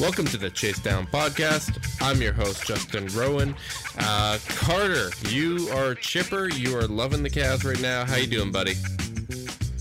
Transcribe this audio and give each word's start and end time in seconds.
Welcome 0.00 0.24
to 0.28 0.38
the 0.38 0.48
Chase 0.48 0.78
Down 0.78 1.06
Podcast. 1.06 1.78
I'm 2.00 2.22
your 2.22 2.32
host, 2.32 2.64
Justin 2.66 3.06
Rowan. 3.08 3.54
Uh, 3.98 4.38
Carter, 4.48 5.10
you 5.28 5.68
are 5.74 5.94
chipper. 5.94 6.48
You 6.48 6.74
are 6.78 6.86
loving 6.86 7.22
the 7.22 7.28
Cavs 7.28 7.66
right 7.66 7.80
now. 7.82 8.06
How 8.06 8.16
you 8.16 8.26
doing, 8.26 8.50
buddy? 8.50 8.72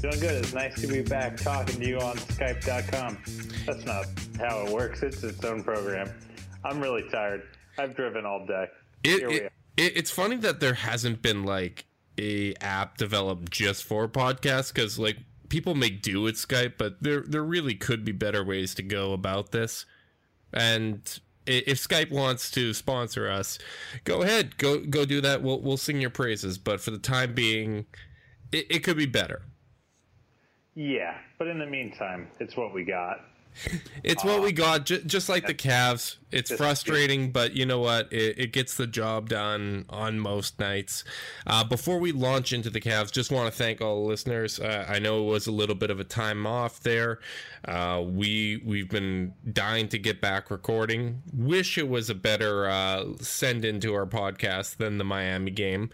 Doing 0.02 0.20
good. 0.20 0.44
It's 0.44 0.54
nice 0.54 0.80
to 0.82 0.88
be 0.88 1.04
back 1.04 1.38
talking 1.38 1.80
to 1.80 1.88
you 1.88 2.00
on 2.00 2.18
Skype.com. 2.18 3.18
That's 3.66 3.86
not 3.86 4.08
how 4.38 4.66
it 4.66 4.74
works. 4.74 5.04
It's 5.04 5.24
its 5.24 5.42
own 5.46 5.64
program. 5.64 6.12
I'm 6.66 6.82
really 6.82 7.08
tired. 7.10 7.44
I've 7.78 7.96
driven 7.96 8.26
all 8.26 8.46
day. 8.46 8.68
It, 9.06 9.20
Here 9.20 9.30
we 9.30 9.36
it, 9.36 9.44
are. 9.44 9.52
it, 9.78 9.96
it's 9.96 10.12
funny 10.12 10.36
that 10.36 10.60
there 10.60 10.74
hasn't 10.74 11.22
been 11.22 11.46
like 11.46 11.86
a 12.18 12.56
app 12.56 12.98
developed 12.98 13.52
just 13.52 13.86
for 13.86 14.10
podcasts 14.10 14.74
because 14.74 15.00
like 15.00 15.20
people 15.48 15.76
make 15.76 16.02
do 16.02 16.22
with 16.22 16.36
Skype, 16.36 16.74
but 16.78 17.02
there 17.02 17.22
there 17.22 17.44
really 17.44 17.76
could 17.76 18.04
be 18.04 18.12
better 18.12 18.44
ways 18.44 18.76
to 18.76 18.84
go 18.84 19.14
about 19.14 19.54
this. 19.54 19.86
And 20.54 21.20
if 21.46 21.78
Skype 21.80 22.12
wants 22.12 22.52
to 22.52 22.74
sponsor 22.74 23.30
us, 23.30 23.60
go 24.04 24.22
ahead, 24.22 24.58
go 24.58 24.80
go 24.80 25.06
do 25.06 25.22
that. 25.22 25.42
We'll 25.42 25.62
we'll 25.62 25.78
sing 25.78 26.00
your 26.02 26.10
praises. 26.10 26.58
But 26.58 26.82
for 26.82 26.92
the 26.92 27.00
time 27.00 27.34
being, 27.34 27.86
it, 28.52 28.68
it 28.70 28.80
could 28.84 28.98
be 28.98 29.06
better. 29.06 29.42
Yeah, 30.76 31.18
but 31.38 31.48
in 31.48 31.60
the 31.60 31.66
meantime, 31.66 32.30
it's 32.40 32.56
what 32.56 32.74
we 32.74 32.84
got. 32.84 33.18
It's 34.04 34.24
what 34.24 34.42
we 34.42 34.52
got, 34.52 34.86
j- 34.86 35.04
just 35.06 35.30
like 35.30 35.46
the 35.46 35.54
Cavs. 35.54 36.16
It's 36.32 36.56
frustrating, 36.56 37.32
but 37.32 37.56
you 37.56 37.66
know 37.66 37.80
what? 37.80 38.14
It, 38.14 38.38
it 38.38 38.54
gets 38.54 38.76
the 38.76 38.86
job 38.86 39.30
done 39.30 39.86
on 39.90 40.20
most 40.20 40.60
nights. 40.60 41.04
Uh, 41.48 41.64
before 41.64 41.98
we 41.98 42.12
launch 42.12 42.54
into 42.54 42.70
the 42.70 42.80
Cavs, 42.80 43.12
just 43.12 43.32
want 43.32 43.52
to 43.52 43.58
thank 43.58 43.82
all 43.82 44.04
the 44.04 44.08
listeners. 44.08 44.60
Uh, 44.60 44.86
I 44.88 45.00
know 45.00 45.24
it 45.24 45.32
was 45.32 45.48
a 45.48 45.52
little 45.52 45.76
bit 45.76 45.90
of 45.90 46.00
a 46.00 46.04
time 46.04 46.46
off 46.46 46.82
there. 46.82 47.20
Uh, 47.66 48.04
we 48.06 48.62
we've 48.64 48.90
been 48.90 49.34
dying 49.52 49.88
to 49.90 49.98
get 49.98 50.22
back 50.22 50.52
recording. 50.52 51.22
Wish 51.34 51.78
it 51.78 51.90
was 51.90 52.10
a 52.10 52.16
better 52.16 52.70
uh, 52.70 53.06
send 53.20 53.66
into 53.66 53.94
our 53.96 54.06
podcast 54.06 54.78
than 54.78 54.98
the 55.00 55.04
Miami 55.04 55.52
game. 55.52 55.90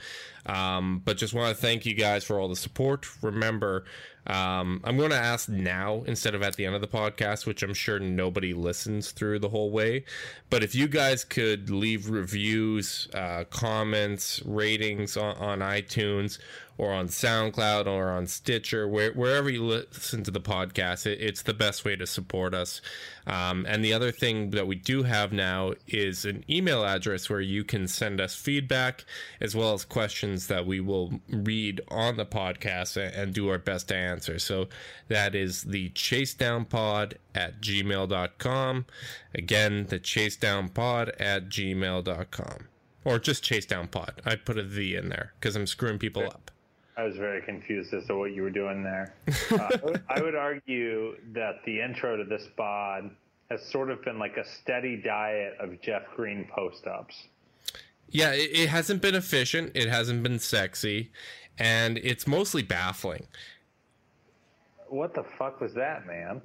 Um, 0.46 1.02
but 1.04 1.18
just 1.18 1.34
want 1.34 1.56
to 1.56 1.62
thank 1.62 1.86
you 1.86 1.96
guys 1.96 2.24
for 2.24 2.40
all 2.40 2.50
the 2.50 2.56
support. 2.56 3.08
Remember, 3.24 3.86
um, 4.28 4.82
I'm 4.84 4.98
going 4.98 5.12
to 5.12 5.18
ask 5.18 5.50
now 5.50 6.04
instead 6.08 6.34
of 6.34 6.42
at 6.42 6.56
the 6.56 6.66
end 6.66 6.76
of 6.76 6.82
the 6.82 6.88
podcast, 6.88 7.46
which 7.46 7.62
I'm 7.62 7.74
sure 7.74 8.00
nobody 8.00 8.54
listens 8.54 9.12
through 9.12 9.40
the 9.40 9.50
whole 9.50 9.72
way. 9.72 10.06
But 10.50 10.64
if 10.64 10.74
you 10.74 10.88
guys 10.88 11.24
could 11.24 11.70
leave 11.70 12.10
reviews, 12.10 13.08
uh, 13.14 13.44
comments, 13.50 14.42
ratings 14.46 15.16
on, 15.18 15.36
on 15.38 15.60
iTunes 15.60 16.40
or 16.78 16.92
on 16.92 17.08
SoundCloud 17.08 17.88
or 17.88 18.10
on 18.10 18.28
Stitcher, 18.28 18.88
where, 18.88 19.12
wherever 19.14 19.50
you 19.50 19.64
listen 19.64 20.24
to 20.24 20.32
the 20.32 20.42
podcast, 20.42 21.06
it, 21.06 21.22
it's 21.22 21.42
the 21.42 21.54
best 21.54 21.86
way 21.86 21.96
to 21.96 22.06
support 22.06 22.54
us. 22.54 22.82
Um, 23.28 23.66
and 23.68 23.84
the 23.84 23.94
other 23.94 24.12
thing 24.12 24.52
that 24.52 24.68
we 24.68 24.76
do 24.76 25.04
have 25.04 25.32
now 25.32 25.74
is 25.88 26.26
an 26.26 26.44
email 26.50 26.84
address 26.84 27.30
where 27.30 27.42
you 27.42 27.64
can 27.64 27.88
send 27.88 28.20
us 28.20 28.36
feedback 28.36 29.06
as 29.40 29.56
well 29.56 29.74
as 29.74 29.86
questions 29.86 30.48
that 30.48 30.66
we 30.66 30.80
will 30.80 31.22
read 31.30 31.82
on 31.90 32.18
the 32.18 32.26
podcast 32.26 32.98
and, 32.98 33.14
and 33.16 33.34
do 33.34 33.50
our 33.50 33.58
best 33.58 33.88
to 33.88 33.96
answer. 33.96 34.38
So 34.38 34.68
that 35.08 35.34
is 35.34 35.64
the 35.64 35.90
chasedownpod 35.92 37.14
at 37.34 37.62
gmail.com. 37.62 38.86
Again, 39.34 39.86
the 39.88 40.00
chasedownpod 40.00 41.20
at 41.20 41.50
gmail.com. 41.50 42.68
Or 43.06 43.20
just 43.20 43.44
chase 43.44 43.68
down 43.68 43.88
pod. 43.88 44.20
I 44.26 44.36
put 44.36 44.58
a 44.58 44.64
the 44.64 44.96
in 44.96 45.10
there 45.10 45.34
because 45.40 45.56
I'm 45.56 45.68
screwing 45.68 46.00
people 46.00 46.24
up. 46.24 46.50
I 46.98 47.04
was 47.04 47.18
very 47.18 47.42
confused 47.42 47.94
as 47.94 48.06
to 48.08 48.16
what 48.18 48.34
you 48.34 48.42
were 48.42 48.50
doing 48.50 48.84
there. 48.84 49.16
Uh, 49.52 49.58
I 49.58 49.80
would- 49.84 50.04
I 50.10 50.22
would 50.22 50.36
argue 50.36 51.16
that 51.34 51.64
the 51.66 51.82
intro 51.82 52.18
to 52.18 52.24
this 52.24 52.48
pod 52.58 53.10
has 53.52 53.64
sort 53.64 53.90
of 53.92 54.04
been 54.04 54.18
like 54.18 54.38
a 54.38 54.46
steady 54.46 54.98
diet 54.98 55.56
of 55.60 55.80
Jeff 55.82 56.04
Green 56.16 56.48
post 56.54 56.88
ups. 56.88 57.28
Yeah, 58.10 58.32
it, 58.32 58.50
it 58.54 58.70
hasn't 58.70 59.02
been 59.02 59.14
efficient. 59.16 59.72
It 59.76 59.88
hasn't 59.90 60.24
been 60.24 60.40
sexy, 60.40 61.12
and 61.60 61.98
it's 62.00 62.26
mostly 62.28 62.64
baffling. 62.64 63.28
What 64.88 65.14
the 65.14 65.24
fuck 65.38 65.60
was 65.62 65.74
that, 65.74 66.06
man? 66.08 66.42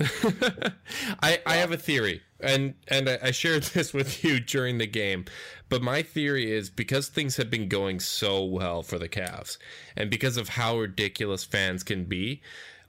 I, 1.22 1.40
I 1.44 1.56
have 1.56 1.72
a 1.72 1.76
theory, 1.76 2.22
and 2.40 2.74
and 2.88 3.08
I, 3.08 3.30
shared 3.32 3.62
this 3.74 3.92
with 3.92 4.24
you 4.24 4.40
during 4.40 4.78
the 4.78 4.86
game. 4.86 5.26
But 5.68 5.82
my 5.82 6.02
theory 6.02 6.50
is 6.50 6.70
because 6.70 7.08
things 7.08 7.36
have 7.36 7.50
been 7.50 7.68
going 7.68 8.00
so 8.00 8.44
well 8.44 8.82
for 8.82 8.98
the 8.98 9.08
Cavs, 9.08 9.58
and 9.96 10.10
because 10.10 10.36
of 10.36 10.50
how 10.50 10.78
ridiculous 10.78 11.44
fans 11.44 11.82
can 11.82 12.04
be, 12.04 12.42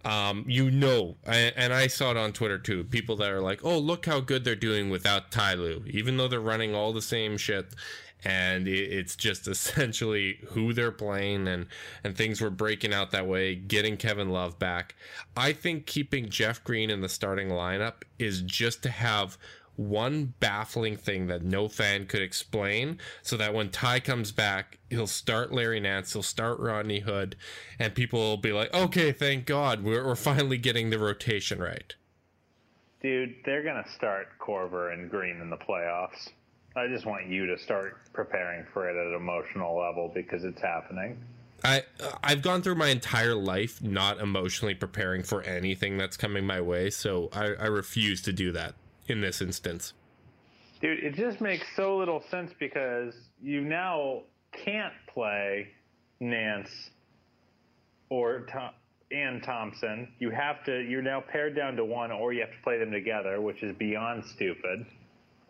um, 0.06 0.46
you 0.48 0.72
know, 0.72 1.18
and 1.26 1.74
I 1.74 1.88
saw 1.88 2.12
it 2.12 2.18
on 2.18 2.32
Twitter 2.32 2.58
too. 2.58 2.86
People 2.86 3.18
that 3.18 3.30
are 3.30 3.42
like, 3.42 3.64
"Oh, 3.64 3.78
look 3.78 4.06
how 4.06 4.20
good 4.20 4.44
they're 4.44 4.56
doing 4.56 4.90
without 4.90 5.32
Ty 5.32 5.56
Lue," 5.56 5.84
even 5.88 6.18
though 6.18 6.28
they're 6.28 6.40
running 6.40 6.74
all 6.74 6.94
the 6.94 7.02
same 7.02 7.38
shit. 7.38 7.74
And 8.24 8.68
it, 8.68 8.92
it's 8.92 9.16
just 9.16 9.48
essentially 9.48 10.40
who 10.50 10.74
they're 10.74 10.92
playing, 10.92 11.48
and 11.48 11.68
and 12.04 12.16
things 12.16 12.42
were 12.42 12.50
breaking 12.50 12.94
out 12.94 13.12
that 13.12 13.28
way. 13.28 13.56
Getting 13.56 13.98
Kevin 13.98 14.30
Love 14.30 14.60
back, 14.60 14.96
I 15.36 15.54
think 15.54 15.86
keeping 15.86 16.30
Jeff 16.30 16.64
Green 16.64 16.90
in 16.90 17.02
the 17.02 17.10
starting 17.10 17.50
lineup 17.50 18.04
is 18.20 18.42
just 18.42 18.84
to 18.84 18.90
have 18.90 19.38
one 19.76 20.34
baffling 20.40 20.98
thing 20.98 21.28
that 21.28 21.44
no 21.44 21.68
fan 21.68 22.06
could 22.06 22.22
explain 22.22 23.00
so 23.22 23.38
that 23.38 23.54
when 23.54 23.70
Ty 23.70 24.02
comes 24.02 24.32
back, 24.32 24.80
he'll 24.90 25.08
start 25.08 25.52
Larry 25.52 25.80
Nance, 25.80 26.14
he'll 26.14 26.24
start 26.24 26.60
Rodney 26.60 27.00
Hood, 27.00 27.36
and 27.80 27.96
people 27.96 28.20
will 28.20 28.38
be 28.38 28.52
like, 28.52 28.74
okay, 28.74 29.12
thank 29.12 29.46
God, 29.46 29.84
we're, 29.84 30.06
we're 30.06 30.16
finally 30.16 30.58
getting 30.58 30.90
the 30.90 31.00
rotation 31.00 31.60
right. 31.60 31.96
Dude, 33.02 33.36
they're 33.46 33.64
going 33.64 33.84
to 33.84 33.90
start 33.90 34.28
Korver 34.40 34.94
and 34.94 35.10
Green 35.10 35.42
in 35.42 35.50
the 35.50 35.58
playoffs. 35.58 36.30
I 36.76 36.88
just 36.88 37.06
want 37.06 37.28
you 37.28 37.46
to 37.48 37.58
start 37.58 37.98
preparing 38.14 38.66
for 38.74 38.90
it 38.90 38.96
at 38.96 39.08
an 39.08 39.16
emotional 39.16 39.78
level 39.78 40.10
because 40.14 40.44
it's 40.44 40.62
happening. 40.62 41.18
I 41.64 41.84
I've 42.24 42.42
gone 42.42 42.62
through 42.62 42.76
my 42.76 42.90
entire 42.90 43.36
life 43.36 43.82
not 43.84 44.20
emotionally 44.20 44.74
preparing 44.74 45.24
for 45.24 45.44
anything 45.44 45.98
that's 45.98 46.18
coming 46.18 46.46
my 46.46 46.62
way, 46.62 46.90
so 46.90 47.30
I, 47.34 47.54
I 47.54 47.68
refuse 47.68 48.22
to 48.24 48.34
do 48.34 48.52
that 48.54 48.76
in 49.08 49.22
this 49.22 49.42
instance. 49.42 49.94
Dude, 50.82 51.04
it 51.04 51.14
just 51.14 51.42
makes 51.42 51.68
so 51.76 51.98
little 51.98 52.24
sense 52.32 52.52
because 52.60 53.14
you 53.44 53.62
now 53.62 54.22
can't 54.52 54.94
play 55.08 55.68
Nance 56.20 56.90
or 58.10 58.42
Tom, 58.52 58.72
and 59.12 59.44
Thompson. 59.44 60.08
You 60.20 60.30
have 60.32 60.64
to. 60.66 60.82
You're 60.82 61.02
now 61.02 61.22
paired 61.22 61.56
down 61.56 61.76
to 61.76 61.86
one, 61.86 62.12
or 62.12 62.34
you 62.34 62.42
have 62.42 62.52
to 62.52 62.64
play 62.64 62.80
them 62.80 62.92
together, 62.92 63.42
which 63.42 63.62
is 63.62 63.76
beyond 63.76 64.26
stupid. 64.26 64.86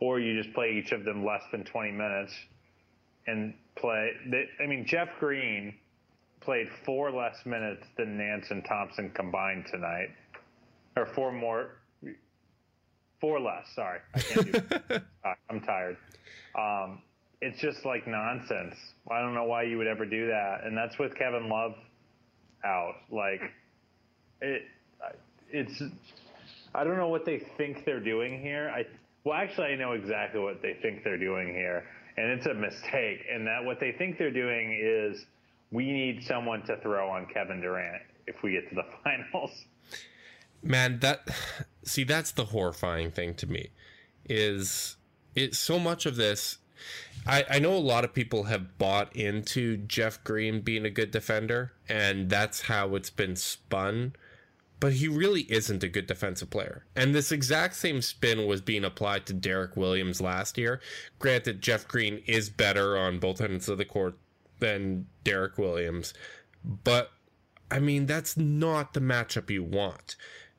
Or 0.02 0.20
you 0.20 0.42
just 0.42 0.54
play 0.54 0.74
each 0.74 0.92
of 0.92 1.06
them 1.06 1.24
less 1.24 1.44
than 1.52 1.64
20 1.64 1.92
minutes 1.92 2.34
and 3.28 3.54
play. 3.76 4.12
They, 4.30 4.46
I 4.62 4.68
mean, 4.68 4.86
Jeff 4.86 5.08
Green 5.20 5.74
played 6.42 6.68
four 6.86 7.12
less 7.12 7.38
minutes 7.46 7.86
than 7.98 8.18
Nance 8.18 8.48
and 8.50 8.66
Thompson 8.66 9.12
combined 9.12 9.66
tonight, 9.72 10.10
or 10.98 11.06
four 11.06 11.32
more. 11.32 11.78
Four 13.20 13.40
less. 13.40 13.68
Sorry, 13.76 14.00
I 14.16 14.20
can't 14.20 14.52
do. 14.52 15.00
I'm 15.50 15.62
tired. 15.62 15.98
Um, 16.58 17.04
it's 17.40 17.60
just 17.60 17.86
like 17.86 18.08
nonsense. 18.08 18.76
I 19.10 19.22
don't 19.22 19.36
know 19.36 19.44
why 19.44 19.64
you 19.64 19.78
would 19.78 19.88
ever 19.88 20.06
do 20.06 20.28
that, 20.28 20.62
and 20.64 20.76
that's 20.76 20.98
with 20.98 21.16
Kevin 21.16 21.48
Love 21.48 21.76
out. 22.66 22.96
Like 23.12 23.42
it, 24.42 24.64
it's. 25.52 25.84
I 26.74 26.84
don't 26.84 26.98
know 26.98 27.10
what 27.10 27.26
they 27.26 27.40
think 27.58 27.86
they're 27.86 28.00
doing 28.00 28.42
here. 28.42 28.72
I 28.74 28.86
well, 29.24 29.36
actually, 29.36 29.68
I 29.68 29.76
know 29.76 29.94
exactly 29.94 30.40
what 30.40 30.62
they 30.62 30.78
think 30.82 31.04
they're 31.04 31.18
doing 31.18 31.48
here, 31.50 31.86
and 32.18 32.32
it's 32.32 32.46
a 32.46 32.54
mistake. 32.54 33.20
And 33.32 33.46
that 33.48 33.64
what 33.64 33.80
they 33.80 33.92
think 33.92 34.18
they're 34.18 34.32
doing 34.32 34.78
is 34.82 35.26
we 35.72 35.92
need 35.92 36.24
someone 36.24 36.64
to 36.64 36.78
throw 36.78 37.10
on 37.10 37.28
Kevin 37.34 37.62
Durant. 37.62 38.02
if 38.28 38.44
we 38.44 38.52
get 38.52 38.70
to 38.70 38.76
the 38.76 38.86
finals. 39.04 39.52
Man, 40.64 41.00
that 41.00 41.28
see 41.84 42.04
that's 42.04 42.32
the 42.32 42.46
horrifying 42.46 43.10
thing 43.12 43.34
to 43.34 43.48
me 43.48 43.70
is 44.30 44.98
it 45.34 45.56
so 45.56 45.80
much 45.80 46.06
of 46.06 46.16
this 46.16 46.60
I, 47.28 47.46
I 47.50 47.60
know 47.60 47.74
a 47.74 47.78
lot 47.78 48.04
of 48.04 48.14
people 48.14 48.46
have 48.46 48.78
bought 48.78 49.16
into 49.16 49.78
Jeff 49.78 50.24
Green 50.24 50.62
being 50.62 50.86
a 50.86 50.90
good 50.90 51.12
defender, 51.12 51.74
and 51.88 52.30
that's 52.30 52.62
how 52.64 52.96
it's 52.96 53.12
been 53.12 53.36
spun. 53.36 54.14
But 54.82 54.94
he 54.94 55.08
really 55.08 55.44
isn't 55.44 55.84
a 55.84 55.88
good 55.88 56.08
defensive 56.08 56.50
player. 56.50 56.86
And 56.96 57.16
this 57.16 57.32
exact 57.32 57.76
same 57.76 58.02
spin 58.02 58.46
was 58.46 58.60
being 58.60 58.84
applied 58.84 59.26
to 59.28 59.34
Derrick 59.34 59.78
Williams 59.78 60.20
last 60.20 60.58
year. 60.58 60.82
Granted, 61.20 61.62
Jeff 61.62 61.88
Green 61.88 62.22
is 62.26 62.50
better 62.50 62.98
on 62.98 63.20
both 63.20 63.40
ends 63.40 63.70
of 63.70 63.78
the 63.78 63.86
court 63.86 64.18
than 64.60 65.08
Derrick 65.24 65.58
Williams. 65.58 66.14
But, 66.66 67.12
I 67.70 67.80
mean, 67.80 68.08
that's 68.08 68.36
not 68.36 68.94
the 68.94 69.00
matchup 69.00 69.50
you 69.50 69.64
want. 69.64 70.18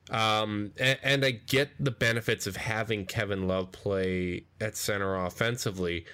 Um, 0.09 0.71
and, 0.79 0.99
and 1.03 1.25
I 1.25 1.31
get 1.31 1.71
the 1.79 1.91
benefits 1.91 2.47
of 2.47 2.55
having 2.57 3.05
Kevin 3.05 3.47
Love 3.47 3.71
play 3.71 4.45
at 4.59 4.75
center 4.75 5.15
offensively, 5.15 6.05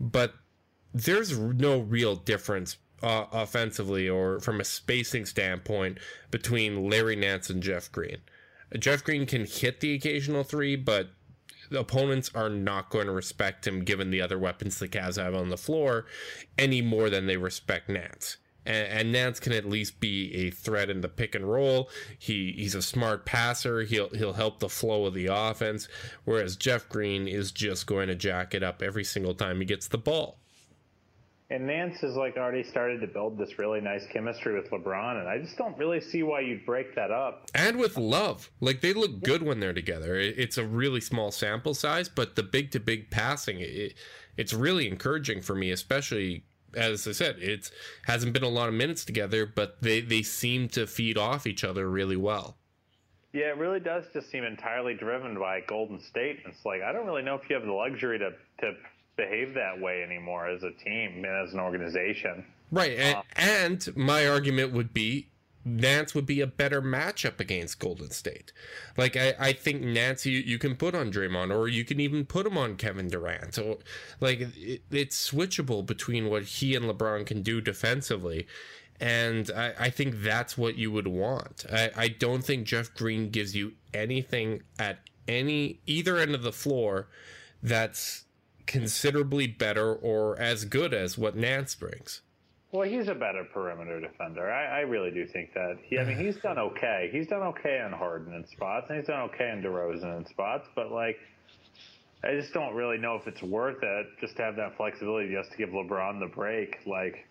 but 0.00 0.34
there's 0.92 1.38
no 1.38 1.80
real 1.80 2.16
difference 2.16 2.76
uh, 3.02 3.26
offensively 3.32 4.08
or 4.08 4.40
from 4.40 4.60
a 4.60 4.64
spacing 4.64 5.26
standpoint 5.26 5.98
between 6.30 6.88
Larry 6.88 7.16
Nance 7.16 7.50
and 7.50 7.62
Jeff 7.62 7.90
Green. 7.92 8.18
Jeff 8.78 9.02
Green 9.02 9.26
can 9.26 9.46
hit 9.46 9.80
the 9.80 9.94
occasional 9.94 10.44
three, 10.44 10.76
but 10.76 11.08
the 11.70 11.80
opponents 11.80 12.30
are 12.34 12.50
not 12.50 12.90
going 12.90 13.06
to 13.06 13.12
respect 13.12 13.66
him 13.66 13.84
given 13.84 14.10
the 14.10 14.20
other 14.20 14.38
weapons 14.38 14.78
the 14.78 14.88
Cavs 14.88 15.22
have 15.22 15.34
on 15.34 15.48
the 15.48 15.56
floor 15.56 16.06
any 16.56 16.82
more 16.82 17.10
than 17.10 17.26
they 17.26 17.36
respect 17.36 17.88
Nance. 17.88 18.38
And, 18.66 18.88
and 18.88 19.12
Nance 19.12 19.40
can 19.40 19.52
at 19.52 19.68
least 19.68 20.00
be 20.00 20.34
a 20.34 20.50
threat 20.50 20.90
in 20.90 21.00
the 21.00 21.08
pick 21.08 21.34
and 21.34 21.50
roll. 21.50 21.88
He 22.18 22.52
he's 22.52 22.74
a 22.74 22.82
smart 22.82 23.24
passer. 23.24 23.82
He'll 23.82 24.10
he'll 24.10 24.34
help 24.34 24.60
the 24.60 24.68
flow 24.68 25.06
of 25.06 25.14
the 25.14 25.26
offense. 25.26 25.88
Whereas 26.24 26.56
Jeff 26.56 26.88
Green 26.88 27.26
is 27.26 27.52
just 27.52 27.86
going 27.86 28.08
to 28.08 28.14
jack 28.14 28.54
it 28.54 28.62
up 28.62 28.82
every 28.82 29.04
single 29.04 29.34
time 29.34 29.60
he 29.60 29.64
gets 29.64 29.88
the 29.88 29.98
ball. 29.98 30.38
And 31.50 31.66
Nance 31.66 32.00
has 32.00 32.14
like 32.14 32.36
already 32.36 32.62
started 32.62 33.00
to 33.00 33.06
build 33.06 33.38
this 33.38 33.58
really 33.58 33.80
nice 33.80 34.06
chemistry 34.12 34.54
with 34.54 34.70
LeBron, 34.70 35.18
and 35.18 35.28
I 35.28 35.38
just 35.38 35.56
don't 35.56 35.76
really 35.78 36.00
see 36.00 36.22
why 36.22 36.40
you'd 36.40 36.66
break 36.66 36.94
that 36.94 37.10
up. 37.10 37.50
And 37.54 37.78
with 37.78 37.96
Love, 37.96 38.50
like 38.60 38.82
they 38.82 38.92
look 38.92 39.22
good 39.22 39.42
when 39.42 39.58
they're 39.58 39.72
together. 39.72 40.16
It's 40.16 40.58
a 40.58 40.64
really 40.64 41.00
small 41.00 41.30
sample 41.30 41.72
size, 41.72 42.08
but 42.08 42.36
the 42.36 42.42
big 42.42 42.70
to 42.72 42.80
big 42.80 43.10
passing, 43.10 43.60
it, 43.60 43.94
it's 44.36 44.52
really 44.52 44.86
encouraging 44.86 45.40
for 45.40 45.54
me, 45.54 45.70
especially 45.70 46.44
as 46.74 47.08
I 47.08 47.12
said, 47.12 47.36
it 47.38 47.70
hasn't 48.06 48.34
been 48.34 48.42
a 48.42 48.48
lot 48.48 48.68
of 48.68 48.74
minutes 48.74 49.04
together, 49.06 49.46
but 49.46 49.80
they 49.80 50.00
they 50.00 50.22
seem 50.22 50.68
to 50.70 50.86
feed 50.86 51.16
off 51.16 51.46
each 51.46 51.64
other 51.64 51.88
really 51.88 52.16
well. 52.16 52.58
Yeah, 53.32 53.50
it 53.50 53.56
really 53.56 53.80
does 53.80 54.04
just 54.12 54.30
seem 54.30 54.44
entirely 54.44 54.94
driven 54.94 55.38
by 55.38 55.60
Golden 55.66 56.00
State. 56.00 56.40
It's 56.46 56.64
like 56.64 56.82
I 56.82 56.92
don't 56.92 57.06
really 57.06 57.22
know 57.22 57.36
if 57.36 57.48
you 57.48 57.56
have 57.56 57.64
the 57.64 57.72
luxury 57.72 58.18
to 58.18 58.32
to 58.60 58.74
behave 59.18 59.52
that 59.54 59.78
way 59.78 60.02
anymore 60.02 60.46
as 60.46 60.62
a 60.62 60.70
team 60.70 61.24
and 61.24 61.26
as 61.26 61.52
an 61.52 61.60
organization. 61.60 62.44
Right. 62.70 62.96
And, 62.98 63.16
um, 63.16 63.22
and 63.36 63.96
my 63.96 64.26
argument 64.26 64.72
would 64.72 64.94
be 64.94 65.28
Nance 65.64 66.14
would 66.14 66.24
be 66.24 66.40
a 66.40 66.46
better 66.46 66.80
matchup 66.80 67.40
against 67.40 67.78
Golden 67.78 68.10
State. 68.10 68.52
Like 68.96 69.16
I, 69.16 69.34
I 69.38 69.52
think 69.52 69.82
Nance 69.82 70.24
you, 70.24 70.38
you 70.38 70.58
can 70.58 70.76
put 70.76 70.94
on 70.94 71.12
Draymond 71.12 71.54
or 71.54 71.68
you 71.68 71.84
can 71.84 72.00
even 72.00 72.24
put 72.24 72.46
him 72.46 72.56
on 72.56 72.76
Kevin 72.76 73.08
Durant. 73.08 73.58
Or 73.58 73.78
like 74.20 74.40
it, 74.56 74.82
it's 74.90 75.30
switchable 75.30 75.84
between 75.84 76.30
what 76.30 76.44
he 76.44 76.74
and 76.74 76.86
LeBron 76.86 77.26
can 77.26 77.42
do 77.42 77.60
defensively. 77.60 78.46
And 79.00 79.50
I, 79.54 79.74
I 79.78 79.90
think 79.90 80.22
that's 80.22 80.56
what 80.56 80.76
you 80.76 80.90
would 80.90 81.08
want. 81.08 81.66
I, 81.70 81.90
I 81.96 82.08
don't 82.08 82.42
think 82.42 82.66
Jeff 82.66 82.94
Green 82.94 83.30
gives 83.30 83.54
you 83.54 83.72
anything 83.92 84.62
at 84.78 84.98
any 85.28 85.80
either 85.86 86.16
end 86.16 86.34
of 86.34 86.42
the 86.42 86.52
floor 86.52 87.08
that's 87.62 88.24
considerably 88.68 89.48
better 89.48 89.92
or 89.92 90.38
as 90.38 90.64
good 90.64 90.94
as 90.94 91.18
what 91.18 91.34
Nance 91.34 91.74
brings. 91.74 92.20
Well, 92.70 92.86
he's 92.86 93.08
a 93.08 93.14
better 93.14 93.44
perimeter 93.52 93.98
defender. 93.98 94.52
I, 94.52 94.78
I 94.78 94.80
really 94.80 95.10
do 95.10 95.26
think 95.26 95.54
that. 95.54 95.78
He, 95.82 95.98
I 95.98 96.04
mean, 96.04 96.18
he's 96.18 96.36
done 96.42 96.58
okay. 96.58 97.08
He's 97.10 97.26
done 97.26 97.42
okay 97.42 97.80
on 97.80 97.92
Harden 97.92 98.34
in 98.34 98.46
spots, 98.46 98.86
and 98.90 98.98
he's 98.98 99.08
done 99.08 99.22
okay 99.30 99.50
on 99.50 99.62
DeRozan 99.62 100.18
in 100.18 100.26
spots. 100.26 100.68
But 100.76 100.92
like, 100.92 101.18
I 102.22 102.34
just 102.34 102.52
don't 102.52 102.74
really 102.74 102.98
know 102.98 103.16
if 103.16 103.26
it's 103.26 103.42
worth 103.42 103.82
it 103.82 104.06
just 104.20 104.36
to 104.36 104.42
have 104.42 104.56
that 104.56 104.76
flexibility 104.76 105.32
just 105.32 105.50
to 105.52 105.56
give 105.56 105.70
LeBron 105.70 106.20
the 106.20 106.26
break. 106.26 106.76
Like, 106.86 107.26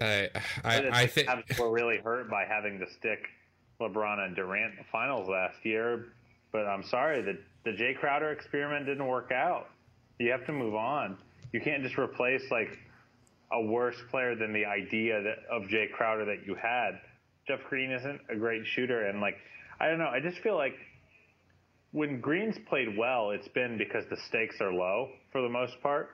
I 0.00 0.30
I, 0.64 0.88
I 0.90 1.06
think 1.06 1.28
we're 1.58 1.70
really 1.70 1.98
hurt 1.98 2.30
by 2.30 2.46
having 2.46 2.78
to 2.78 2.86
stick 2.98 3.26
LeBron 3.78 4.20
and 4.20 4.34
Durant 4.34 4.72
in 4.72 4.78
the 4.78 4.84
finals 4.90 5.28
last 5.28 5.58
year. 5.64 6.06
But 6.52 6.66
I'm 6.66 6.82
sorry 6.84 7.22
that 7.22 7.36
the 7.64 7.72
Jay 7.72 7.94
Crowder 7.98 8.32
experiment 8.32 8.86
didn't 8.86 9.06
work 9.06 9.30
out. 9.32 9.68
You 10.18 10.30
have 10.30 10.44
to 10.46 10.52
move 10.52 10.74
on. 10.74 11.16
You 11.52 11.60
can't 11.60 11.82
just 11.82 11.98
replace 11.98 12.42
like 12.50 12.78
a 13.52 13.62
worse 13.62 13.96
player 14.10 14.34
than 14.34 14.52
the 14.52 14.64
idea 14.64 15.22
that, 15.22 15.38
of 15.50 15.68
Jay 15.68 15.88
Crowder 15.92 16.24
that 16.24 16.46
you 16.46 16.54
had. 16.54 17.00
Jeff 17.46 17.60
Green 17.68 17.90
isn't 17.90 18.20
a 18.28 18.36
great 18.36 18.62
shooter, 18.66 19.06
and 19.06 19.20
like 19.20 19.36
I 19.80 19.88
don't 19.88 19.98
know, 19.98 20.08
I 20.08 20.20
just 20.20 20.38
feel 20.38 20.56
like 20.56 20.74
when 21.92 22.20
Green's 22.20 22.56
played 22.68 22.96
well, 22.96 23.30
it's 23.30 23.48
been 23.48 23.76
because 23.78 24.04
the 24.10 24.16
stakes 24.28 24.60
are 24.60 24.72
low 24.72 25.08
for 25.32 25.42
the 25.42 25.48
most 25.48 25.80
part 25.82 26.10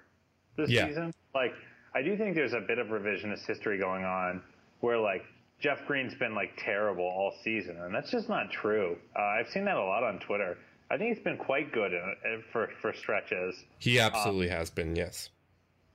this 0.56 0.70
yeah. 0.70 0.86
season. 0.88 1.12
Like 1.34 1.52
I 1.94 2.02
do 2.02 2.16
think 2.16 2.34
there's 2.34 2.54
a 2.54 2.60
bit 2.66 2.78
of 2.78 2.88
revisionist 2.88 3.46
history 3.46 3.78
going 3.78 4.04
on 4.04 4.42
where 4.80 4.98
like 4.98 5.24
Jeff 5.60 5.86
Green's 5.86 6.14
been 6.14 6.34
like 6.34 6.50
terrible 6.58 7.04
all 7.04 7.32
season, 7.42 7.76
and 7.80 7.94
that's 7.94 8.10
just 8.10 8.28
not 8.28 8.50
true. 8.50 8.96
Uh, 9.18 9.22
I've 9.22 9.48
seen 9.48 9.64
that 9.64 9.76
a 9.76 9.84
lot 9.84 10.02
on 10.02 10.18
Twitter. 10.18 10.58
I 10.90 10.96
think 10.98 11.16
he's 11.16 11.24
been 11.24 11.38
quite 11.38 11.72
good 11.72 11.92
in, 11.92 12.42
for 12.52 12.68
for 12.82 12.92
stretches. 12.92 13.56
He 13.78 13.98
absolutely 13.98 14.50
um, 14.50 14.58
has 14.58 14.70
been, 14.70 14.94
yes. 14.94 15.30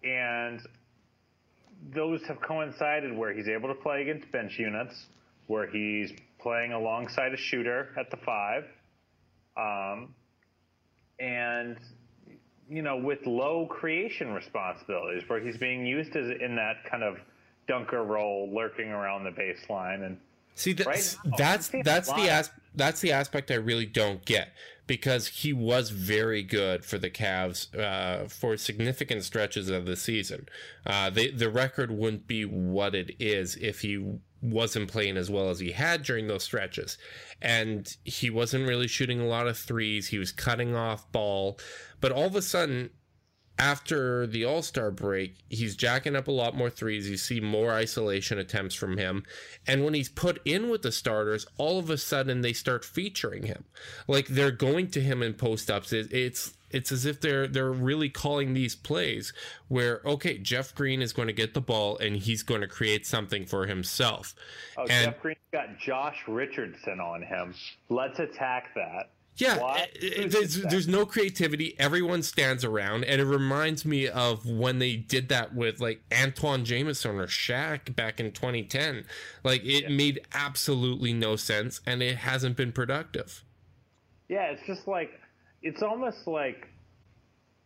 And 0.03 0.61
those 1.93 2.23
have 2.23 2.41
coincided 2.41 3.15
where 3.15 3.33
he's 3.33 3.47
able 3.47 3.69
to 3.69 3.75
play 3.75 4.01
against 4.01 4.31
bench 4.31 4.57
units, 4.57 5.05
where 5.47 5.67
he's 5.67 6.11
playing 6.39 6.73
alongside 6.73 7.33
a 7.33 7.37
shooter 7.37 7.89
at 7.99 8.09
the 8.09 8.17
five, 8.17 8.65
um, 9.57 10.13
and 11.19 11.77
you 12.67 12.81
know 12.81 12.97
with 12.97 13.19
low 13.27 13.67
creation 13.67 14.33
responsibilities, 14.33 15.23
where 15.27 15.39
he's 15.39 15.57
being 15.57 15.85
used 15.85 16.15
as 16.15 16.31
in 16.41 16.55
that 16.55 16.83
kind 16.89 17.03
of 17.03 17.17
dunker 17.67 18.03
role, 18.03 18.49
lurking 18.53 18.89
around 18.89 19.23
the 19.23 19.31
baseline 19.31 20.05
and. 20.05 20.17
See, 20.53 20.73
that's 20.73 20.87
right 20.87 21.17
now, 21.25 21.35
that's 21.37 21.71
that's 21.83 22.11
the 22.11 22.29
as, 22.29 22.51
that's 22.75 22.99
the 22.99 23.13
aspect 23.13 23.49
I 23.51 23.55
really 23.55 23.85
don't 23.85 24.23
get 24.25 24.49
because 24.85 25.27
he 25.27 25.53
was 25.53 25.89
very 25.89 26.43
good 26.43 26.83
for 26.83 26.97
the 26.97 27.09
Cavs 27.09 27.73
uh, 27.79 28.27
for 28.27 28.57
significant 28.57 29.23
stretches 29.23 29.69
of 29.69 29.85
the 29.85 29.95
season. 29.95 30.49
Uh, 30.85 31.09
they, 31.09 31.31
the 31.31 31.49
record 31.49 31.91
wouldn't 31.91 32.27
be 32.27 32.43
what 32.43 32.93
it 32.93 33.15
is 33.17 33.55
if 33.55 33.79
he 33.79 34.17
wasn't 34.41 34.91
playing 34.91 35.17
as 35.17 35.29
well 35.29 35.49
as 35.49 35.59
he 35.59 35.71
had 35.71 36.03
during 36.03 36.27
those 36.27 36.43
stretches. 36.43 36.97
And 37.41 37.95
he 38.03 38.29
wasn't 38.29 38.67
really 38.67 38.87
shooting 38.87 39.21
a 39.21 39.27
lot 39.27 39.47
of 39.47 39.57
threes. 39.57 40.07
He 40.07 40.17
was 40.17 40.31
cutting 40.31 40.75
off 40.75 41.09
ball. 41.11 41.59
But 42.01 42.11
all 42.11 42.25
of 42.25 42.35
a 42.35 42.41
sudden, 42.41 42.89
after 43.57 44.25
the 44.25 44.45
All 44.45 44.61
Star 44.61 44.91
break, 44.91 45.35
he's 45.49 45.75
jacking 45.75 46.15
up 46.15 46.27
a 46.27 46.31
lot 46.31 46.55
more 46.55 46.69
threes. 46.69 47.09
You 47.09 47.17
see 47.17 47.39
more 47.39 47.71
isolation 47.71 48.39
attempts 48.39 48.75
from 48.75 48.97
him. 48.97 49.23
And 49.67 49.83
when 49.83 49.93
he's 49.93 50.09
put 50.09 50.41
in 50.45 50.69
with 50.69 50.81
the 50.81 50.91
starters, 50.91 51.45
all 51.57 51.77
of 51.77 51.89
a 51.89 51.97
sudden 51.97 52.41
they 52.41 52.53
start 52.53 52.83
featuring 52.83 53.43
him. 53.43 53.65
Like 54.07 54.27
they're 54.27 54.51
going 54.51 54.89
to 54.91 55.01
him 55.01 55.21
in 55.21 55.33
post 55.33 55.69
ups. 55.69 55.93
It's 55.93 56.53
it's 56.71 56.91
as 56.91 57.05
if 57.05 57.21
they're 57.21 57.47
they're 57.47 57.71
really 57.71 58.09
calling 58.09 58.53
these 58.53 58.75
plays 58.75 59.33
where 59.67 60.01
okay, 60.05 60.37
Jeff 60.37 60.73
Green 60.73 61.01
is 61.01 61.13
going 61.13 61.27
to 61.27 61.33
get 61.33 61.53
the 61.53 61.61
ball 61.61 61.97
and 61.97 62.15
he's 62.15 62.43
going 62.43 62.61
to 62.61 62.67
create 62.67 63.05
something 63.05 63.45
for 63.45 63.67
himself. 63.67 64.33
Oh, 64.77 64.85
and, 64.89 65.11
Jeff 65.11 65.21
Green's 65.21 65.37
got 65.51 65.77
Josh 65.77 66.23
Richardson 66.27 66.99
on 66.99 67.21
him. 67.21 67.53
Let's 67.89 68.19
attack 68.19 68.73
that. 68.75 69.11
Yeah, 69.41 69.85
eh, 70.01 70.27
there's, 70.27 70.61
there's 70.61 70.87
no 70.87 71.05
creativity. 71.05 71.75
Everyone 71.79 72.21
stands 72.21 72.63
around, 72.63 73.05
and 73.05 73.19
it 73.19 73.25
reminds 73.25 73.85
me 73.85 74.07
of 74.07 74.45
when 74.47 74.77
they 74.77 74.95
did 74.95 75.29
that 75.29 75.55
with 75.55 75.79
like 75.79 76.01
Antoine 76.13 76.63
Jamison 76.63 77.19
or 77.19 77.25
Shaq 77.25 77.95
back 77.95 78.19
in 78.19 78.31
2010. 78.31 79.05
Like 79.43 79.63
it 79.63 79.83
yeah. 79.83 79.89
made 79.89 80.21
absolutely 80.33 81.13
no 81.13 81.35
sense, 81.35 81.81
and 81.87 82.03
it 82.03 82.17
hasn't 82.17 82.55
been 82.55 82.71
productive. 82.71 83.43
Yeah, 84.29 84.51
it's 84.51 84.65
just 84.67 84.87
like 84.87 85.19
it's 85.63 85.81
almost 85.81 86.27
like 86.27 86.67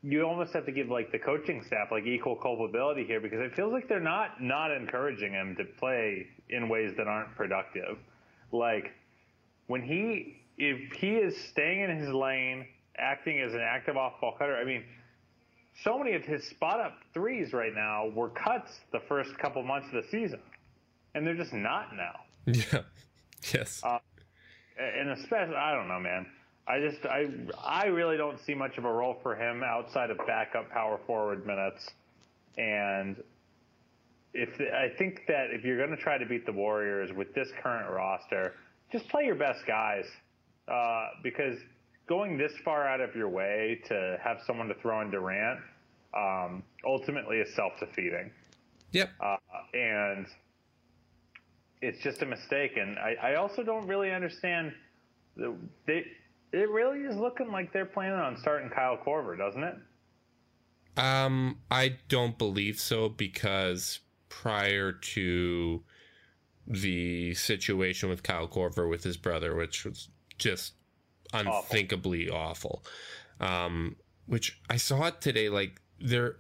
you 0.01 0.23
almost 0.23 0.53
have 0.53 0.65
to 0.67 0.71
give 0.71 0.89
like 0.89 1.11
the 1.11 1.19
coaching 1.19 1.63
staff 1.65 1.89
like 1.91 2.05
equal 2.05 2.35
culpability 2.35 3.03
here 3.05 3.19
because 3.19 3.39
it 3.39 3.53
feels 3.55 3.73
like 3.73 3.89
they're 3.89 3.99
not 3.99 4.41
not 4.41 4.71
encouraging 4.71 5.31
him 5.33 5.55
to 5.57 5.65
play 5.77 6.27
in 6.49 6.69
ways 6.69 6.93
that 6.97 7.07
aren't 7.07 7.35
productive. 7.35 7.97
Like 8.51 8.93
when 9.67 9.81
he 9.81 10.44
if 10.57 10.93
he 10.93 11.15
is 11.15 11.35
staying 11.49 11.81
in 11.81 11.97
his 11.97 12.09
lane, 12.09 12.65
acting 12.97 13.39
as 13.39 13.53
an 13.53 13.61
active 13.61 13.97
off 13.97 14.19
ball 14.21 14.35
cutter, 14.37 14.55
I 14.55 14.63
mean, 14.63 14.83
so 15.83 15.97
many 15.97 16.13
of 16.13 16.23
his 16.23 16.47
spot 16.47 16.79
up 16.79 16.93
threes 17.13 17.51
right 17.53 17.73
now 17.73 18.09
were 18.15 18.29
cuts 18.29 18.71
the 18.91 19.01
first 19.07 19.37
couple 19.37 19.61
months 19.63 19.87
of 19.93 20.03
the 20.03 20.09
season, 20.09 20.39
and 21.13 21.25
they're 21.27 21.35
just 21.35 21.53
not 21.53 21.95
now. 21.95 22.19
Yeah. 22.45 22.81
Yes. 23.53 23.81
Uh, 23.83 23.99
and 24.79 25.11
especially, 25.11 25.55
I 25.55 25.73
don't 25.75 25.87
know, 25.87 25.99
man. 25.99 26.25
I 26.67 26.79
just, 26.79 27.05
I, 27.05 27.27
I 27.63 27.85
really 27.85 28.17
don't 28.17 28.39
see 28.43 28.55
much 28.55 28.77
of 28.77 28.85
a 28.85 28.91
role 28.91 29.17
for 29.21 29.35
him 29.35 29.61
outside 29.63 30.09
of 30.09 30.17
backup 30.25 30.69
power 30.71 30.99
forward 31.05 31.45
minutes. 31.45 31.87
And 32.57 33.17
if 34.33 34.49
I 34.59 34.89
think 34.97 35.21
that 35.27 35.51
if 35.51 35.63
you're 35.63 35.77
going 35.77 35.95
to 35.95 36.01
try 36.01 36.17
to 36.17 36.25
beat 36.25 36.45
the 36.45 36.51
Warriors 36.51 37.11
with 37.13 37.35
this 37.35 37.49
current 37.61 37.89
roster, 37.91 38.53
just 38.91 39.07
play 39.09 39.25
your 39.25 39.35
best 39.35 39.65
guys. 39.67 40.05
Uh, 40.67 41.07
because 41.23 41.57
going 42.07 42.37
this 42.37 42.53
far 42.63 42.87
out 42.87 43.01
of 43.01 43.15
your 43.15 43.29
way 43.29 43.81
to 43.87 44.17
have 44.23 44.37
someone 44.45 44.67
to 44.67 44.75
throw 44.75 45.01
in 45.01 45.11
Durant 45.11 45.59
um, 46.15 46.63
ultimately 46.85 47.37
is 47.37 47.53
self-defeating. 47.55 48.31
yep. 48.91 49.11
Uh, 49.19 49.37
and 49.73 50.25
it's 51.81 52.01
just 52.01 52.21
a 52.21 52.25
mistake. 52.25 52.77
And 52.77 52.97
I, 52.97 53.15
I 53.21 53.35
also 53.35 53.63
don't 53.63 53.87
really 53.87 54.11
understand. 54.11 54.73
The, 55.35 55.55
they, 55.85 56.05
it 56.53 56.69
really 56.69 56.99
is 57.01 57.15
looking 57.17 57.51
like 57.51 57.73
they're 57.73 57.85
planning 57.85 58.19
on 58.19 58.37
starting 58.37 58.69
Kyle 58.69 58.97
Korver, 58.97 59.37
doesn't 59.37 59.63
it? 59.63 59.75
Um, 60.97 61.59
I 61.69 61.97
don't 62.07 62.37
believe 62.37 62.79
so 62.79 63.09
because 63.09 63.99
prior 64.29 64.93
to 64.93 65.83
the 66.65 67.33
situation 67.33 68.09
with 68.09 68.23
Kyle 68.23 68.47
Korver 68.47 68.89
with 68.89 69.03
his 69.03 69.17
brother, 69.17 69.55
which 69.55 69.83
was 69.83 70.07
just 70.37 70.73
unthinkably 71.33 72.29
awful. 72.29 72.83
Um, 73.39 73.97
which 74.27 74.59
I 74.69 74.77
saw 74.77 75.05
it 75.07 75.21
today, 75.21 75.49
like 75.49 75.81
there 75.99 76.37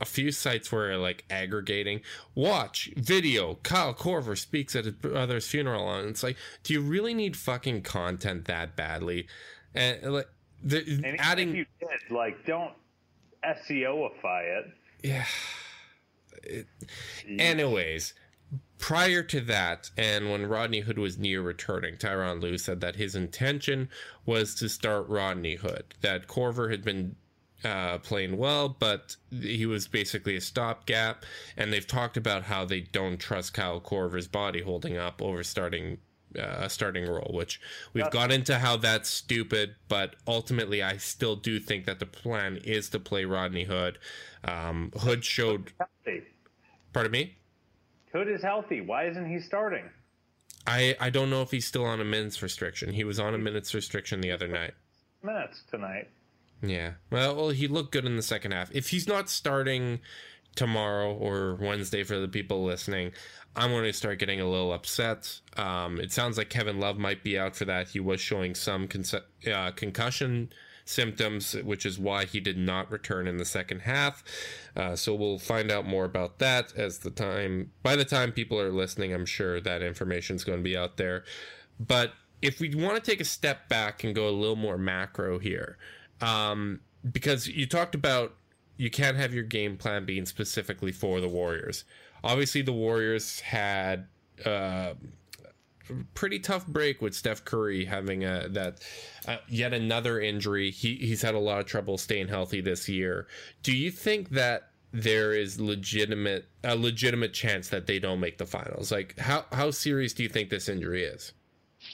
a 0.00 0.04
few 0.04 0.32
sites 0.32 0.72
were 0.72 0.96
like 0.96 1.24
aggregating 1.30 2.00
watch 2.34 2.90
video 2.96 3.54
kyle 3.62 3.94
korver 3.94 4.36
speaks 4.36 4.74
at 4.74 4.84
his 4.84 4.94
brother's 4.94 5.46
funeral 5.46 5.88
and 5.94 6.08
it's 6.08 6.24
like 6.24 6.36
do 6.64 6.74
you 6.74 6.80
really 6.80 7.14
need 7.14 7.36
fucking 7.36 7.80
content 7.82 8.46
that 8.46 8.74
badly 8.74 9.28
and 9.76 10.02
like 10.12 10.26
the, 10.62 10.78
And 11.04 11.20
adding 11.20 11.54
you 11.54 11.66
did, 11.80 11.88
like, 12.10 12.44
don't 12.46 12.72
SEOify 13.44 14.58
it. 14.58 14.66
yeah. 15.02 15.24
It, 16.44 16.66
anyways, 17.38 18.14
prior 18.82 19.22
to 19.22 19.40
that, 19.40 19.90
and 19.96 20.30
when 20.30 20.44
Rodney 20.44 20.80
Hood 20.80 20.98
was 20.98 21.16
near 21.16 21.40
returning, 21.40 21.96
Tyronn 21.96 22.42
Lue 22.42 22.58
said 22.58 22.80
that 22.80 22.96
his 22.96 23.14
intention 23.14 23.88
was 24.26 24.56
to 24.56 24.68
start 24.68 25.08
Rodney 25.08 25.54
Hood. 25.54 25.94
That 26.00 26.26
Korver 26.26 26.68
had 26.68 26.84
been 26.84 27.14
uh, 27.64 27.98
playing 27.98 28.36
well, 28.36 28.68
but 28.68 29.16
he 29.30 29.66
was 29.66 29.86
basically 29.86 30.36
a 30.36 30.40
stopgap. 30.40 31.24
And 31.56 31.72
they've 31.72 31.86
talked 31.86 32.16
about 32.16 32.42
how 32.42 32.64
they 32.64 32.80
don't 32.80 33.18
trust 33.18 33.54
Kyle 33.54 33.80
Korver's 33.80 34.26
body 34.26 34.62
holding 34.62 34.96
up 34.96 35.22
over 35.22 35.44
starting 35.44 35.98
uh, 36.36 36.62
a 36.62 36.70
starting 36.70 37.06
role, 37.06 37.30
which 37.32 37.60
we've 37.92 38.10
got 38.10 38.32
into 38.32 38.58
how 38.58 38.76
that's 38.78 39.08
stupid, 39.08 39.76
but 39.88 40.16
ultimately 40.26 40.82
I 40.82 40.96
still 40.96 41.36
do 41.36 41.60
think 41.60 41.84
that 41.84 42.00
the 42.00 42.06
plan 42.06 42.56
is 42.64 42.88
to 42.90 42.98
play 42.98 43.26
Rodney 43.26 43.64
Hood. 43.64 43.98
Um, 44.42 44.92
Hood 44.96 45.24
showed, 45.24 45.72
pardon 46.92 47.12
me, 47.12 47.36
Hood 48.12 48.28
is 48.28 48.42
healthy. 48.42 48.80
Why 48.80 49.06
isn't 49.06 49.28
he 49.28 49.40
starting? 49.40 49.84
I 50.66 50.96
I 51.00 51.10
don't 51.10 51.30
know 51.30 51.42
if 51.42 51.50
he's 51.50 51.66
still 51.66 51.84
on 51.84 52.00
a 52.00 52.04
minutes 52.04 52.42
restriction. 52.42 52.92
He 52.92 53.04
was 53.04 53.18
on 53.18 53.34
a 53.34 53.38
minutes 53.38 53.74
restriction 53.74 54.20
the 54.20 54.30
other 54.30 54.48
night. 54.48 54.74
Minutes 55.22 55.62
tonight. 55.70 56.08
Yeah. 56.62 56.92
Well, 57.10 57.34
well, 57.34 57.50
he 57.50 57.66
looked 57.66 57.92
good 57.92 58.04
in 58.04 58.16
the 58.16 58.22
second 58.22 58.52
half. 58.52 58.70
If 58.72 58.90
he's 58.90 59.08
not 59.08 59.28
starting 59.28 60.00
tomorrow 60.54 61.12
or 61.12 61.56
Wednesday 61.56 62.04
for 62.04 62.18
the 62.18 62.28
people 62.28 62.64
listening, 62.64 63.12
I'm 63.56 63.70
going 63.70 63.84
to 63.84 63.92
start 63.92 64.18
getting 64.18 64.40
a 64.40 64.48
little 64.48 64.72
upset. 64.72 65.40
Um, 65.56 65.98
it 65.98 66.12
sounds 66.12 66.38
like 66.38 66.50
Kevin 66.50 66.78
Love 66.78 66.98
might 66.98 67.24
be 67.24 67.38
out 67.38 67.56
for 67.56 67.64
that. 67.64 67.88
He 67.88 68.00
was 68.00 68.20
showing 68.20 68.54
some 68.54 68.86
con- 68.86 69.04
uh, 69.52 69.72
concussion 69.72 70.52
symptoms, 70.84 71.54
which 71.54 71.86
is 71.86 71.98
why 71.98 72.24
he 72.24 72.40
did 72.40 72.58
not 72.58 72.90
return 72.90 73.26
in 73.26 73.36
the 73.36 73.44
second 73.44 73.80
half. 73.80 74.22
Uh, 74.76 74.96
so 74.96 75.14
we'll 75.14 75.38
find 75.38 75.70
out 75.70 75.86
more 75.86 76.04
about 76.04 76.38
that 76.38 76.72
as 76.76 76.98
the 76.98 77.10
time. 77.10 77.70
By 77.82 77.96
the 77.96 78.04
time 78.04 78.32
people 78.32 78.60
are 78.60 78.72
listening, 78.72 79.12
I'm 79.12 79.26
sure 79.26 79.60
that 79.60 79.82
information 79.82 80.36
is 80.36 80.44
going 80.44 80.58
to 80.58 80.64
be 80.64 80.76
out 80.76 80.96
there. 80.96 81.24
But 81.78 82.12
if 82.40 82.60
we 82.60 82.74
want 82.74 83.02
to 83.02 83.10
take 83.10 83.20
a 83.20 83.24
step 83.24 83.68
back 83.68 84.04
and 84.04 84.14
go 84.14 84.28
a 84.28 84.30
little 84.30 84.56
more 84.56 84.78
macro 84.78 85.38
here, 85.38 85.78
um, 86.20 86.80
because 87.10 87.48
you 87.48 87.66
talked 87.66 87.94
about 87.94 88.34
you 88.76 88.90
can't 88.90 89.16
have 89.16 89.32
your 89.34 89.44
game 89.44 89.76
plan 89.76 90.04
being 90.04 90.26
specifically 90.26 90.92
for 90.92 91.20
the 91.20 91.28
Warriors. 91.28 91.84
Obviously, 92.24 92.62
the 92.62 92.72
Warriors 92.72 93.40
had 93.40 94.06
uh, 94.44 94.94
pretty 96.14 96.38
tough 96.38 96.66
break 96.66 97.02
with 97.02 97.14
Steph 97.14 97.44
Curry 97.44 97.84
having 97.84 98.24
a 98.24 98.48
that 98.50 98.80
uh, 99.26 99.36
yet 99.48 99.72
another 99.72 100.20
injury. 100.20 100.70
He 100.70 100.96
he's 100.96 101.22
had 101.22 101.34
a 101.34 101.38
lot 101.38 101.60
of 101.60 101.66
trouble 101.66 101.98
staying 101.98 102.28
healthy 102.28 102.60
this 102.60 102.88
year. 102.88 103.26
Do 103.62 103.76
you 103.76 103.90
think 103.90 104.30
that 104.30 104.70
there 104.92 105.32
is 105.32 105.60
legitimate 105.60 106.46
a 106.64 106.76
legitimate 106.76 107.32
chance 107.32 107.68
that 107.70 107.86
they 107.86 107.98
don't 107.98 108.20
make 108.20 108.38
the 108.38 108.46
finals? 108.46 108.92
Like 108.92 109.18
how 109.18 109.44
how 109.52 109.70
serious 109.70 110.12
do 110.12 110.22
you 110.22 110.28
think 110.28 110.50
this 110.50 110.68
injury 110.68 111.04
is? 111.04 111.32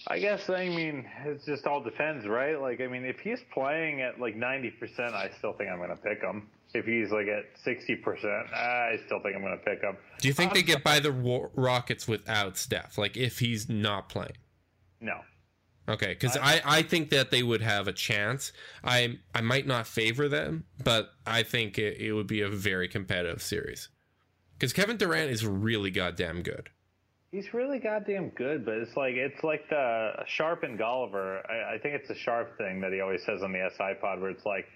I 0.07 0.19
guess 0.19 0.51
I 0.51 0.69
mean 0.69 1.07
it 1.25 1.43
just 1.47 1.67
all 1.67 1.83
depends, 1.83 2.27
right? 2.27 2.61
Like 2.61 2.81
I 2.81 2.87
mean, 2.87 3.05
if 3.05 3.21
he's 3.21 3.41
playing 3.53 4.03
at 4.03 4.21
like 4.21 4.37
ninety 4.37 4.71
percent, 4.71 5.15
I 5.15 5.31
still 5.39 5.53
think 5.53 5.71
I'm 5.71 5.79
going 5.79 5.91
to 5.91 5.97
pick 5.97 6.21
him. 6.23 6.49
If 6.75 6.85
he's 6.85 7.11
like 7.11 7.27
at 7.27 7.45
sixty 7.65 7.97
percent, 7.97 8.53
I 8.55 8.99
still 9.07 9.21
think 9.23 9.35
I'm 9.37 9.43
going 9.43 9.59
to 9.59 9.65
pick 9.65 9.81
him. 9.83 9.97
Do 10.21 10.29
you 10.29 10.35
think 10.35 10.53
they 10.53 10.63
get 10.63 10.85
by 10.85 11.01
the 11.01 11.13
Wa- 11.13 11.49
Rockets 11.55 12.07
without 12.07 12.57
Steph? 12.59 12.99
Like 12.99 13.17
if 13.17 13.39
he's 13.39 13.69
not 13.69 14.09
playing? 14.09 14.37
No, 15.01 15.21
Okay, 15.89 16.09
because 16.09 16.37
I, 16.37 16.61
I 16.67 16.83
think 16.83 17.09
that 17.11 17.31
they 17.31 17.43
would 17.43 17.63
have 17.63 17.89
a 17.89 17.93
chance. 17.95 18.53
I 18.85 19.19
I 19.35 19.41
might 19.41 19.67
not 19.67 19.87
favor 19.87 20.29
them, 20.29 20.65
but 20.85 21.09
I 21.27 21.43
think 21.43 21.79
it, 21.79 21.99
it 21.99 22.13
would 22.13 22.27
be 22.27 22.43
a 22.43 22.49
very 22.49 22.89
competitive 22.89 23.41
series. 23.41 23.89
Because 24.53 24.75
Kevin 24.75 24.97
Durant 24.99 25.31
is 25.31 25.47
really 25.47 25.91
goddamn 25.91 26.43
good. 26.43 26.69
he's 27.31 27.55
really 27.55 27.79
goddamn 27.79 28.31
good, 28.31 28.67
but 28.67 28.75
it's 28.75 28.97
like 28.97 29.15
it's 29.15 29.43
like 29.43 29.67
the 29.71 30.11
Sharp 30.27 30.65
and 30.65 30.79
Golliver. 30.79 31.41
I, 31.49 31.77
I 31.77 31.79
think 31.79 31.95
it's 31.95 32.11
a 32.11 32.15
Sharp 32.17 32.59
thing 32.59 32.81
that 32.83 32.93
he 32.93 33.01
always 33.01 33.25
says 33.25 33.43
on 33.43 33.53
the 33.53 33.71
SI 33.79 33.95
pod, 34.01 34.21
where 34.21 34.31
it's 34.31 34.45
like 34.45 34.67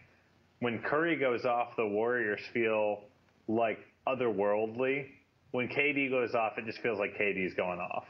when 0.62 0.78
Curry 0.78 1.16
goes 1.16 1.45
off, 1.45 1.75
the 1.75 1.85
Warriors 1.85 2.40
feel 2.52 3.00
like 3.49 3.81
otherworldly. 4.07 5.09
When 5.50 5.66
KD 5.66 6.09
goes 6.09 6.37
off, 6.37 6.57
it 6.57 6.66
just 6.66 6.78
feels 6.78 7.00
like 7.00 7.19
KD's 7.19 7.52
going 7.52 7.81
off. 7.81 8.04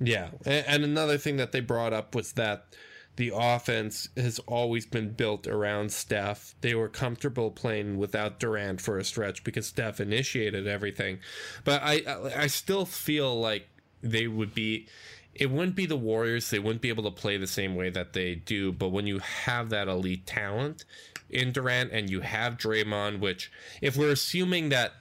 Yeah, 0.00 0.28
and, 0.44 0.84
another 0.84 1.16
thing 1.16 1.38
that 1.38 1.52
they 1.52 1.60
brought 1.60 1.94
up 1.94 2.14
was 2.14 2.34
that 2.34 2.66
the 3.16 3.32
offense 3.34 4.10
has 4.18 4.38
always 4.40 4.84
been 4.84 5.12
built 5.12 5.46
around 5.46 5.92
Steph. 5.92 6.54
They 6.60 6.74
were 6.74 6.90
comfortable 6.90 7.50
playing 7.50 7.96
without 7.96 8.38
Durant 8.38 8.82
for 8.82 8.98
a 8.98 9.04
stretch 9.04 9.42
because 9.42 9.66
Steph 9.66 9.98
initiated 9.98 10.66
everything. 10.66 11.20
But 11.64 11.80
I 11.82 12.02
I 12.36 12.48
still 12.48 12.84
feel 12.84 13.40
like 13.40 13.66
they 14.02 14.26
would 14.26 14.52
be 14.54 14.88
it 15.34 15.50
wouldn't 15.50 15.76
be 15.76 15.86
the 15.86 15.96
Warriors. 15.96 16.50
They 16.50 16.58
wouldn't 16.58 16.82
be 16.82 16.88
able 16.88 17.04
to 17.04 17.10
play 17.10 17.36
the 17.36 17.46
same 17.46 17.74
way 17.74 17.90
that 17.90 18.12
they 18.12 18.36
do. 18.36 18.72
But 18.72 18.90
when 18.90 19.06
you 19.06 19.18
have 19.18 19.70
that 19.70 19.88
elite 19.88 20.26
talent 20.26 20.84
in 21.30 21.52
Durant 21.52 21.92
and 21.92 22.08
you 22.08 22.20
have 22.20 22.56
Draymond, 22.56 23.20
which 23.20 23.50
if 23.80 23.96
we're 23.96 24.12
assuming 24.12 24.68
that 24.68 24.92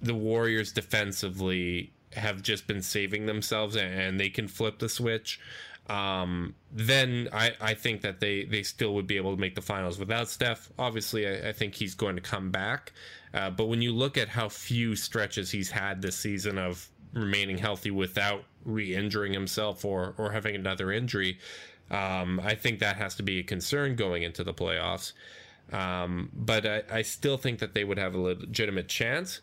the 0.00 0.14
Warriors 0.14 0.72
defensively 0.72 1.92
have 2.14 2.42
just 2.42 2.66
been 2.66 2.82
saving 2.82 3.26
themselves 3.26 3.76
and 3.76 4.18
they 4.18 4.30
can 4.30 4.48
flip 4.48 4.78
the 4.78 4.88
switch, 4.88 5.40
um, 5.88 6.54
then 6.70 7.28
I, 7.32 7.52
I 7.60 7.74
think 7.74 8.02
that 8.02 8.20
they, 8.20 8.44
they 8.44 8.62
still 8.62 8.94
would 8.94 9.06
be 9.06 9.16
able 9.16 9.34
to 9.34 9.40
make 9.40 9.54
the 9.54 9.62
finals 9.62 9.98
without 9.98 10.28
Steph. 10.28 10.70
Obviously, 10.78 11.26
I, 11.26 11.48
I 11.48 11.52
think 11.52 11.74
he's 11.74 11.94
going 11.94 12.16
to 12.16 12.22
come 12.22 12.50
back. 12.50 12.92
Uh, 13.32 13.50
but 13.50 13.66
when 13.66 13.82
you 13.82 13.92
look 13.92 14.16
at 14.16 14.28
how 14.28 14.48
few 14.48 14.96
stretches 14.96 15.50
he's 15.50 15.70
had 15.70 16.02
this 16.02 16.16
season 16.16 16.58
of 16.58 16.88
remaining 17.12 17.58
healthy 17.58 17.90
without 17.90 18.44
re-injuring 18.64 19.32
himself 19.32 19.84
or, 19.84 20.14
or 20.18 20.32
having 20.32 20.54
another 20.54 20.92
injury, 20.92 21.38
um, 21.90 22.40
I 22.44 22.54
think 22.54 22.80
that 22.80 22.96
has 22.96 23.14
to 23.16 23.22
be 23.22 23.38
a 23.38 23.42
concern 23.42 23.96
going 23.96 24.22
into 24.22 24.44
the 24.44 24.54
playoffs. 24.54 25.12
Um, 25.72 26.30
but 26.34 26.66
I, 26.66 26.82
I 26.90 27.02
still 27.02 27.36
think 27.36 27.58
that 27.58 27.74
they 27.74 27.84
would 27.84 27.98
have 27.98 28.14
a 28.14 28.20
legitimate 28.20 28.88
chance. 28.88 29.40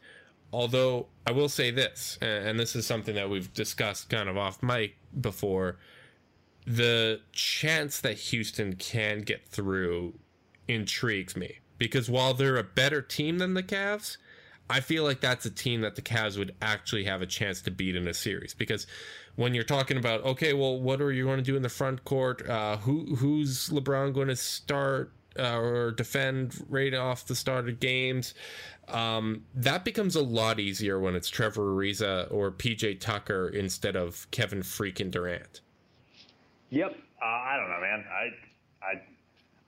Although 0.53 1.07
I 1.27 1.31
will 1.31 1.49
say 1.49 1.71
this, 1.71 2.17
and 2.21 2.59
this 2.59 2.75
is 2.75 2.85
something 2.85 3.15
that 3.15 3.29
we've 3.29 3.53
discussed 3.53 4.09
kind 4.09 4.29
of 4.29 4.37
off 4.37 4.63
mic 4.63 4.95
before, 5.19 5.77
the 6.65 7.21
chance 7.31 7.99
that 8.01 8.17
Houston 8.17 8.75
can 8.75 9.21
get 9.21 9.47
through 9.47 10.13
intrigues 10.67 11.35
me 11.35 11.59
because 11.77 12.09
while 12.09 12.33
they're 12.33 12.57
a 12.57 12.63
better 12.63 13.01
team 13.01 13.37
than 13.37 13.53
the 13.53 13.63
Cavs, 13.63 14.17
I 14.69 14.79
feel 14.79 15.03
like 15.03 15.21
that's 15.21 15.45
a 15.45 15.51
team 15.51 15.81
that 15.81 15.95
the 15.95 16.01
Cavs 16.01 16.37
would 16.37 16.55
actually 16.61 17.03
have 17.05 17.21
a 17.21 17.25
chance 17.25 17.61
to 17.63 17.71
beat 17.71 17.95
in 17.95 18.07
a 18.07 18.13
series 18.13 18.53
because 18.53 18.87
when 19.35 19.53
you're 19.53 19.63
talking 19.63 19.97
about 19.97 20.23
okay, 20.23 20.53
well, 20.53 20.79
what 20.79 21.01
are 21.01 21.11
you 21.11 21.25
going 21.25 21.37
to 21.37 21.43
do 21.43 21.55
in 21.55 21.61
the 21.61 21.69
front 21.69 22.03
court? 22.03 22.47
Uh, 22.49 22.77
who 22.77 23.15
who's 23.15 23.69
LeBron 23.69 24.13
going 24.13 24.29
to 24.29 24.35
start? 24.35 25.11
uh, 25.37 25.57
or 25.57 25.91
defend 25.91 26.65
right 26.69 26.93
off 26.93 27.25
the 27.25 27.35
start 27.35 27.67
of 27.67 27.79
games. 27.79 28.33
Um, 28.87 29.43
that 29.55 29.83
becomes 29.83 30.15
a 30.15 30.21
lot 30.21 30.59
easier 30.59 30.99
when 30.99 31.15
it's 31.15 31.29
Trevor 31.29 31.73
Ariza 31.73 32.31
or 32.31 32.51
PJ 32.51 32.99
Tucker 32.99 33.49
instead 33.49 33.95
of 33.95 34.29
Kevin 34.31 34.61
freaking 34.61 35.11
Durant. 35.11 35.61
Yep. 36.69 36.95
Uh, 37.21 37.25
I 37.25 37.57
don't 37.57 37.69
know, 37.69 37.81
man. 37.81 38.05
I, 38.11 38.85
I, 38.85 39.01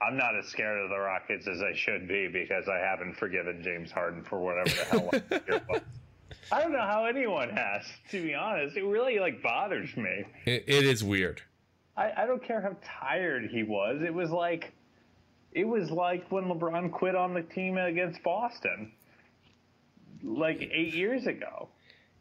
I'm 0.01 0.15
not 0.15 0.37
as 0.37 0.45
scared 0.47 0.83
of 0.83 0.89
the 0.89 0.99
Rockets 0.99 1.47
as 1.47 1.61
I 1.61 1.73
should 1.75 2.07
be 2.07 2.27
because 2.27 2.67
I 2.67 2.77
haven't 2.77 3.15
forgiven 3.15 3.61
James 3.63 3.91
Harden 3.91 4.23
for 4.23 4.39
whatever 4.39 4.69
the 4.69 4.85
hell 4.85 5.09
last 5.11 5.69
was. 5.69 5.81
I 6.51 6.61
don't 6.61 6.71
know 6.71 6.81
how 6.81 7.05
anyone 7.05 7.49
has, 7.49 7.83
to 8.11 8.21
be 8.21 8.33
honest. 8.33 8.77
It 8.77 8.85
really 8.85 9.19
like 9.19 9.41
bothers 9.41 9.95
me. 9.97 10.23
It, 10.45 10.63
it 10.67 10.85
is 10.85 11.03
weird. 11.03 11.41
I, 11.97 12.11
I 12.15 12.25
don't 12.25 12.43
care 12.43 12.61
how 12.61 12.77
tired 13.01 13.49
he 13.51 13.63
was. 13.63 14.01
It 14.01 14.13
was 14.13 14.29
like, 14.29 14.71
it 15.51 15.65
was 15.65 15.89
like 15.89 16.31
when 16.31 16.45
LeBron 16.45 16.91
quit 16.91 17.15
on 17.15 17.33
the 17.33 17.41
team 17.41 17.77
against 17.77 18.21
Boston, 18.23 18.91
like 20.23 20.61
eight 20.71 20.93
years 20.93 21.25
ago. 21.25 21.69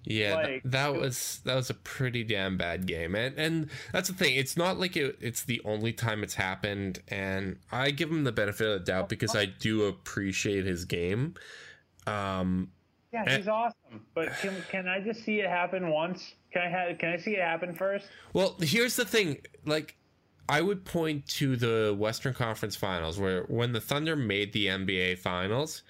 Yeah, 0.08 0.36
th- 0.36 0.62
Like- 0.64 0.72
that 0.72 0.94
was 0.94 1.40
that 1.44 1.56
was 1.56 1.68
a 1.68 1.75
pretty 1.75 2.22
damn 2.22 2.56
bad 2.56 2.86
game, 2.86 3.14
and 3.16 3.36
and 3.36 3.70
that's 3.92 4.08
the 4.08 4.14
thing. 4.14 4.36
It's 4.36 4.56
not 4.56 4.78
like 4.78 4.96
it, 4.96 5.16
it's 5.20 5.42
the 5.42 5.60
only 5.64 5.92
time 5.92 6.22
it's 6.22 6.34
happened, 6.34 7.00
and 7.08 7.58
I 7.72 7.90
give 7.90 8.08
him 8.10 8.22
the 8.22 8.30
benefit 8.32 8.66
of 8.68 8.78
the 8.80 8.84
doubt 8.84 9.08
because 9.08 9.34
I 9.34 9.46
do 9.46 9.84
appreciate 9.84 10.64
his 10.64 10.84
game. 10.84 11.34
Um, 12.06 12.70
Yeah, 13.12 13.25
Eh. 13.26 13.36
he's 13.38 13.48
awesome. 13.48 14.04
But 14.14 14.32
can 14.40 14.54
can 14.70 14.88
I 14.88 15.00
just 15.00 15.25
see 15.25 15.40
it 15.40 15.48
happen 15.48 15.88
once? 15.90 16.34
Can 16.52 16.62
I 16.62 16.68
have, 16.68 16.98
can 16.98 17.10
I 17.10 17.16
see 17.16 17.32
it 17.32 17.40
happen 17.40 17.75
first? 17.75 18.06
Well, 18.32 18.56
here's 18.60 18.96
the 18.96 19.04
thing. 19.04 19.38
Like, 19.64 19.96
I 20.48 20.60
would 20.60 20.84
point 20.84 21.26
to 21.30 21.56
the 21.56 21.94
Western 21.98 22.32
Conference 22.34 22.76
Finals, 22.76 23.18
where 23.18 23.42
when 23.44 23.72
the 23.72 23.80
Thunder 23.80 24.14
made 24.16 24.52
the 24.52 24.66
NBA 24.68 25.18
Finals, 25.18 25.82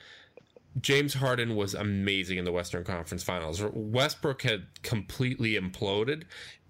James 0.81 1.15
Harden 1.15 1.57
was 1.57 1.75
amazing 1.75 2.39
in 2.39 2.45
the 2.45 2.53
Western 2.53 2.85
Conference 2.85 3.23
Finals. 3.23 3.63
Westbrook 3.73 4.43
had 4.43 4.67
completely 4.83 5.55
imploded, 5.55 6.25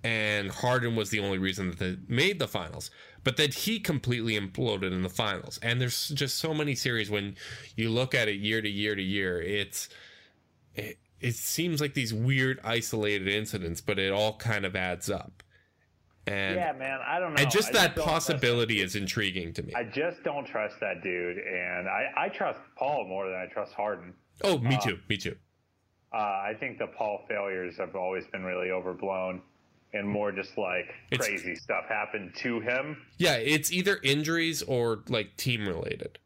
and 0.04 0.50
Harden 0.50 0.94
was 0.94 1.10
the 1.10 1.18
only 1.18 1.38
reason 1.38 1.70
that 1.70 1.78
they 1.78 1.96
made 2.06 2.38
the 2.38 2.46
finals. 2.46 2.90
But 3.25 3.36
then 3.36 3.50
he 3.50 3.80
completely 3.80 4.38
imploded 4.38 4.92
in 4.92 5.02
the 5.02 5.08
finals. 5.08 5.58
And 5.62 5.80
there's 5.80 6.10
just 6.10 6.38
so 6.38 6.54
many 6.54 6.76
series 6.76 7.10
when 7.10 7.36
you 7.75 7.90
look 7.90 8.14
at 8.14 8.28
it 8.28 8.36
year 8.36 8.62
to 8.62 8.68
year 8.68 8.94
to 8.94 9.02
year, 9.02 9.42
it's 9.42 9.88
it, 10.76 10.98
it 11.20 11.34
seems 11.34 11.80
like 11.80 11.94
these 11.94 12.14
weird 12.14 12.60
isolated 12.62 13.26
incidents, 13.26 13.80
but 13.80 13.98
it 13.98 14.12
all 14.12 14.36
kind 14.36 14.64
of 14.64 14.76
adds 14.76 15.10
up. 15.10 15.42
And 16.26 16.56
yeah, 16.56 16.73
man, 16.73 16.99
I 17.06 17.21
don't 17.21 17.35
know. 17.35 17.42
and 17.42 17.50
just 17.50 17.68
I 17.71 17.73
that 17.85 17.95
don't 17.97 18.04
possibility 18.04 18.80
is 18.80 18.97
intriguing 18.97 19.52
to 19.54 19.62
me. 19.62 19.73
I 19.75 19.85
just 19.85 20.23
don't 20.25 20.45
trust 20.45 20.75
that 20.80 21.02
dude, 21.02 21.38
and 21.38 21.88
I, 21.88 22.11
I 22.16 22.28
trust 22.30 22.59
Paul 22.76 23.06
more 23.06 23.26
than 23.28 23.37
I 23.38 23.47
trust 23.47 23.73
Harden. 23.75 24.12
oh, 24.42 24.59
me 24.59 24.76
too. 24.83 24.99
Me 25.09 25.16
too. 25.16 25.37
Uh, 26.12 26.16
I 26.18 26.54
think 26.59 26.78
the 26.78 26.88
Paul 26.88 27.25
failures 27.28 27.76
have 27.78 27.95
always 27.95 28.25
been 28.33 28.42
really 28.42 28.71
overblown, 28.71 29.40
and 29.92 30.09
more 30.09 30.33
just 30.33 30.59
like 30.59 30.92
It's- 31.12 31.28
crazy 31.28 31.54
stuff 31.54 31.85
happened 31.88 32.33
to 32.38 32.59
him. 32.61 32.97
Yeah, 33.18 33.35
it's 33.37 33.71
either 33.71 34.00
injuries 34.02 34.62
or 34.62 35.04
like 35.09 35.37
team 35.37 35.66
related. 35.66 36.18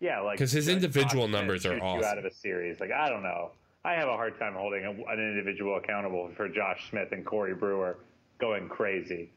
Yeah, 0.00 0.20
like 0.20 0.38
because 0.38 0.52
his 0.52 0.68
like 0.68 0.76
individual 0.76 1.28
numbers 1.28 1.66
are 1.66 1.78
awesome. 1.82 2.04
Out 2.04 2.18
of 2.18 2.24
a 2.24 2.32
series, 2.32 2.80
like 2.80 2.92
I 2.92 3.10
don't 3.10 3.22
know. 3.22 3.50
I 3.84 3.92
have 3.92 4.08
a 4.08 4.16
hard 4.16 4.38
time 4.38 4.54
holding 4.54 4.84
a, 4.86 4.90
an 4.90 5.18
individual 5.18 5.76
accountable 5.76 6.30
for 6.34 6.48
Josh 6.48 6.88
Smith 6.88 7.08
and 7.12 7.24
Corey 7.26 7.54
Brewer 7.54 7.98
going 8.38 8.68
crazy. 8.68 9.30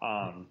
Um, 0.00 0.46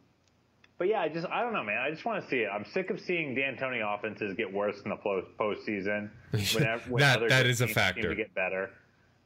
but 0.78 0.88
yeah, 0.88 1.02
I 1.02 1.10
just 1.10 1.28
I 1.28 1.42
don't 1.42 1.54
know, 1.54 1.64
man. 1.64 1.78
I 1.78 1.92
just 1.92 2.06
want 2.06 2.24
to 2.24 2.30
see 2.30 2.38
it. 2.38 2.50
I'm 2.52 2.66
sick 2.74 2.90
of 2.90 3.00
seeing 3.00 3.36
D'Antoni 3.36 3.82
offenses 3.84 4.34
get 4.36 4.52
worse 4.52 4.82
in 4.84 4.90
the 4.90 4.96
post 4.96 5.28
postseason. 5.40 6.10
Whenever, 6.56 6.90
when 6.90 7.02
That- 7.02 7.20
that 7.30 7.42
a 7.42 7.44
teams 7.44 7.60
seem 7.60 7.68
factor. 7.68 8.10
To 8.10 8.16
get 8.16 8.34
better. 8.34 8.72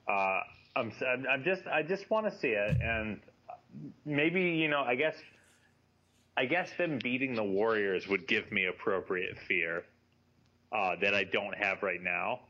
Uh, 0.07 0.41
I'm 0.75 0.91
I'm 1.07 1.25
I'm 1.29 1.43
just 1.43 1.65
I 1.67 1.81
just 1.81 2.09
want 2.09 2.29
to 2.29 2.37
see 2.37 2.49
it, 2.49 2.77
and 2.81 3.19
maybe 4.05 4.41
you 4.41 4.67
know 4.67 4.81
I 4.81 4.95
guess 4.95 5.15
I 6.37 6.45
guess 6.45 6.69
them 6.77 6.99
beating 7.01 7.35
the 7.35 7.43
Warriors 7.43 8.07
would 8.07 8.27
give 8.27 8.51
me 8.51 8.65
appropriate 8.65 9.37
fear 9.47 9.85
uh, 10.71 10.95
that 11.01 11.13
I 11.13 11.23
don't 11.23 11.55
have 11.55 11.81
right 11.81 12.03
now. 12.03 12.41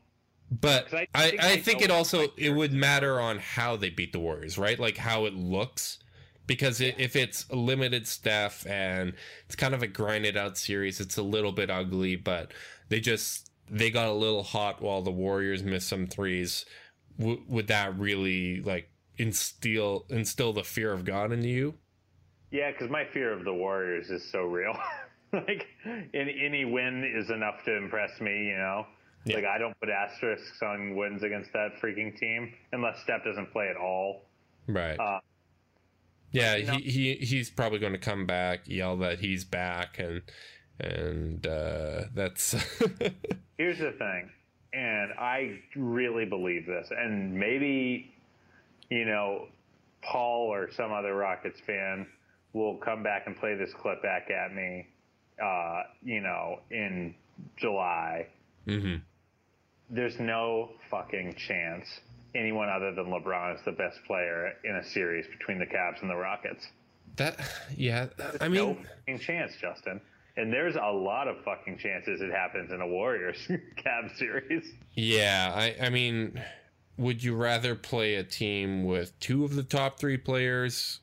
But 0.50 0.92
I 0.92 1.06
I, 1.14 1.30
think 1.30 1.42
I 1.42 1.52
I 1.52 1.56
think 1.60 1.82
it 1.82 1.90
also 1.90 2.26
it 2.36 2.50
would 2.50 2.72
matter 2.72 3.20
on 3.20 3.38
how 3.38 3.76
they 3.76 3.90
beat 3.90 4.12
the 4.12 4.20
Warriors, 4.20 4.58
right? 4.58 4.78
Like 4.78 4.96
how 4.96 5.26
it 5.26 5.34
looks. 5.34 5.98
Because 6.46 6.80
i 6.80 6.94
if 6.98 7.16
it's 7.16 7.50
limited 7.50 8.06
Steph 8.06 8.66
and 8.66 9.14
it's 9.46 9.56
kind 9.56 9.74
of 9.74 9.82
a 9.82 9.86
grinded 9.86 10.36
out 10.36 10.56
series, 10.56 11.00
it's 11.00 11.16
a 11.16 11.22
little 11.22 11.52
bit 11.52 11.70
ugly, 11.70 12.16
but 12.16 12.52
they 12.88 13.00
just 13.00 13.50
they 13.68 13.90
got 13.90 14.06
a 14.06 14.12
little 14.12 14.42
hot 14.44 14.80
while 14.80 15.02
the 15.02 15.10
Warriors 15.10 15.62
missed 15.64 15.88
some 15.88 16.06
threes. 16.06 16.64
W- 17.18 17.42
would 17.48 17.66
that 17.66 17.98
really 17.98 18.60
like 18.60 18.90
instill 19.18 20.06
instill 20.08 20.52
the 20.52 20.62
fear 20.64 20.92
of 20.92 21.04
God 21.04 21.32
into 21.32 21.48
you? 21.48 21.74
Yeah, 22.52 22.70
because 22.70 22.88
my 22.90 23.04
fear 23.12 23.32
of 23.32 23.44
the 23.44 23.52
Warriors 23.52 24.08
is 24.10 24.30
so 24.30 24.42
real. 24.44 24.72
like, 25.32 25.66
any, 26.14 26.40
any 26.44 26.64
win 26.64 27.02
is 27.04 27.28
enough 27.30 27.64
to 27.64 27.76
impress 27.76 28.20
me. 28.20 28.46
You 28.46 28.56
know, 28.56 28.86
Yeah. 29.24 29.36
like 29.36 29.44
I 29.46 29.58
don't 29.58 29.78
put 29.80 29.88
asterisks 29.90 30.62
on 30.62 30.94
wins 30.94 31.24
against 31.24 31.52
that 31.54 31.70
freaking 31.82 32.16
team 32.16 32.54
unless 32.72 33.02
Steph 33.02 33.24
doesn't 33.24 33.50
play 33.52 33.68
at 33.68 33.76
all. 33.76 34.22
Right. 34.68 34.98
Uh, 34.98 35.18
yeah, 36.36 36.72
know- 36.72 36.78
he, 36.78 37.14
he 37.14 37.26
he's 37.26 37.50
probably 37.50 37.78
going 37.78 37.92
to 37.92 37.98
come 37.98 38.26
back, 38.26 38.60
yell 38.66 38.96
that 38.98 39.18
he's 39.20 39.44
back, 39.44 39.98
and 39.98 40.22
and 40.78 41.46
uh, 41.46 42.02
that's 42.14 42.52
Here's 43.58 43.78
the 43.78 43.92
thing, 43.92 44.30
and 44.72 45.12
I 45.18 45.60
really 45.74 46.26
believe 46.26 46.66
this, 46.66 46.88
and 46.90 47.32
maybe, 47.34 48.12
you 48.90 49.04
know, 49.06 49.46
Paul 50.02 50.52
or 50.52 50.70
some 50.72 50.92
other 50.92 51.14
Rockets 51.14 51.58
fan 51.66 52.06
will 52.52 52.76
come 52.76 53.02
back 53.02 53.26
and 53.26 53.36
play 53.36 53.54
this 53.54 53.72
clip 53.74 54.02
back 54.02 54.30
at 54.30 54.54
me, 54.54 54.86
uh, 55.42 55.82
you 56.02 56.20
know, 56.20 56.60
in 56.70 57.14
July. 57.56 58.26
Mhm. 58.66 59.00
There's 59.88 60.18
no 60.18 60.70
fucking 60.90 61.34
chance 61.36 61.86
anyone 62.36 62.68
other 62.68 62.92
than 62.94 63.06
LeBron 63.06 63.54
is 63.56 63.60
the 63.64 63.72
best 63.72 63.98
player 64.06 64.52
in 64.64 64.76
a 64.76 64.84
series 64.84 65.26
between 65.38 65.58
the 65.58 65.66
Cavs 65.66 66.00
and 66.02 66.10
the 66.10 66.16
Rockets. 66.16 66.66
that. 67.16 67.38
Yeah, 67.76 68.08
I 68.40 68.48
no 68.48 68.74
mean, 68.74 68.86
fucking 68.98 69.18
chance, 69.20 69.52
Justin. 69.60 70.00
And 70.36 70.52
there's 70.52 70.76
a 70.76 70.92
lot 70.92 71.28
of 71.28 71.36
fucking 71.44 71.78
chances 71.78 72.20
it 72.20 72.30
happens 72.30 72.70
in 72.70 72.80
a 72.82 72.86
Warriors 72.86 73.38
Cavs 73.48 74.16
series. 74.18 74.70
yeah, 74.94 75.52
I 75.54 75.86
I 75.86 75.90
mean, 75.90 76.40
would 76.98 77.22
you 77.24 77.34
rather 77.34 77.74
play 77.74 78.16
a 78.16 78.22
team 78.24 78.84
with 78.84 79.18
two 79.18 79.44
of 79.44 79.54
the 79.54 79.62
top 79.62 79.98
three 79.98 80.18
players, 80.18 81.00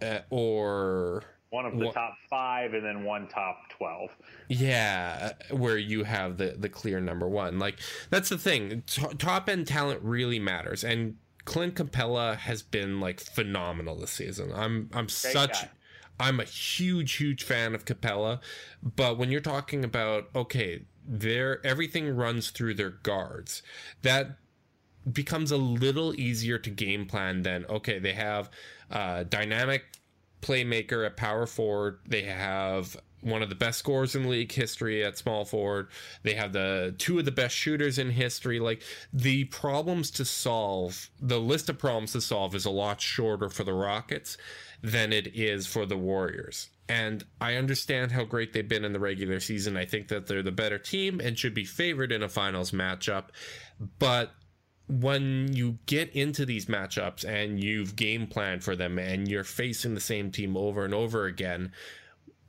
uh, 0.00 0.20
or 0.30 1.24
One 1.50 1.66
of 1.66 1.76
the 1.76 1.90
top 1.90 2.14
five 2.28 2.74
and 2.74 2.84
then 2.84 3.02
one 3.02 3.26
top 3.26 3.58
12. 3.70 4.10
Yeah, 4.48 5.32
where 5.50 5.78
you 5.78 6.04
have 6.04 6.36
the 6.36 6.54
the 6.56 6.68
clear 6.68 7.00
number 7.00 7.28
one. 7.28 7.58
Like 7.58 7.80
that's 8.08 8.28
the 8.28 8.38
thing. 8.38 8.84
T- 8.86 9.02
top 9.18 9.48
end 9.48 9.66
talent 9.66 10.00
really 10.02 10.38
matters, 10.38 10.84
and 10.84 11.16
Clint 11.44 11.74
Capela 11.74 12.36
has 12.36 12.62
been 12.62 13.00
like 13.00 13.18
phenomenal 13.18 13.96
this 13.96 14.12
season. 14.12 14.52
I'm 14.54 14.90
I'm 14.92 15.08
such. 15.08 15.52
guy. 15.52 15.70
I'm 16.20 16.38
a 16.38 16.44
huge, 16.44 17.14
huge 17.14 17.42
fan 17.42 17.74
of 17.74 17.86
Capela, 17.86 18.40
but 18.82 19.18
when 19.18 19.30
you're 19.30 19.40
talking 19.40 19.84
about 19.84 20.28
okay, 20.36 20.82
their 21.04 21.64
everything 21.66 22.14
runs 22.14 22.50
through 22.50 22.74
their 22.74 22.90
guards. 22.90 23.62
That 24.02 24.36
becomes 25.10 25.50
a 25.50 25.56
little 25.56 26.14
easier 26.14 26.58
to 26.58 26.70
game 26.70 27.06
plan 27.06 27.42
than 27.42 27.64
okay, 27.66 27.98
they 27.98 28.12
have 28.12 28.50
uh, 28.90 29.24
dynamic 29.24 29.84
playmaker 30.40 31.06
at 31.06 31.16
power 31.16 31.46
forward. 31.46 31.98
They 32.06 32.22
have 32.22 32.96
one 33.22 33.42
of 33.42 33.48
the 33.48 33.54
best 33.54 33.78
scorers 33.78 34.14
in 34.14 34.28
league 34.28 34.52
history 34.52 35.04
at 35.04 35.18
small 35.18 35.44
forward. 35.44 35.88
They 36.22 36.34
have 36.34 36.52
the 36.52 36.94
two 36.98 37.18
of 37.18 37.24
the 37.24 37.32
best 37.32 37.54
shooters 37.54 37.98
in 37.98 38.10
history. 38.10 38.60
Like 38.60 38.82
the 39.12 39.44
problems 39.44 40.10
to 40.12 40.24
solve, 40.24 41.10
the 41.20 41.40
list 41.40 41.68
of 41.68 41.78
problems 41.78 42.12
to 42.12 42.20
solve 42.20 42.54
is 42.54 42.64
a 42.64 42.70
lot 42.70 43.00
shorter 43.00 43.48
for 43.48 43.64
the 43.64 43.74
Rockets 43.74 44.36
than 44.82 45.12
it 45.12 45.34
is 45.34 45.66
for 45.66 45.84
the 45.84 45.98
Warriors. 45.98 46.70
And 46.88 47.24
I 47.40 47.54
understand 47.54 48.10
how 48.10 48.24
great 48.24 48.52
they've 48.52 48.66
been 48.66 48.84
in 48.84 48.92
the 48.92 48.98
regular 48.98 49.38
season. 49.38 49.76
I 49.76 49.84
think 49.84 50.08
that 50.08 50.26
they're 50.26 50.42
the 50.42 50.50
better 50.50 50.78
team 50.78 51.20
and 51.20 51.38
should 51.38 51.54
be 51.54 51.64
favored 51.64 52.10
in 52.10 52.22
a 52.22 52.28
finals 52.28 52.72
matchup. 52.72 53.26
But 53.98 54.32
when 54.90 55.52
you 55.52 55.78
get 55.86 56.10
into 56.10 56.44
these 56.44 56.66
matchups 56.66 57.24
and 57.24 57.62
you've 57.62 57.96
game 57.96 58.26
planned 58.26 58.64
for 58.64 58.74
them 58.74 58.98
and 58.98 59.28
you're 59.28 59.44
facing 59.44 59.94
the 59.94 60.00
same 60.00 60.30
team 60.30 60.56
over 60.56 60.84
and 60.84 60.92
over 60.92 61.26
again, 61.26 61.72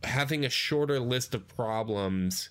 having 0.03 0.43
a 0.43 0.49
shorter 0.49 0.99
list 0.99 1.35
of 1.35 1.47
problems 1.47 2.49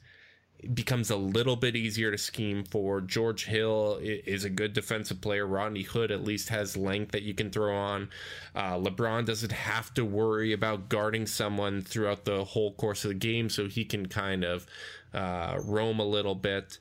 becomes 0.75 1.11
a 1.11 1.17
little 1.17 1.57
bit 1.57 1.75
easier 1.75 2.11
to 2.11 2.19
scheme 2.19 2.65
for. 2.65 3.01
George 3.01 3.47
Hill 3.47 3.99
is 4.03 4.45
a 4.45 4.51
good 4.51 4.73
defensive 4.73 5.21
player. 5.21 5.47
Rodney 5.47 5.83
Hood 5.83 6.11
at 6.11 6.23
least 6.23 6.51
has 6.51 6.77
length 6.77 7.13
that 7.13 7.23
you 7.23 7.35
can 7.35 7.51
throw 7.51 7.75
on. 7.75 8.11
Uh, 8.55 8.75
LeBron 8.75 9.25
doesn't 9.25 9.53
have 9.53 9.93
to 9.95 10.05
worry 10.05 10.53
about 10.53 10.89
guarding 10.89 11.27
someone 11.27 11.81
throughout 11.81 12.25
the 12.25 12.45
whole 12.45 12.75
course 12.75 13.05
of 13.05 13.09
the 13.09 13.15
game, 13.15 13.49
so 13.49 13.69
he 13.69 13.85
can 13.85 14.07
kind 14.07 14.45
of 14.45 14.67
uh, 15.15 15.59
roam 15.65 15.99
a 15.99 16.05
little 16.05 16.35
bit. 16.35 16.79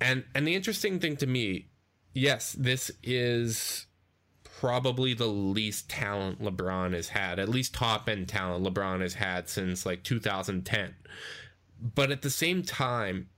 And 0.00 0.24
and 0.34 0.46
the 0.46 0.54
interesting 0.54 0.98
thing 0.98 1.16
to 1.18 1.26
me, 1.26 1.66
yes, 2.12 2.52
this 2.52 2.90
is 3.02 3.86
probably 4.44 5.12
the 5.14 5.26
least 5.26 5.88
talent 5.88 6.40
LeBron 6.40 6.92
has 6.92 7.08
had, 7.08 7.38
at 7.38 7.48
least 7.48 7.74
top 7.74 8.08
end 8.08 8.28
talent 8.28 8.64
LeBron 8.64 9.00
has 9.00 9.14
had 9.14 9.48
since 9.48 9.84
like 9.84 10.04
2010. 10.04 10.94
But 11.80 12.12
at 12.12 12.22
the 12.22 12.30
same 12.30 12.62
time, 12.62 13.28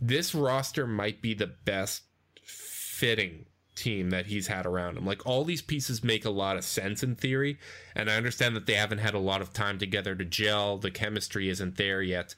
this 0.00 0.34
roster 0.34 0.86
might 0.86 1.22
be 1.22 1.34
the 1.34 1.46
best 1.46 2.02
fitting 2.42 3.46
team 3.76 4.10
that 4.10 4.26
he's 4.26 4.48
had 4.48 4.66
around 4.66 4.96
him. 4.96 5.06
Like 5.06 5.24
all 5.24 5.44
these 5.44 5.62
pieces 5.62 6.02
make 6.02 6.24
a 6.24 6.30
lot 6.30 6.56
of 6.56 6.64
sense 6.64 7.02
in 7.02 7.14
theory, 7.14 7.58
and 7.94 8.10
I 8.10 8.16
understand 8.16 8.56
that 8.56 8.66
they 8.66 8.74
haven't 8.74 8.98
had 8.98 9.14
a 9.14 9.20
lot 9.20 9.42
of 9.42 9.52
time 9.52 9.78
together 9.78 10.14
to 10.16 10.24
gel, 10.24 10.78
the 10.78 10.90
chemistry 10.90 11.48
isn't 11.48 11.76
there 11.76 12.02
yet. 12.02 12.34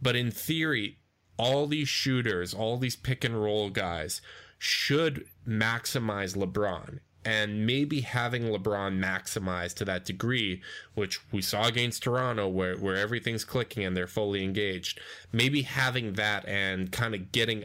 But 0.00 0.14
in 0.14 0.30
theory, 0.30 0.98
all 1.36 1.66
these 1.66 1.88
shooters, 1.88 2.54
all 2.54 2.76
these 2.76 2.94
pick 2.94 3.24
and 3.24 3.42
roll 3.42 3.70
guys 3.70 4.20
should 4.62 5.26
maximize 5.44 6.36
LeBron 6.36 7.00
and 7.24 7.66
maybe 7.66 8.02
having 8.02 8.44
LeBron 8.44 8.96
maximized 8.96 9.74
to 9.74 9.84
that 9.84 10.04
degree, 10.04 10.62
which 10.94 11.20
we 11.32 11.42
saw 11.42 11.66
against 11.66 12.04
Toronto, 12.04 12.46
where 12.46 12.76
where 12.76 12.94
everything's 12.94 13.44
clicking 13.44 13.84
and 13.84 13.96
they're 13.96 14.06
fully 14.06 14.44
engaged. 14.44 15.00
Maybe 15.32 15.62
having 15.62 16.12
that 16.12 16.46
and 16.46 16.92
kind 16.92 17.12
of 17.12 17.32
getting, 17.32 17.64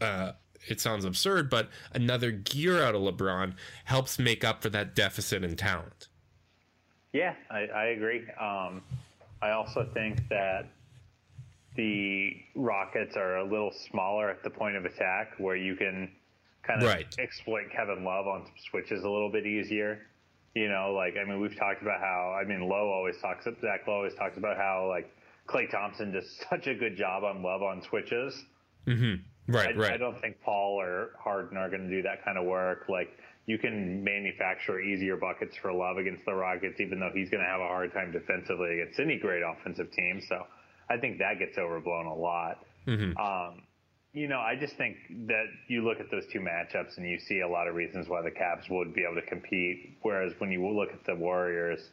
uh, 0.00 0.32
it 0.66 0.80
sounds 0.80 1.04
absurd, 1.04 1.50
but 1.50 1.68
another 1.92 2.30
gear 2.30 2.82
out 2.82 2.94
of 2.94 3.02
LeBron 3.02 3.52
helps 3.84 4.18
make 4.18 4.42
up 4.42 4.62
for 4.62 4.70
that 4.70 4.94
deficit 4.94 5.44
in 5.44 5.54
talent. 5.54 6.08
Yeah, 7.12 7.34
I, 7.50 7.66
I 7.66 7.84
agree. 7.88 8.22
Um, 8.40 8.80
I 9.42 9.50
also 9.50 9.86
think 9.92 10.26
that 10.30 10.64
the 11.76 12.36
Rockets 12.54 13.18
are 13.18 13.36
a 13.36 13.44
little 13.44 13.72
smaller 13.90 14.30
at 14.30 14.42
the 14.42 14.50
point 14.50 14.76
of 14.76 14.86
attack, 14.86 15.34
where 15.36 15.54
you 15.54 15.76
can 15.76 16.10
kind 16.68 16.82
of 16.82 16.88
Right. 16.88 17.06
exploit 17.18 17.70
Kevin 17.74 18.04
Love 18.04 18.26
on 18.28 18.46
switches 18.70 19.02
a 19.02 19.08
little 19.08 19.32
bit 19.32 19.46
easier. 19.46 20.06
You 20.54 20.68
know, 20.68 20.92
like 20.92 21.14
I 21.16 21.24
mean, 21.28 21.40
we've 21.40 21.56
talked 21.56 21.82
about 21.82 22.00
how 22.00 22.38
I 22.40 22.44
mean, 22.46 22.68
Lowe 22.68 22.90
always 22.90 23.16
talks. 23.20 23.44
Zach 23.44 23.86
Lowe 23.86 23.94
always 23.94 24.14
talks 24.14 24.36
about 24.36 24.56
how 24.56 24.86
like 24.88 25.10
Klay 25.48 25.70
Thompson 25.70 26.12
does 26.12 26.24
such 26.50 26.66
a 26.66 26.74
good 26.74 26.96
job 26.96 27.24
on 27.24 27.42
Love 27.42 27.62
on 27.62 27.82
switches. 27.82 28.44
Right, 29.50 29.74
I, 29.74 29.78
right. 29.78 29.92
I 29.92 29.96
don't 29.96 30.20
think 30.20 30.36
Paul 30.42 30.78
or 30.80 31.10
Harden 31.18 31.56
are 31.56 31.70
going 31.70 31.88
to 31.88 31.90
do 31.96 32.02
that 32.02 32.22
kind 32.24 32.36
of 32.36 32.44
work. 32.44 32.84
Like 32.88 33.08
you 33.46 33.56
can 33.58 34.04
manufacture 34.04 34.78
easier 34.78 35.16
buckets 35.16 35.56
for 35.56 35.72
Love 35.72 35.96
against 35.96 36.24
the 36.26 36.34
Rockets, 36.34 36.80
even 36.80 37.00
though 37.00 37.10
he's 37.14 37.30
going 37.30 37.42
to 37.42 37.48
have 37.48 37.60
a 37.60 37.66
hard 37.66 37.92
time 37.94 38.12
defensively 38.12 38.80
against 38.80 39.00
any 39.00 39.18
great 39.18 39.42
offensive 39.42 39.90
team. 39.92 40.20
So 40.28 40.46
I 40.90 40.98
think 40.98 41.18
that 41.18 41.38
gets 41.38 41.56
overblown 41.56 42.06
a 42.06 42.14
lot. 42.14 42.64
Um, 43.18 43.62
you 44.12 44.26
know, 44.26 44.38
I 44.38 44.56
just 44.56 44.76
think 44.76 44.96
that 45.26 45.46
you 45.68 45.84
look 45.84 46.00
at 46.00 46.10
those 46.10 46.26
two 46.26 46.40
matchups 46.40 46.96
and 46.96 47.08
you 47.08 47.18
see 47.18 47.40
a 47.40 47.48
lot 47.48 47.68
of 47.68 47.74
reasons 47.74 48.08
why 48.08 48.22
the 48.22 48.30
Cavs 48.30 48.70
would 48.70 48.94
be 48.94 49.02
able 49.04 49.20
to 49.20 49.26
compete. 49.26 49.98
Whereas 50.02 50.32
when 50.38 50.50
you 50.50 50.66
look 50.66 50.92
at 50.92 51.04
the 51.04 51.14
Warriors, 51.14 51.90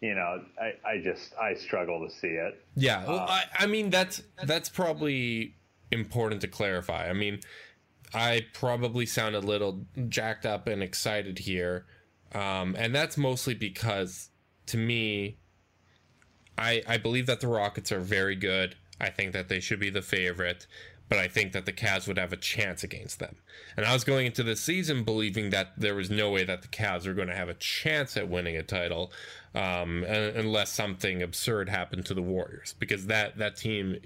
you 0.00 0.14
know, 0.14 0.42
I, 0.60 0.74
I 0.88 0.98
just 1.02 1.32
I 1.40 1.54
struggle 1.54 2.06
to 2.06 2.12
see 2.12 2.28
it. 2.28 2.60
Yeah, 2.74 3.06
well, 3.06 3.20
I, 3.20 3.44
I 3.60 3.66
mean 3.66 3.90
that's 3.90 4.22
that's 4.44 4.68
probably 4.68 5.54
important 5.92 6.40
to 6.40 6.48
clarify. 6.48 7.08
I 7.08 7.12
mean, 7.12 7.38
I 8.12 8.46
probably 8.52 9.06
sound 9.06 9.36
a 9.36 9.40
little 9.40 9.86
jacked 10.08 10.44
up 10.44 10.66
and 10.66 10.82
excited 10.82 11.38
here, 11.38 11.86
um, 12.32 12.74
and 12.76 12.92
that's 12.92 13.16
mostly 13.16 13.54
because 13.54 14.30
to 14.66 14.76
me, 14.76 15.38
I 16.58 16.82
I 16.88 16.98
believe 16.98 17.26
that 17.26 17.40
the 17.40 17.48
Rockets 17.48 17.92
are 17.92 18.00
very 18.00 18.34
good. 18.34 18.74
I 19.00 19.10
think 19.10 19.32
that 19.32 19.48
they 19.48 19.60
should 19.60 19.80
be 19.80 19.90
the 19.90 20.02
favorite, 20.02 20.66
but 21.08 21.18
I 21.18 21.28
think 21.28 21.52
that 21.52 21.66
the 21.66 21.72
Cavs 21.72 22.08
would 22.08 22.18
have 22.18 22.32
a 22.32 22.36
chance 22.36 22.82
against 22.82 23.18
them. 23.18 23.36
And 23.76 23.84
I 23.86 23.92
was 23.92 24.04
going 24.04 24.26
into 24.26 24.42
the 24.42 24.56
season 24.56 25.04
believing 25.04 25.50
that 25.50 25.72
there 25.76 25.94
was 25.94 26.10
no 26.10 26.30
way 26.30 26.44
that 26.44 26.62
the 26.62 26.68
Cavs 26.68 27.06
were 27.06 27.14
going 27.14 27.28
to 27.28 27.36
have 27.36 27.48
a 27.48 27.54
chance 27.54 28.16
at 28.16 28.28
winning 28.28 28.56
a 28.56 28.62
title, 28.62 29.12
um, 29.54 30.04
unless 30.04 30.70
something 30.70 31.22
absurd 31.22 31.68
happened 31.68 32.06
to 32.06 32.14
the 32.14 32.22
Warriors, 32.22 32.74
because 32.78 33.06
that 33.06 33.38
that 33.38 33.56
team. 33.56 33.96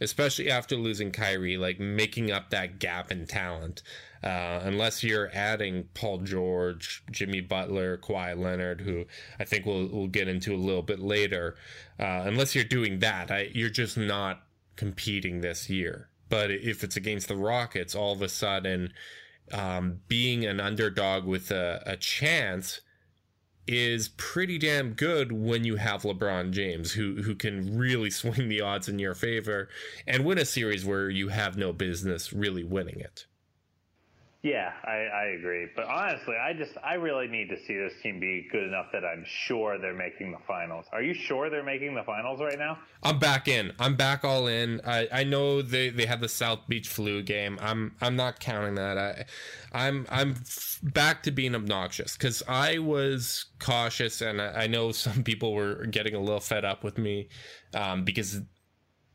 especially 0.00 0.50
after 0.50 0.76
losing 0.76 1.10
Kyrie, 1.10 1.58
like 1.58 1.78
making 1.78 2.30
up 2.30 2.50
that 2.50 2.78
gap 2.78 3.12
in 3.12 3.26
talent. 3.26 3.82
Uh, 4.22 4.60
unless 4.64 5.02
you're 5.02 5.30
adding 5.34 5.88
Paul 5.94 6.18
George, 6.18 7.02
Jimmy 7.10 7.40
Butler, 7.40 7.98
Kawhi 7.98 8.38
Leonard, 8.38 8.80
who 8.82 9.04
I 9.38 9.44
think 9.44 9.64
we'll 9.66 9.88
we'll 9.88 10.08
get 10.08 10.28
into 10.28 10.54
a 10.54 10.56
little 10.56 10.82
bit 10.82 11.00
later. 11.00 11.54
Uh, 11.98 12.22
unless 12.24 12.54
you're 12.54 12.64
doing 12.64 12.98
that, 13.00 13.30
I, 13.30 13.50
you're 13.54 13.70
just 13.70 13.96
not 13.96 14.42
competing 14.76 15.40
this 15.40 15.68
year. 15.68 16.08
But 16.28 16.50
if 16.50 16.84
it's 16.84 16.96
against 16.96 17.28
the 17.28 17.36
Rockets, 17.36 17.94
all 17.94 18.12
of 18.12 18.22
a 18.22 18.28
sudden, 18.28 18.92
um, 19.52 20.00
being 20.06 20.44
an 20.46 20.60
underdog 20.60 21.24
with 21.24 21.50
a, 21.50 21.82
a 21.84 21.96
chance 21.96 22.80
is 23.66 24.08
pretty 24.08 24.58
damn 24.58 24.94
good 24.94 25.32
when 25.32 25.64
you 25.64 25.76
have 25.76 26.02
LeBron 26.02 26.50
James, 26.50 26.92
who 26.92 27.22
who 27.22 27.34
can 27.34 27.76
really 27.76 28.10
swing 28.10 28.48
the 28.48 28.60
odds 28.60 28.88
in 28.88 28.98
your 28.98 29.14
favor 29.14 29.68
and 30.06 30.24
win 30.24 30.38
a 30.38 30.44
series 30.44 30.84
where 30.84 31.10
you 31.10 31.28
have 31.28 31.56
no 31.56 31.72
business 31.72 32.32
really 32.32 32.64
winning 32.64 33.00
it. 33.00 33.26
Yeah, 34.42 34.72
I, 34.84 34.96
I 35.14 35.24
agree. 35.38 35.68
But 35.76 35.84
honestly, 35.84 36.34
I 36.34 36.54
just 36.54 36.72
I 36.82 36.94
really 36.94 37.28
need 37.28 37.50
to 37.50 37.58
see 37.66 37.76
this 37.76 37.92
team 38.02 38.18
be 38.18 38.48
good 38.50 38.62
enough 38.62 38.86
that 38.90 39.04
I'm 39.04 39.22
sure 39.26 39.76
they're 39.78 39.92
making 39.92 40.32
the 40.32 40.38
finals. 40.48 40.86
Are 40.92 41.02
you 41.02 41.12
sure 41.12 41.50
they're 41.50 41.62
making 41.62 41.94
the 41.94 42.04
finals 42.04 42.40
right 42.40 42.58
now? 42.58 42.78
I'm 43.02 43.18
back 43.18 43.48
in. 43.48 43.72
I'm 43.78 43.96
back 43.96 44.24
all 44.24 44.46
in. 44.46 44.80
I, 44.86 45.08
I 45.12 45.24
know 45.24 45.60
they, 45.60 45.90
they 45.90 46.06
had 46.06 46.22
the 46.22 46.28
South 46.28 46.60
Beach 46.68 46.88
flu 46.88 47.22
game. 47.22 47.58
I'm 47.60 47.94
I'm 48.00 48.16
not 48.16 48.40
counting 48.40 48.76
that. 48.76 48.96
I 48.96 49.26
I'm 49.72 50.06
I'm 50.08 50.36
back 50.82 51.22
to 51.24 51.30
being 51.30 51.54
obnoxious 51.54 52.16
because 52.16 52.42
I 52.48 52.78
was 52.78 53.44
cautious 53.58 54.22
and 54.22 54.40
I, 54.40 54.62
I 54.62 54.66
know 54.68 54.90
some 54.92 55.22
people 55.22 55.52
were 55.52 55.84
getting 55.84 56.14
a 56.14 56.20
little 56.20 56.40
fed 56.40 56.64
up 56.64 56.82
with 56.82 56.96
me 56.96 57.28
um, 57.74 58.04
because 58.04 58.40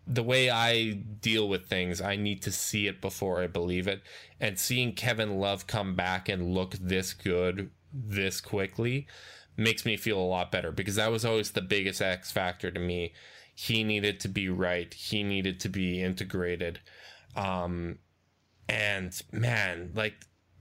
the 0.08 0.24
way 0.24 0.50
I 0.50 0.92
deal 0.92 1.50
with 1.50 1.66
things, 1.66 2.02
I 2.02 2.16
need 2.16 2.42
to 2.44 2.52
see 2.52 2.88
it 2.88 3.02
before 3.02 3.42
I 3.42 3.48
believe 3.48 3.88
it. 3.88 4.02
And 4.40 4.60
seeing 4.60 4.94
Kevin 4.94 5.40
Love 5.40 5.68
come 5.68 5.96
back 5.96 6.30
and 6.30 6.54
look 6.54 6.74
this 6.74 7.14
good 7.14 7.72
this 7.92 8.42
quickly 8.42 9.08
makes 9.58 9.86
me 9.86 9.96
feel 9.96 10.20
a 10.20 10.22
lot 10.22 10.52
better 10.52 10.72
because 10.72 10.96
that 10.96 11.12
was 11.12 11.24
always 11.24 11.52
the 11.52 11.62
biggest 11.62 12.02
X 12.02 12.32
factor 12.32 12.70
to 12.70 12.80
me. 12.80 13.14
He 13.54 13.84
needed 13.84 14.20
to 14.22 14.28
be 14.28 14.50
right, 14.50 14.94
he 14.94 15.24
needed 15.24 15.60
to 15.62 15.70
be 15.70 16.02
integrated. 16.02 16.80
Um, 17.36 18.00
and 18.68 19.20
man, 19.32 19.92
like 19.96 20.16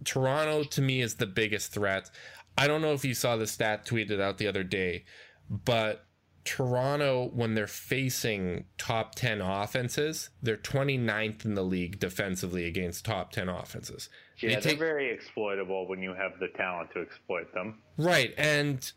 Toronto 0.05 0.65
to 0.65 0.83
me 0.83 1.01
is 1.01 1.17
the 1.17 1.27
biggest 1.27 1.73
threat. 1.73 2.11
I 2.57 2.69
don't 2.69 2.83
know 2.83 2.93
if 2.93 3.05
you 3.05 3.15
saw 3.15 3.37
the 3.37 3.47
stat 3.47 3.85
tweeted 3.85 4.21
out 4.21 4.39
the 4.39 4.47
other 4.47 4.63
day, 4.63 5.05
but 5.51 6.07
Toronto, 6.45 7.31
when 7.33 7.55
they're 7.55 7.67
facing 7.67 8.65
top 8.77 9.15
10 9.15 9.41
offenses, 9.41 10.31
they're 10.43 10.57
29th 10.57 11.45
in 11.45 11.55
the 11.55 11.63
league 11.65 11.99
defensively 11.99 12.67
against 12.67 13.05
top 13.05 13.33
10 13.33 13.49
offenses. 13.49 14.09
They 14.41 14.49
Yeah, 14.49 14.61
take- 14.61 14.79
they're 14.79 14.89
very 14.89 15.11
exploitable 15.11 15.89
when 15.89 16.03
you 16.03 16.13
have 16.13 16.39
the 16.41 16.49
talent 16.49 16.91
to 16.93 17.01
exploit 17.01 17.53
them. 17.55 17.83
Right, 17.97 18.35
and 18.37 18.91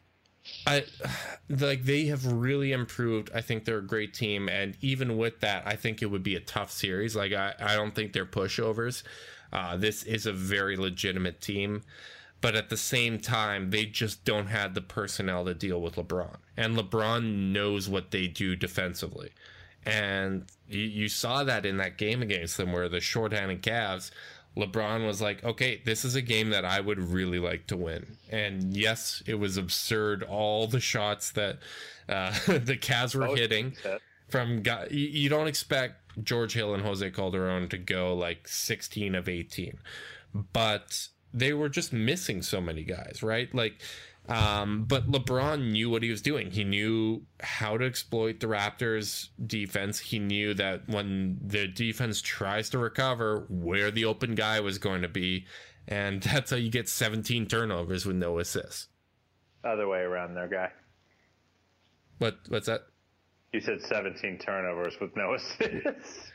I 0.65 0.85
like 1.49 1.83
they 1.83 2.05
have 2.05 2.25
really 2.25 2.71
improved. 2.71 3.29
I 3.33 3.41
think 3.41 3.65
they're 3.65 3.79
a 3.79 3.85
great 3.85 4.13
team, 4.13 4.47
and 4.49 4.77
even 4.81 5.17
with 5.17 5.39
that, 5.41 5.63
I 5.65 5.75
think 5.75 6.01
it 6.01 6.07
would 6.07 6.23
be 6.23 6.35
a 6.35 6.39
tough 6.39 6.71
series. 6.71 7.15
Like 7.15 7.33
I, 7.33 7.53
I 7.59 7.75
don't 7.75 7.93
think 7.93 8.13
they're 8.13 8.25
pushovers. 8.25 9.03
Uh, 9.51 9.77
this 9.77 10.03
is 10.03 10.25
a 10.25 10.33
very 10.33 10.75
legitimate 10.77 11.39
team, 11.41 11.83
but 12.41 12.55
at 12.55 12.69
the 12.69 12.77
same 12.77 13.19
time, 13.19 13.71
they 13.71 13.85
just 13.85 14.23
don't 14.23 14.47
have 14.47 14.73
the 14.73 14.81
personnel 14.81 15.45
to 15.45 15.53
deal 15.53 15.81
with 15.81 15.95
LeBron, 15.95 16.37
and 16.55 16.77
LeBron 16.77 17.51
knows 17.51 17.89
what 17.89 18.11
they 18.11 18.27
do 18.27 18.55
defensively. 18.55 19.31
And 19.85 20.45
you, 20.67 20.81
you 20.81 21.07
saw 21.07 21.43
that 21.45 21.65
in 21.65 21.77
that 21.77 21.97
game 21.97 22.21
against 22.21 22.57
them, 22.57 22.73
where 22.73 22.89
the 22.89 22.99
shorthanded 22.99 23.61
Cavs, 23.61 24.11
LeBron 24.57 25.05
was 25.05 25.21
like, 25.21 25.43
okay, 25.43 25.81
this 25.85 26.03
is 26.03 26.15
a 26.15 26.21
game 26.21 26.49
that 26.49 26.65
I 26.65 26.81
would 26.81 26.99
really 26.99 27.39
like 27.39 27.67
to 27.67 27.77
win. 27.77 28.17
And 28.29 28.75
yes, 28.75 29.21
it 29.25 29.35
was 29.35 29.55
absurd. 29.55 30.23
All 30.23 30.67
the 30.67 30.79
shots 30.79 31.31
that 31.31 31.59
uh, 32.09 32.31
the 32.47 32.77
Cavs 32.77 33.15
were 33.15 33.35
hitting 33.35 33.75
from 34.27 34.61
guy, 34.61 34.87
you, 34.89 35.07
you 35.07 35.29
don't 35.29 35.47
expect 35.47 36.23
George 36.23 36.53
Hill 36.53 36.73
and 36.73 36.83
Jose 36.83 37.09
Calderon 37.11 37.69
to 37.69 37.77
go 37.77 38.15
like 38.15 38.47
16 38.47 39.15
of 39.15 39.29
18, 39.29 39.77
but 40.53 41.07
they 41.39 41.53
were 41.53 41.69
just 41.69 41.93
missing 41.93 42.41
so 42.41 42.59
many 42.61 42.83
guys, 42.83 43.21
right? 43.23 43.53
Like, 43.53 43.81
Um, 44.29 44.83
but 44.83 45.09
LeBron 45.09 45.71
knew 45.71 45.89
what 45.89 46.03
he 46.03 46.09
was 46.09 46.21
doing. 46.21 46.51
He 46.51 46.65
knew 46.65 47.21
how 47.39 47.77
to 47.77 47.85
exploit 47.85 48.41
the 48.41 48.47
Raptors' 48.47 49.29
defense. 49.45 49.99
He 49.99 50.19
knew 50.19 50.53
that 50.55 50.81
when 50.89 51.39
the 51.41 51.65
defense 51.65 52.21
tries 52.21 52.69
to 52.71 52.77
recover, 52.77 53.45
where 53.49 53.89
the 53.89 54.03
open 54.03 54.35
guy 54.35 54.59
was 54.59 54.79
going 54.79 55.01
to 55.03 55.07
be. 55.07 55.45
And 55.87 56.21
that's 56.23 56.51
how 56.51 56.57
you 56.57 56.69
get 56.69 56.89
17 56.89 57.47
turnovers 57.47 58.05
with 58.05 58.17
no 58.17 58.39
assists. 58.39 58.89
Other 59.63 59.87
way 59.87 59.99
around 59.99 60.33
there, 60.35 60.49
guy. 60.49 60.71
What, 62.17 62.37
what's 62.49 62.67
that? 62.67 62.81
You 63.53 63.61
said 63.61 63.81
17 63.81 64.39
turnovers 64.39 64.95
with 64.99 65.15
no 65.15 65.33
assists. 65.35 66.31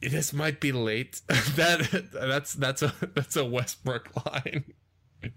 This 0.00 0.32
might 0.32 0.60
be 0.60 0.72
late. 0.72 1.22
that 1.28 2.10
that's 2.12 2.54
that's 2.54 2.82
a 2.82 2.94
that's 3.14 3.36
a 3.36 3.44
Westbrook 3.44 4.10
line. 4.26 4.64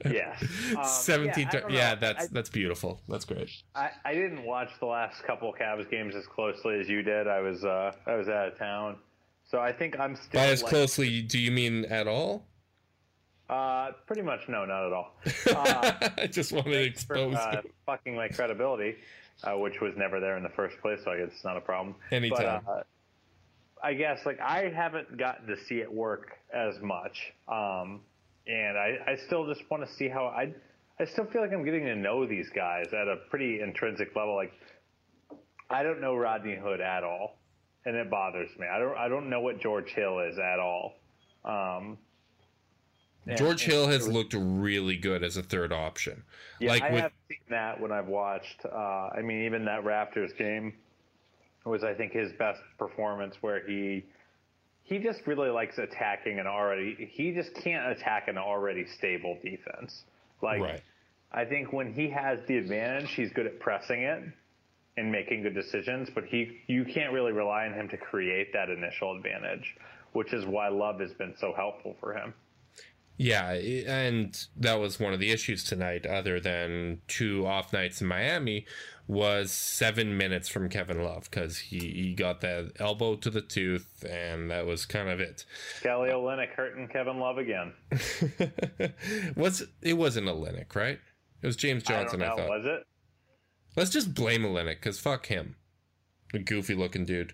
yeah. 0.06 0.36
Um, 0.78 0.84
17 0.84 1.43
yeah, 1.43 1.48
I 1.48 1.52
tur- 1.52 1.62
don't 1.62 1.72
yeah, 1.72 1.96
that's 1.96 2.26
I, 2.26 2.28
that's 2.32 2.50
beautiful. 2.50 3.02
That's 3.08 3.24
great. 3.24 3.50
I, 3.74 3.89
I 4.04 4.13
didn't 4.13 4.43
watch 4.43 4.70
the 4.80 4.86
last 4.86 5.24
couple 5.24 5.54
Cavs 5.54 5.89
games 5.89 6.13
as 6.13 6.28
closely 6.28 6.80
as 6.80 6.89
you 6.89 7.02
did. 7.04 7.28
I 7.28 7.39
was 7.39 7.63
uh, 7.63 7.93
I 8.06 8.15
was 8.15 8.28
out 8.28 8.50
of 8.50 8.58
town, 8.58 8.98
so 9.50 9.60
I 9.60 9.72
think 9.72 9.98
I'm 10.00 10.15
still 10.15 10.41
By 10.41 10.48
as 10.48 10.62
like, 10.62 10.70
closely, 10.70 11.22
do 11.22 11.39
you 11.39 11.52
mean 11.52 11.86
at 11.86 12.08
all? 12.08 12.48
Uh, 13.50 13.91
pretty 14.06 14.22
much 14.22 14.41
no, 14.50 14.65
not 14.65 14.86
at 14.86 14.93
all. 14.93 15.13
Uh, 15.56 16.10
I 16.17 16.28
just 16.28 16.52
wanted 16.52 16.72
to 16.72 16.78
for, 17.06 17.15
expose 17.15 17.36
uh, 17.36 17.62
fucking 17.86 18.15
my 18.15 18.28
credibility, 18.28 18.98
uh, 19.46 19.58
which 19.58 19.80
was 19.80 19.96
never 19.96 20.20
there 20.20 20.36
in 20.36 20.43
the 20.43 20.50
first 20.50 20.78
place, 20.82 21.00
so 21.04 21.12
I 21.12 21.17
guess 21.20 21.30
it's 21.34 21.46
not 21.46 21.56
a 21.56 21.62
problem. 21.62 21.96
Anytime. 22.12 22.62
But, 22.65 22.72
uh, 22.72 22.84
I 23.83 23.93
guess 23.93 24.19
like 24.25 24.39
I 24.39 24.69
haven't 24.69 25.17
gotten 25.17 25.47
to 25.47 25.55
see 25.65 25.79
it 25.79 25.91
work 25.91 26.37
as 26.53 26.79
much, 26.81 27.33
um, 27.47 28.01
and 28.47 28.77
I, 28.77 28.97
I 29.05 29.17
still 29.27 29.45
just 29.47 29.69
want 29.69 29.87
to 29.87 29.93
see 29.95 30.07
how 30.07 30.25
I. 30.25 30.53
I 30.99 31.05
still 31.05 31.25
feel 31.25 31.43
like 31.43 31.53
I'm 31.53 31.63
getting 31.63 31.85
to 31.85 31.95
know 31.95 32.25
these 32.25 32.49
guys 32.49 32.87
at 32.87 33.07
a 33.07 33.17
pretty 33.29 33.61
intrinsic 33.61 34.15
level. 34.15 34.35
Like 34.35 34.51
I 35.69 35.83
don't 35.83 36.01
know 36.01 36.15
Rodney 36.15 36.55
Hood 36.55 36.81
at 36.81 37.03
all, 37.03 37.37
and 37.85 37.95
it 37.95 38.09
bothers 38.09 38.49
me. 38.57 38.65
I 38.67 38.79
don't 38.79 38.97
I 38.97 39.07
don't 39.07 39.29
know 39.29 39.41
what 39.41 39.59
George 39.59 39.89
Hill 39.91 40.19
is 40.19 40.39
at 40.39 40.59
all. 40.59 40.93
Um, 41.45 41.97
and- 43.27 43.37
George 43.37 43.63
and 43.63 43.73
Hill 43.73 43.87
has 43.87 44.07
looked 44.07 44.33
really 44.33 44.97
good 44.97 45.23
as 45.23 45.37
a 45.37 45.43
third 45.43 45.71
option. 45.71 46.23
Yeah, 46.59 46.71
like 46.71 46.81
I 46.83 46.91
with 46.93 47.01
have 47.01 47.11
seen 47.27 47.37
that 47.49 47.79
when 47.79 47.91
I've 47.91 48.07
watched. 48.07 48.65
Uh, 48.65 49.09
I 49.15 49.21
mean, 49.21 49.45
even 49.45 49.65
that 49.65 49.83
Raptors 49.83 50.35
game 50.37 50.73
was, 51.67 51.84
I 51.84 51.93
think, 51.93 52.13
his 52.13 52.32
best 52.34 52.60
performance, 52.77 53.36
where 53.41 53.65
he 53.67 54.06
he 54.84 54.99
just 54.99 55.27
really 55.27 55.49
likes 55.49 55.77
attacking 55.77 56.39
an 56.39 56.47
already. 56.47 57.10
He 57.12 57.34
just 57.34 57.53
can't 57.56 57.91
attack 57.91 58.30
an 58.30 58.38
already 58.38 58.86
stable 58.97 59.38
defense. 59.43 60.03
Like, 60.41 60.62
Right. 60.62 60.82
I 61.30 61.43
think 61.43 61.73
when 61.73 61.91
he 61.91 62.10
has 62.10 62.39
the 62.47 62.58
advantage, 62.58 63.12
he's 63.12 63.32
good 63.32 63.47
at 63.47 63.60
pressing 63.60 64.03
it 64.03 64.23
and 64.95 65.12
making 65.12 65.43
good 65.43 65.53
decisions. 65.53 66.10
But 66.15 66.23
he, 66.23 66.62
you 66.67 66.86
can't 66.86 67.12
really 67.12 67.34
rely 67.34 67.65
on 67.65 67.73
him 67.73 67.89
to 67.89 67.97
create 67.97 68.53
that 68.53 68.69
initial 68.69 69.13
advantage, 69.13 69.75
which 70.13 70.32
is 70.32 70.45
why 70.45 70.69
Love 70.69 71.01
has 71.01 71.12
been 71.13 71.36
so 71.38 71.53
helpful 71.53 71.97
for 71.99 72.13
him. 72.13 72.34
Yeah, 73.17 73.51
and 73.51 74.47
that 74.56 74.75
was 74.80 74.99
one 74.99 75.12
of 75.12 75.19
the 75.19 75.32
issues 75.32 75.63
tonight, 75.63 76.06
other 76.06 76.39
than 76.39 77.01
two 77.08 77.47
off 77.47 77.73
nights 77.73 77.99
in 77.99 78.08
Miami, 78.08 78.67
was 79.08 79.52
seven 79.52 80.17
minutes 80.17 80.50
from 80.50 80.67
Kevin 80.67 81.02
Love 81.02 81.30
because 81.30 81.58
he, 81.58 81.80
he 81.80 82.13
got 82.13 82.41
that 82.41 82.74
elbow 82.80 83.15
to 83.15 83.30
the 83.30 83.41
tooth, 83.41 84.06
and 84.08 84.52
that 84.52 84.65
was 84.65 84.86
kind 84.86 85.10
of 85.10 85.20
it. 85.20 85.46
Kelly 85.82 86.10
Olynyk 86.10 86.50
hurting 86.50 86.89
Kevin 86.89 87.20
Love 87.20 87.38
again. 87.38 87.74
was 89.36 89.63
it 89.82 89.93
wasn't 89.93 90.28
Olynyk, 90.28 90.76
right? 90.76 91.00
It 91.41 91.46
was 91.46 91.56
James 91.56 91.84
Johnson, 91.84 92.22
I, 92.22 92.26
I 92.26 92.30
know. 92.30 92.36
thought. 92.36 92.50
Was 92.50 92.65
it? 92.65 92.84
Let's 93.76 93.91
just 93.91 94.13
blame 94.13 94.41
Olynyk 94.43 94.76
because 94.76 95.00
fuck 95.00 95.28
him, 95.28 95.56
the 96.34 96.39
goofy 96.39 96.76
looking 96.76 97.06
dude. 97.06 97.34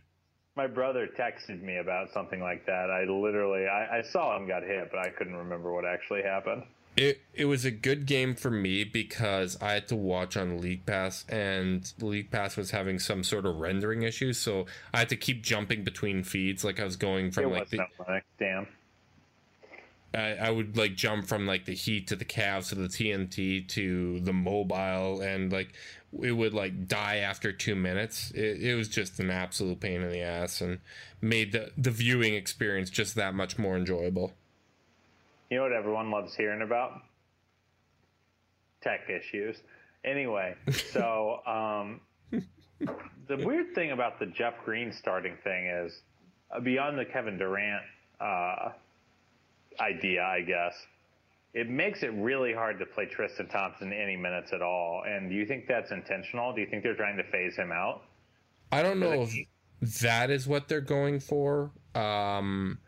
My 0.56 0.68
brother 0.68 1.08
texted 1.20 1.64
me 1.64 1.78
about 1.78 2.14
something 2.14 2.40
like 2.40 2.68
that. 2.68 2.92
I 2.92 3.06
literally, 3.06 3.66
I, 3.66 4.00
I 4.00 4.02
saw 4.04 4.38
him 4.38 4.48
got 4.48 4.62
hit, 4.62 4.90
but 4.92 5.00
I 5.00 5.10
couldn't 5.10 5.36
remember 5.36 5.74
what 5.74 5.84
actually 5.84 6.22
happened. 6.22 6.64
It 6.95 7.21
it 7.34 7.45
was 7.45 7.65
a 7.65 7.71
good 7.71 8.06
game 8.06 8.36
for 8.36 8.51
me 8.51 8.84
because 8.84 9.58
I 9.62 9.71
had 9.71 9.88
to 9.88 9.95
watch 9.95 10.38
on 10.38 10.60
League 10.60 10.86
Pass 10.86 11.25
and 11.27 11.91
League 11.99 12.29
Pass 12.29 12.56
was 12.56 12.69
having 12.71 12.99
some 12.99 13.23
sort 13.23 13.45
of 13.45 13.56
rendering 13.56 14.03
issues, 14.03 14.38
so 14.38 14.67
I 14.93 14.99
had 14.99 15.10
to 15.10 15.15
keep 15.15 15.41
jumping 15.41 15.84
between 15.84 16.23
feeds. 16.23 16.63
Like 16.63 16.79
I 16.79 16.84
was 16.84 16.95
going 16.95 17.27
It 17.27 17.34
from 17.34 17.51
like 17.51 17.69
the, 17.69 17.88
damn. 18.38 18.67
I, 20.13 20.36
I 20.36 20.49
would 20.51 20.77
like 20.77 20.95
jump 20.95 21.25
from 21.25 21.47
like 21.47 21.65
the 21.65 21.73
Heat 21.73 22.08
to 22.08 22.15
the 22.15 22.25
Cavs 22.25 22.69
to 22.69 22.75
the 22.75 22.88
TNT 22.88 23.67
to 23.69 24.19
the 24.19 24.34
mobile, 24.34 25.21
and 25.21 25.51
like 25.51 25.73
it 26.21 26.34
would 26.34 26.53
like 26.53 26.88
die 26.88 27.17
after 27.17 27.51
two 27.51 27.75
minutes. 27.75 28.32
It, 28.32 28.62
it 28.62 28.75
was 28.75 28.88
just 28.88 29.19
an 29.19 29.32
absolute 29.32 29.79
pain 29.79 30.01
in 30.01 30.12
the 30.12 30.21
ass, 30.21 30.62
and 30.62 30.79
made 31.21 31.53
the 31.53 31.71
the 31.75 31.91
viewing 31.91 32.36
experience 32.36 32.91
just 32.91 33.15
that 33.15 33.34
much 33.34 33.58
more 33.58 33.75
enjoyable. 33.75 34.34
You 35.54 35.60
know 35.60 35.66
what 35.66 35.74
everyone 35.74 36.10
loves 36.10 36.34
hearing 36.34 36.63
about? 36.63 36.94
Tech 38.82 39.02
issues. 39.08 39.58
Anyway, 40.04 40.56
so 40.92 41.42
um, 41.46 42.02
the 42.32 43.38
weird 43.38 43.76
thing 43.76 43.92
about 43.92 44.18
the 44.18 44.26
Jeff 44.26 44.56
Green 44.66 44.92
starting 44.92 45.38
thing 45.44 45.68
is, 45.68 46.02
uh, 46.50 46.60
beyond 46.60 46.98
the 46.98 47.06
Kevin 47.06 47.38
Durant 47.38 47.84
uh, 48.20 48.70
idea, 49.80 50.24
I 50.24 50.42
guess, 50.42 50.74
it 51.54 51.70
makes 51.70 52.02
it 52.02 52.12
really 52.16 52.52
hard 52.52 52.80
to 52.80 52.88
play 52.88 53.06
Tristan 53.06 53.48
Thompson 53.48 53.94
any 53.94 54.18
minutes 54.18 54.54
at 54.54 54.63
all. 54.63 55.04
And 55.06 55.30
do 55.30 55.36
you 55.36 55.46
think 55.46 55.68
that's 55.68 55.92
intentional? 55.92 56.52
Do 56.52 56.62
you 56.62 56.68
think 56.68 56.82
they're 56.82 56.96
trying 56.96 57.18
to 57.18 57.24
phase 57.26 57.56
him 57.56 57.72
out? 57.72 58.02
I 58.72 58.82
don't 58.82 59.00
know 59.00 59.28
if 59.80 60.00
that 60.02 60.32
is 60.32 60.48
what 60.48 60.68
they're 60.68 60.82
going 60.82 61.20
for. 61.20 61.70
Um, 61.94 62.80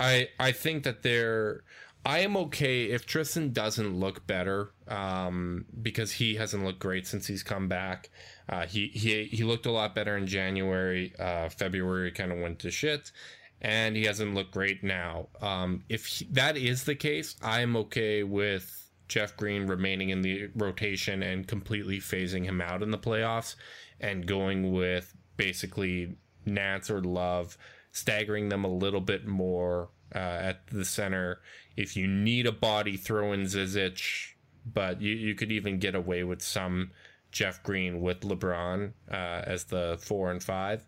I 0.00 0.28
I 0.38 0.52
think 0.52 0.84
that 0.84 1.02
they're. 1.02 1.64
I 2.04 2.20
am 2.20 2.36
okay 2.36 2.84
if 2.84 3.06
Tristan 3.06 3.52
doesn't 3.52 3.98
look 3.98 4.26
better 4.26 4.70
um, 4.86 5.66
because 5.82 6.12
he 6.12 6.36
hasn't 6.36 6.64
looked 6.64 6.78
great 6.78 7.06
since 7.06 7.26
he's 7.26 7.42
come 7.42 7.68
back. 7.68 8.10
Uh, 8.48 8.66
he 8.66 8.88
he 8.88 9.24
he 9.24 9.44
looked 9.44 9.66
a 9.66 9.70
lot 9.70 9.94
better 9.94 10.16
in 10.16 10.26
January. 10.26 11.12
Uh, 11.18 11.48
February 11.48 12.10
kind 12.12 12.32
of 12.32 12.38
went 12.38 12.60
to 12.60 12.70
shit, 12.70 13.12
and 13.60 13.96
he 13.96 14.04
hasn't 14.04 14.34
looked 14.34 14.52
great 14.52 14.82
now. 14.82 15.28
Um, 15.42 15.84
if 15.88 16.06
he, 16.06 16.26
that 16.30 16.56
is 16.56 16.84
the 16.84 16.94
case, 16.94 17.36
I 17.42 17.60
am 17.60 17.76
okay 17.76 18.22
with 18.22 18.90
Jeff 19.08 19.36
Green 19.36 19.66
remaining 19.66 20.10
in 20.10 20.22
the 20.22 20.48
rotation 20.54 21.22
and 21.22 21.46
completely 21.46 21.98
phasing 21.98 22.44
him 22.44 22.60
out 22.60 22.82
in 22.82 22.90
the 22.90 22.98
playoffs, 22.98 23.56
and 24.00 24.26
going 24.26 24.72
with 24.72 25.14
basically 25.36 26.16
Nance 26.46 26.90
or 26.90 27.02
Love, 27.02 27.58
staggering 27.92 28.48
them 28.48 28.64
a 28.64 28.68
little 28.68 29.00
bit 29.00 29.26
more 29.26 29.90
uh, 30.14 30.18
at 30.18 30.66
the 30.68 30.84
center. 30.84 31.40
If 31.76 31.96
you 31.96 32.06
need 32.06 32.46
a 32.46 32.52
body, 32.52 32.96
throw 32.96 33.32
in 33.32 33.42
Zizic, 33.42 34.34
but 34.66 35.00
you, 35.00 35.14
you 35.14 35.34
could 35.34 35.52
even 35.52 35.78
get 35.78 35.94
away 35.94 36.24
with 36.24 36.42
some 36.42 36.90
Jeff 37.30 37.62
Green 37.62 38.00
with 38.00 38.20
LeBron 38.20 38.92
uh, 39.10 39.14
as 39.14 39.64
the 39.64 39.98
four 40.00 40.30
and 40.30 40.42
five. 40.42 40.84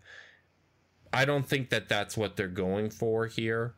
I 1.13 1.25
don't 1.25 1.47
think 1.47 1.69
that 1.69 1.89
that's 1.89 2.15
what 2.15 2.35
they're 2.37 2.47
going 2.47 2.89
for 2.89 3.27
here. 3.27 3.75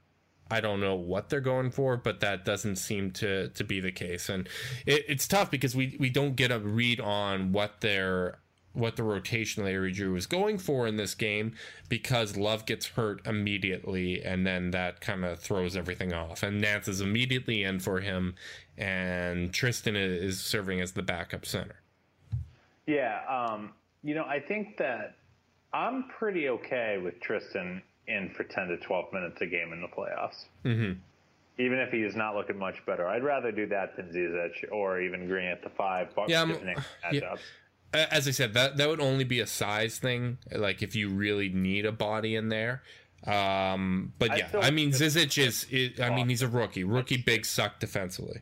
I 0.51 0.61
don't 0.61 0.81
know 0.81 0.95
what 0.95 1.29
they're 1.29 1.41
going 1.41 1.71
for, 1.71 1.97
but 1.97 2.19
that 2.19 2.45
doesn't 2.45 2.75
seem 2.75 3.11
to 3.11 3.49
to 3.49 3.63
be 3.63 3.79
the 3.79 3.91
case, 3.91 4.29
and 4.29 4.47
it, 4.85 5.05
it's 5.07 5.27
tough 5.27 5.49
because 5.49 5.75
we 5.75 5.95
we 5.99 6.09
don't 6.09 6.35
get 6.35 6.51
a 6.51 6.59
read 6.59 6.99
on 6.99 7.53
what 7.53 7.81
their 7.81 8.39
what 8.73 8.95
the 8.95 9.03
rotation 9.03 9.63
Larry 9.63 9.91
Drew 9.91 10.13
was 10.13 10.25
going 10.25 10.57
for 10.57 10.87
in 10.87 10.97
this 10.97 11.13
game 11.13 11.53
because 11.89 12.35
Love 12.35 12.65
gets 12.65 12.87
hurt 12.87 13.25
immediately, 13.25 14.23
and 14.23 14.45
then 14.45 14.71
that 14.71 14.99
kind 14.99 15.23
of 15.23 15.39
throws 15.39 15.75
everything 15.77 16.11
off. 16.11 16.43
And 16.43 16.59
Nance 16.59 16.87
is 16.87 16.99
immediately 16.99 17.63
in 17.63 17.79
for 17.79 17.99
him, 17.99 18.35
and 18.77 19.53
Tristan 19.53 19.95
is 19.95 20.39
serving 20.41 20.81
as 20.81 20.93
the 20.93 21.03
backup 21.03 21.45
center. 21.45 21.75
Yeah, 22.87 23.21
um, 23.29 23.71
you 24.03 24.15
know, 24.15 24.25
I 24.25 24.39
think 24.39 24.77
that 24.77 25.15
I'm 25.73 26.05
pretty 26.09 26.49
okay 26.49 26.99
with 27.01 27.19
Tristan 27.21 27.81
in 28.07 28.31
for 28.35 28.43
10 28.43 28.67
to 28.67 28.77
12 28.77 29.13
minutes 29.13 29.41
a 29.41 29.45
game 29.45 29.71
in 29.71 29.81
the 29.81 29.87
playoffs. 29.87 30.45
Mm-hmm. 30.65 30.99
Even 31.59 31.77
if 31.77 31.91
he 31.91 31.99
is 31.99 32.15
not 32.15 32.35
looking 32.35 32.57
much 32.57 32.83
better, 32.85 33.07
I'd 33.07 33.23
rather 33.23 33.51
do 33.51 33.67
that 33.67 33.95
than 33.95 34.07
Zizic 34.07 34.71
or 34.71 34.99
even 34.99 35.27
Green 35.27 35.45
at 35.47 35.61
the 35.63 35.69
five. 35.69 36.09
Yeah, 36.27 36.41
I'm- 36.41 36.83
yeah. 37.11 37.35
As 37.93 38.27
I 38.27 38.31
said, 38.31 38.53
that 38.55 38.77
that 38.77 38.89
would 38.89 38.99
only 38.99 39.23
be 39.23 39.39
a 39.39 39.47
size 39.47 39.99
thing. 39.99 40.39
Like 40.51 40.81
if 40.81 40.95
you 40.95 41.09
really 41.09 41.49
need 41.49 41.85
a 41.85 41.91
body 41.91 42.35
in 42.35 42.49
there. 42.49 42.81
Um, 43.25 44.13
but 44.19 44.37
yeah, 44.37 44.47
still 44.49 44.61
I 44.63 44.71
mean, 44.71 44.91
Zizic 44.91 45.37
is, 45.37 45.65
is. 45.71 45.99
I 45.99 46.09
mean, 46.09 46.27
he's 46.27 46.41
a 46.41 46.47
rookie. 46.47 46.83
Rookie 46.83 47.17
big 47.17 47.45
suck 47.45 47.79
defensively. 47.79 48.41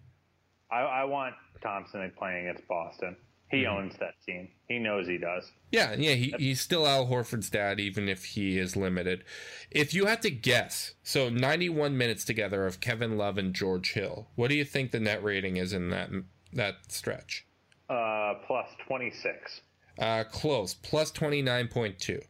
I, 0.72 0.80
I 0.80 1.04
want 1.04 1.36
Thompson 1.62 2.12
playing 2.18 2.48
against 2.48 2.68
Boston. 2.68 3.16
He 3.50 3.58
Mm-hmm. 3.64 3.76
owns 3.78 3.98
that 4.00 4.14
team. 4.26 4.48
He 4.70 4.80
knows 4.80 5.08
he 5.08 5.18
does. 5.18 5.44
Yeah, 5.74 5.94
yeah, 5.98 6.14
he, 6.14 6.34
he's 6.40 6.62
still 6.62 6.88
Al 6.88 7.08
Horford's 7.08 7.50
dad, 7.50 7.82
even 7.82 8.08
if 8.08 8.24
he 8.24 8.58
is 8.58 8.78
limited. 8.78 9.26
If 9.70 9.94
you 9.94 10.06
had 10.06 10.22
to 10.22 10.32
guess, 10.32 10.94
so 11.04 11.28
91 11.30 11.98
minutes 11.98 12.24
together 12.24 12.66
of 12.66 12.80
Kevin 12.80 13.18
Love 13.18 13.38
and 13.38 13.54
George 13.54 13.92
Hill, 13.92 14.30
what 14.36 14.50
do 14.50 14.56
you 14.56 14.64
think 14.64 14.92
the 14.92 15.02
net 15.02 15.22
rating 15.22 15.58
is 15.58 15.74
in 15.74 15.90
that 15.90 16.10
that 16.54 16.76
stretch? 16.88 17.46
Uh, 17.92 18.36
plus 18.48 18.70
26. 18.88 19.62
Uh, 20.00 20.24
close. 20.32 20.74
Plus 20.74 21.12
29.2. 21.12 22.22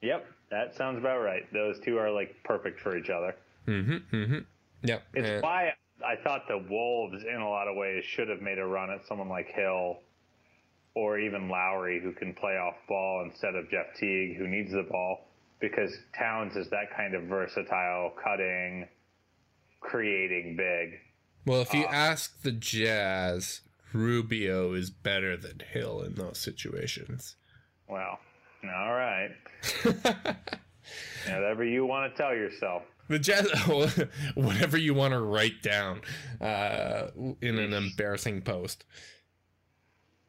Yep, 0.00 0.26
that 0.50 0.76
sounds 0.76 0.98
about 0.98 1.20
right. 1.20 1.42
Those 1.52 1.80
two 1.80 1.98
are 1.98 2.10
like 2.10 2.34
perfect 2.44 2.80
for 2.80 2.96
each 2.96 3.10
other. 3.10 3.34
Mm-hmm. 3.66 4.16
Mm-hmm. 4.16 4.38
Yep. 4.84 5.02
It's 5.14 5.28
and- 5.28 5.42
why 5.42 5.72
I 6.04 6.16
thought 6.22 6.46
the 6.48 6.58
Wolves, 6.70 7.24
in 7.24 7.40
a 7.40 7.48
lot 7.48 7.66
of 7.68 7.76
ways, 7.76 8.04
should 8.04 8.28
have 8.28 8.40
made 8.40 8.58
a 8.58 8.64
run 8.66 8.90
at 8.90 9.06
someone 9.06 9.28
like 9.28 9.48
Hill 9.48 9.98
or 10.94 11.18
even 11.18 11.48
Lowry, 11.48 12.00
who 12.00 12.12
can 12.12 12.34
play 12.34 12.52
off 12.58 12.74
ball 12.88 13.24
instead 13.24 13.54
of 13.54 13.70
Jeff 13.70 13.86
Teague, 13.98 14.36
who 14.36 14.46
needs 14.46 14.72
the 14.72 14.82
ball, 14.82 15.26
because 15.58 15.96
Towns 16.16 16.54
is 16.54 16.68
that 16.70 16.94
kind 16.94 17.14
of 17.14 17.22
versatile, 17.24 18.12
cutting, 18.22 18.86
creating 19.80 20.56
big. 20.56 21.00
well, 21.46 21.62
if 21.62 21.72
you 21.72 21.84
ask 21.86 22.42
the 22.42 22.52
Jazz, 22.52 23.62
Rubio 23.92 24.72
is 24.72 24.90
better 24.90 25.36
than 25.36 25.60
Hill 25.72 26.02
in 26.02 26.14
those 26.14 26.38
situations. 26.38 27.36
Well, 27.88 28.18
all 28.64 28.92
right. 28.92 29.30
Whatever 31.26 31.64
you 31.64 31.86
want 31.86 32.14
to 32.14 32.22
tell 32.22 32.34
yourself. 32.34 32.82
The 33.08 33.18
Jazz, 33.18 33.50
whatever 34.34 34.78
you 34.78 34.94
want 34.94 35.12
to 35.12 35.20
write 35.20 35.60
down 35.62 36.00
uh, 36.40 37.08
in 37.40 37.58
an 37.58 37.72
embarrassing 37.72 38.42
post. 38.42 38.84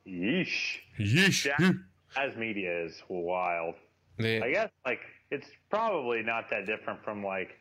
Yeesh. 0.08 0.80
Yeesh. 1.00 1.44
Jazz, 1.44 1.76
Jazz 2.16 2.36
media 2.36 2.86
is 2.86 3.02
wild. 3.08 3.76
I 4.20 4.52
guess 4.52 4.70
like 4.86 5.00
it's 5.32 5.48
probably 5.70 6.22
not 6.22 6.50
that 6.52 6.66
different 6.66 7.04
from 7.04 7.24
like 7.24 7.52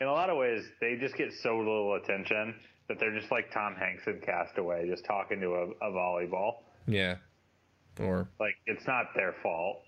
in 0.00 0.06
a 0.06 0.12
lot 0.12 0.30
of 0.30 0.36
ways 0.36 0.64
they 0.80 0.96
just 0.96 1.16
get 1.16 1.32
so 1.32 1.56
little 1.56 1.94
attention 1.94 2.54
that 2.88 2.98
they're 3.00 3.18
just 3.18 3.30
like 3.32 3.50
Tom 3.50 3.74
Hanks 3.74 4.06
in 4.06 4.20
Castaway, 4.20 4.88
just 4.88 5.04
talking 5.04 5.40
to 5.40 5.54
a, 5.54 5.66
a 5.86 5.90
volleyball. 5.92 6.56
yeah. 6.86 7.16
Or 7.98 8.28
Like 8.38 8.56
it's 8.66 8.86
not 8.86 9.06
their 9.16 9.34
fault. 9.42 9.82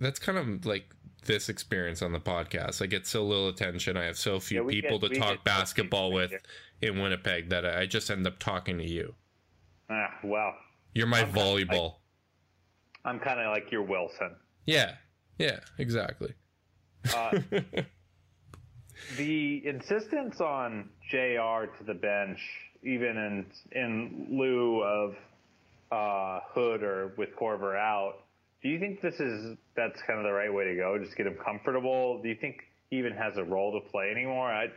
that's 0.00 0.18
kind 0.18 0.36
of 0.36 0.66
like 0.66 0.84
this 1.24 1.48
experience 1.48 2.02
on 2.02 2.12
the 2.12 2.20
podcast. 2.20 2.82
I 2.82 2.86
get 2.86 3.06
so 3.06 3.24
little 3.24 3.48
attention. 3.48 3.96
I 3.96 4.04
have 4.04 4.18
so 4.18 4.38
few 4.38 4.64
Yeah, 4.70 4.82
people 4.82 4.98
get- 4.98 5.14
to 5.14 5.18
talk 5.20 5.42
basketball 5.44 6.12
with 6.12 6.32
in 6.82 7.00
Winnipeg 7.00 7.48
that 7.48 7.64
I 7.64 7.86
just 7.86 8.10
end 8.10 8.26
up 8.26 8.38
talking 8.38 8.76
to 8.78 8.84
you. 8.84 9.14
Ah, 9.88 10.10
well, 10.24 10.54
You're 10.94 11.06
my 11.06 11.22
volleyball. 11.24 11.94
I'm 13.04 13.18
kind 13.18 13.40
of 13.40 13.50
like 13.52 13.70
your 13.72 13.82
Wilson. 13.82 14.36
yeah. 14.66 14.96
Yeah, 15.38 15.60
exactly. 15.78 16.34
Uh, 17.16 17.38
the 19.16 19.62
insistence 19.66 20.40
on 20.40 20.88
Jr. 21.10 21.66
to 21.78 21.84
the 21.86 21.94
bench, 21.94 22.38
even 22.82 23.16
in 23.16 23.46
in 23.72 24.26
lieu 24.30 24.82
of 24.82 25.14
uh, 25.90 26.40
Hood 26.54 26.82
or 26.82 27.12
with 27.16 27.36
Korver 27.36 27.76
out, 27.76 28.14
do 28.62 28.68
you 28.68 28.78
think 28.78 29.00
this 29.00 29.20
is 29.20 29.56
that's 29.76 30.00
kind 30.02 30.18
of 30.18 30.24
the 30.24 30.32
right 30.32 30.52
way 30.52 30.64
to 30.64 30.74
go? 30.76 30.98
Just 30.98 31.16
get 31.16 31.26
him 31.26 31.36
comfortable. 31.44 32.20
Do 32.22 32.28
you 32.28 32.36
think 32.40 32.62
he 32.90 32.98
even 32.98 33.12
has 33.12 33.36
a 33.36 33.44
role 33.44 33.80
to 33.80 33.88
play 33.90 34.10
anymore? 34.10 34.48
I 34.50 34.68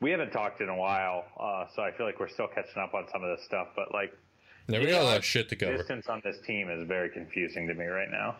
we 0.00 0.10
haven't 0.10 0.30
talked 0.30 0.60
in 0.60 0.68
a 0.68 0.76
while, 0.76 1.24
uh, 1.38 1.66
so 1.74 1.82
I 1.82 1.92
feel 1.92 2.06
like 2.06 2.18
we're 2.18 2.28
still 2.28 2.48
catching 2.48 2.82
up 2.82 2.92
on 2.92 3.06
some 3.12 3.22
of 3.22 3.36
this 3.36 3.46
stuff. 3.46 3.68
But 3.76 3.94
like, 3.94 4.12
There 4.66 4.80
we 4.80 4.88
got 4.88 5.02
a 5.02 5.04
lot 5.04 5.16
of 5.16 5.24
shit 5.24 5.48
to 5.50 5.56
cover. 5.56 5.76
distance 5.76 6.08
on 6.08 6.20
this 6.24 6.38
team 6.44 6.68
is 6.70 6.86
very 6.88 7.08
confusing 7.08 7.68
to 7.68 7.74
me 7.74 7.86
right 7.86 8.10
now. 8.10 8.36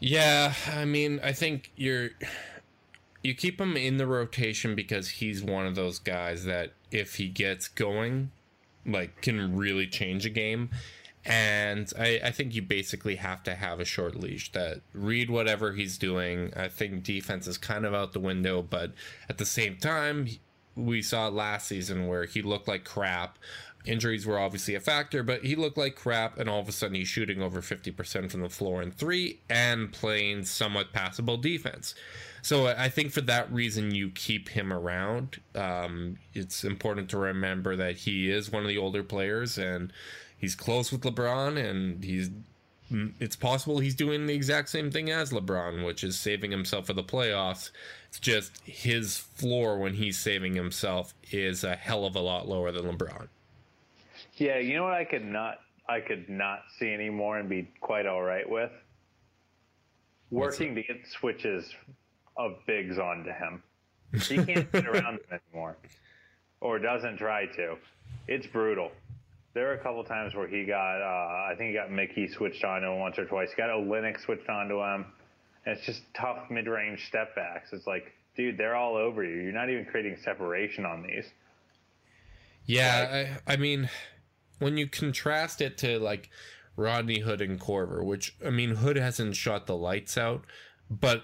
Yeah, 0.00 0.54
I 0.74 0.84
mean, 0.86 1.20
I 1.22 1.32
think 1.32 1.72
you're 1.76 2.10
you 3.22 3.34
keep 3.34 3.60
him 3.60 3.76
in 3.76 3.96
the 3.96 4.06
rotation 4.06 4.74
because 4.74 5.08
he's 5.08 5.42
one 5.42 5.66
of 5.66 5.74
those 5.74 5.98
guys 5.98 6.44
that 6.44 6.72
if 6.90 7.16
he 7.16 7.28
gets 7.28 7.68
going, 7.68 8.30
like 8.86 9.20
can 9.20 9.56
really 9.56 9.86
change 9.86 10.24
a 10.24 10.30
game. 10.30 10.70
And 11.24 11.92
I, 11.98 12.20
I 12.24 12.30
think 12.30 12.54
you 12.54 12.62
basically 12.62 13.16
have 13.16 13.42
to 13.42 13.54
have 13.54 13.80
a 13.80 13.84
short 13.84 14.14
leash 14.14 14.52
that 14.52 14.80
read 14.94 15.28
whatever 15.28 15.72
he's 15.72 15.98
doing. 15.98 16.52
I 16.56 16.68
think 16.68 17.02
defense 17.02 17.46
is 17.46 17.58
kind 17.58 17.84
of 17.84 17.92
out 17.92 18.12
the 18.12 18.20
window, 18.20 18.62
but 18.62 18.92
at 19.28 19.36
the 19.36 19.44
same 19.44 19.76
time, 19.76 20.28
we 20.74 21.02
saw 21.02 21.28
last 21.28 21.66
season 21.68 22.06
where 22.06 22.24
he 22.24 22.40
looked 22.40 22.68
like 22.68 22.84
crap. 22.84 23.38
Injuries 23.84 24.26
were 24.26 24.38
obviously 24.38 24.74
a 24.74 24.80
factor, 24.80 25.22
but 25.22 25.44
he 25.44 25.56
looked 25.56 25.78
like 25.78 25.94
crap, 25.94 26.38
and 26.38 26.48
all 26.48 26.60
of 26.60 26.68
a 26.68 26.72
sudden 26.72 26.96
he's 26.96 27.08
shooting 27.08 27.40
over 27.40 27.60
50% 27.60 28.30
from 28.30 28.42
the 28.42 28.48
floor 28.48 28.82
in 28.82 28.90
three 28.90 29.40
and 29.48 29.92
playing 29.92 30.44
somewhat 30.44 30.92
passable 30.92 31.36
defense. 31.36 31.94
So 32.42 32.66
I 32.66 32.88
think 32.88 33.12
for 33.12 33.20
that 33.22 33.50
reason, 33.52 33.94
you 33.94 34.10
keep 34.10 34.50
him 34.50 34.72
around. 34.72 35.40
Um, 35.54 36.18
it's 36.34 36.64
important 36.64 37.08
to 37.10 37.18
remember 37.18 37.76
that 37.76 37.96
he 37.96 38.30
is 38.30 38.50
one 38.50 38.62
of 38.62 38.68
the 38.68 38.78
older 38.78 39.02
players, 39.02 39.58
and 39.58 39.92
he's 40.36 40.54
close 40.54 40.92
with 40.92 41.02
LeBron, 41.02 41.58
and 41.58 42.04
he's 42.04 42.30
it's 42.90 43.36
possible 43.36 43.80
he's 43.80 43.94
doing 43.94 44.26
the 44.26 44.34
exact 44.34 44.70
same 44.70 44.90
thing 44.90 45.10
as 45.10 45.30
LeBron, 45.30 45.84
which 45.84 46.02
is 46.02 46.18
saving 46.18 46.50
himself 46.50 46.86
for 46.86 46.94
the 46.94 47.04
playoffs. 47.04 47.70
It's 48.08 48.18
just 48.18 48.58
his 48.64 49.18
floor 49.18 49.78
when 49.78 49.94
he's 49.94 50.18
saving 50.18 50.54
himself 50.54 51.12
is 51.30 51.64
a 51.64 51.76
hell 51.76 52.06
of 52.06 52.16
a 52.16 52.20
lot 52.20 52.48
lower 52.48 52.72
than 52.72 52.84
LeBron. 52.84 53.28
Yeah, 54.38 54.58
you 54.58 54.76
know 54.76 54.84
what 54.84 54.94
I 54.94 55.04
could 55.04 55.24
not 55.24 55.58
I 55.88 56.00
could 56.00 56.28
not 56.28 56.60
see 56.78 56.92
anymore 56.92 57.38
and 57.38 57.48
be 57.48 57.68
quite 57.80 58.06
all 58.06 58.22
right 58.22 58.48
with? 58.48 58.70
Working 60.30 60.74
to 60.74 60.82
get 60.82 60.96
switches 61.18 61.64
of 62.36 62.52
bigs 62.66 62.98
onto 62.98 63.30
him. 63.30 63.62
He 64.12 64.36
can't 64.36 64.70
get 64.70 64.86
around 64.86 65.18
them 65.18 65.40
anymore. 65.52 65.76
Or 66.60 66.78
doesn't 66.78 67.16
try 67.16 67.46
to. 67.46 67.76
It's 68.26 68.46
brutal. 68.46 68.92
There 69.54 69.70
are 69.70 69.74
a 69.74 69.78
couple 69.78 70.04
times 70.04 70.34
where 70.34 70.46
he 70.46 70.64
got 70.64 71.00
uh, 71.00 71.50
I 71.50 71.54
think 71.56 71.70
he 71.70 71.74
got 71.74 71.90
Mickey 71.90 72.28
switched 72.28 72.62
onto 72.64 72.86
him 72.86 72.98
once 72.98 73.18
or 73.18 73.24
twice. 73.24 73.50
He 73.50 73.56
got 73.56 73.70
Olynyk 73.70 74.20
switched 74.20 74.48
onto 74.48 74.80
him. 74.80 75.06
And 75.64 75.76
it's 75.76 75.86
just 75.86 76.02
tough 76.14 76.50
mid 76.50 76.66
range 76.66 77.06
step 77.06 77.34
backs. 77.34 77.70
It's 77.72 77.86
like, 77.86 78.12
dude, 78.36 78.58
they're 78.58 78.76
all 78.76 78.96
over 78.96 79.24
you. 79.24 79.42
You're 79.42 79.52
not 79.52 79.70
even 79.70 79.86
creating 79.86 80.18
separation 80.22 80.84
on 80.84 81.02
these. 81.02 81.24
Yeah, 82.66 83.38
I, 83.46 83.54
I 83.54 83.56
mean, 83.56 83.88
when 84.58 84.76
you 84.76 84.86
contrast 84.86 85.60
it 85.60 85.78
to 85.78 85.98
like 85.98 86.30
Rodney 86.76 87.20
Hood 87.20 87.40
and 87.40 87.60
Korver, 87.60 88.04
which 88.04 88.36
I 88.44 88.50
mean, 88.50 88.76
Hood 88.76 88.96
hasn't 88.96 89.36
shot 89.36 89.66
the 89.66 89.76
lights 89.76 90.16
out, 90.16 90.44
but 90.90 91.22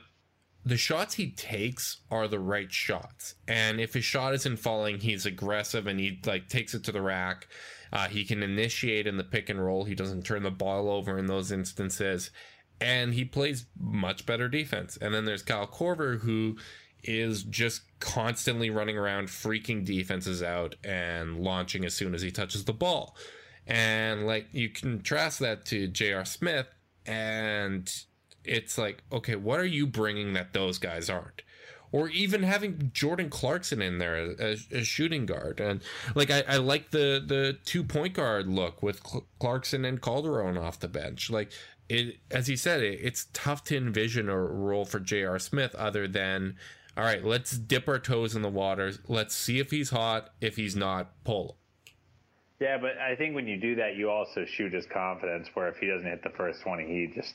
the 0.64 0.76
shots 0.76 1.14
he 1.14 1.30
takes 1.30 1.98
are 2.10 2.26
the 2.26 2.38
right 2.38 2.72
shots. 2.72 3.34
And 3.46 3.80
if 3.80 3.94
his 3.94 4.04
shot 4.04 4.34
isn't 4.34 4.56
falling, 4.56 5.00
he's 5.00 5.26
aggressive 5.26 5.86
and 5.86 6.00
he 6.00 6.20
like 6.24 6.48
takes 6.48 6.74
it 6.74 6.84
to 6.84 6.92
the 6.92 7.02
rack. 7.02 7.48
Uh, 7.92 8.08
he 8.08 8.24
can 8.24 8.42
initiate 8.42 9.06
in 9.06 9.16
the 9.16 9.24
pick 9.24 9.48
and 9.48 9.64
roll. 9.64 9.84
He 9.84 9.94
doesn't 9.94 10.24
turn 10.24 10.42
the 10.42 10.50
ball 10.50 10.90
over 10.90 11.18
in 11.18 11.26
those 11.26 11.52
instances. 11.52 12.30
And 12.80 13.14
he 13.14 13.24
plays 13.24 13.66
much 13.78 14.26
better 14.26 14.48
defense. 14.48 14.96
And 15.00 15.14
then 15.14 15.24
there's 15.26 15.42
Kyle 15.42 15.66
Korver, 15.66 16.20
who 16.20 16.56
is 17.04 17.42
just 17.44 17.82
constantly 18.00 18.70
running 18.70 18.98
around, 18.98 19.28
freaking 19.28 19.84
defenses 19.84 20.42
out 20.42 20.74
and 20.84 21.38
launching 21.38 21.84
as 21.84 21.94
soon 21.94 22.14
as 22.14 22.22
he 22.22 22.30
touches 22.30 22.64
the 22.64 22.72
ball. 22.72 23.16
And 23.66 24.26
like 24.26 24.46
you 24.52 24.68
contrast 24.68 25.38
that 25.38 25.64
to 25.66 25.86
J.R. 25.88 26.24
Smith, 26.24 26.66
and 27.06 27.90
it's 28.44 28.76
like, 28.76 29.02
okay, 29.10 29.36
what 29.36 29.60
are 29.60 29.66
you 29.66 29.86
bringing 29.86 30.34
that 30.34 30.52
those 30.52 30.78
guys 30.78 31.08
aren't? 31.08 31.42
Or 31.92 32.08
even 32.08 32.42
having 32.42 32.90
Jordan 32.92 33.30
Clarkson 33.30 33.80
in 33.80 33.98
there 33.98 34.34
as 34.40 34.66
a 34.72 34.82
shooting 34.82 35.26
guard, 35.26 35.60
and 35.60 35.80
like 36.16 36.28
I, 36.28 36.42
I 36.48 36.56
like 36.56 36.90
the 36.90 37.22
the 37.24 37.56
two 37.64 37.84
point 37.84 38.14
guard 38.14 38.48
look 38.48 38.82
with 38.82 39.06
Cl- 39.06 39.26
Clarkson 39.38 39.84
and 39.84 40.02
Calderon 40.02 40.58
off 40.58 40.80
the 40.80 40.88
bench. 40.88 41.30
Like 41.30 41.52
it, 41.88 42.18
as 42.30 42.46
he 42.46 42.56
said, 42.56 42.82
it, 42.82 42.98
it's 43.00 43.28
tough 43.32 43.64
to 43.64 43.76
envision 43.76 44.28
a 44.28 44.36
role 44.36 44.84
for 44.84 45.00
J.R. 45.00 45.38
Smith 45.38 45.74
other 45.74 46.08
than, 46.08 46.56
all 46.96 47.04
right, 47.04 47.24
let's 47.24 47.52
dip 47.52 47.88
our 47.88 47.98
toes 47.98 48.36
in 48.36 48.42
the 48.42 48.48
water. 48.48 48.92
Let's 49.08 49.34
see 49.34 49.58
if 49.58 49.70
he's 49.70 49.90
hot. 49.90 50.30
If 50.40 50.56
he's 50.56 50.76
not, 50.76 51.12
pull. 51.24 51.56
Yeah, 52.60 52.78
but 52.78 52.96
I 52.98 53.16
think 53.16 53.34
when 53.34 53.48
you 53.48 53.56
do 53.56 53.74
that, 53.76 53.96
you 53.96 54.10
also 54.10 54.44
shoot 54.44 54.72
his 54.72 54.86
confidence. 54.86 55.48
Where 55.54 55.68
if 55.68 55.76
he 55.78 55.86
doesn't 55.88 56.08
hit 56.08 56.22
the 56.22 56.30
first 56.30 56.62
twenty, 56.62 56.86
he 56.86 57.12
just 57.14 57.34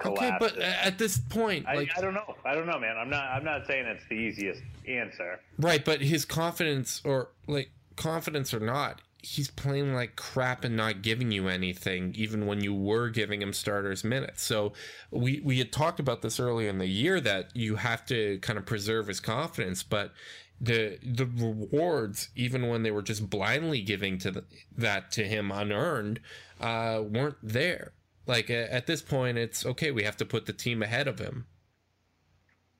Okay, 0.00 0.14
collapses. 0.14 0.52
but 0.52 0.58
at 0.62 0.96
this 0.96 1.18
point, 1.18 1.66
I, 1.66 1.74
like 1.74 1.90
I 1.96 2.00
don't 2.00 2.14
know. 2.14 2.36
I 2.44 2.54
don't 2.54 2.66
know, 2.66 2.78
man. 2.78 2.96
I'm 2.96 3.10
not. 3.10 3.24
I'm 3.24 3.44
not 3.44 3.66
saying 3.66 3.86
it's 3.86 4.04
the 4.08 4.14
easiest 4.14 4.62
answer. 4.86 5.40
Right, 5.58 5.84
but 5.84 6.00
his 6.00 6.24
confidence, 6.24 7.02
or 7.04 7.28
like 7.46 7.70
confidence 7.96 8.54
or 8.54 8.60
not, 8.60 9.02
he's 9.20 9.50
playing 9.50 9.94
like 9.94 10.16
crap 10.16 10.64
and 10.64 10.76
not 10.76 11.02
giving 11.02 11.32
you 11.32 11.48
anything, 11.48 12.14
even 12.16 12.46
when 12.46 12.62
you 12.62 12.72
were 12.72 13.08
giving 13.08 13.42
him 13.42 13.52
starters 13.52 14.04
minutes. 14.04 14.42
So 14.42 14.72
we 15.10 15.40
we 15.44 15.58
had 15.58 15.72
talked 15.72 16.00
about 16.00 16.22
this 16.22 16.38
earlier 16.38 16.68
in 16.68 16.78
the 16.78 16.86
year 16.86 17.20
that 17.20 17.54
you 17.54 17.76
have 17.76 18.06
to 18.06 18.38
kind 18.40 18.58
of 18.58 18.66
preserve 18.66 19.08
his 19.08 19.20
confidence, 19.20 19.82
but 19.82 20.12
the 20.60 20.98
the 21.02 21.26
rewards, 21.26 22.30
even 22.36 22.68
when 22.68 22.82
they 22.82 22.90
were 22.90 23.02
just 23.02 23.28
blindly 23.28 23.82
giving 23.82 24.18
to 24.18 24.30
the, 24.30 24.44
that 24.76 25.10
to 25.12 25.24
him 25.24 25.50
unearned, 25.50 26.20
uh, 26.60 27.02
weren't 27.04 27.36
there. 27.42 27.92
Like 28.26 28.50
at 28.50 28.86
this 28.86 29.00
point, 29.00 29.38
it's 29.38 29.64
okay. 29.64 29.90
We 29.90 30.02
have 30.02 30.16
to 30.18 30.26
put 30.26 30.46
the 30.46 30.52
team 30.52 30.82
ahead 30.82 31.08
of 31.08 31.18
him. 31.18 31.46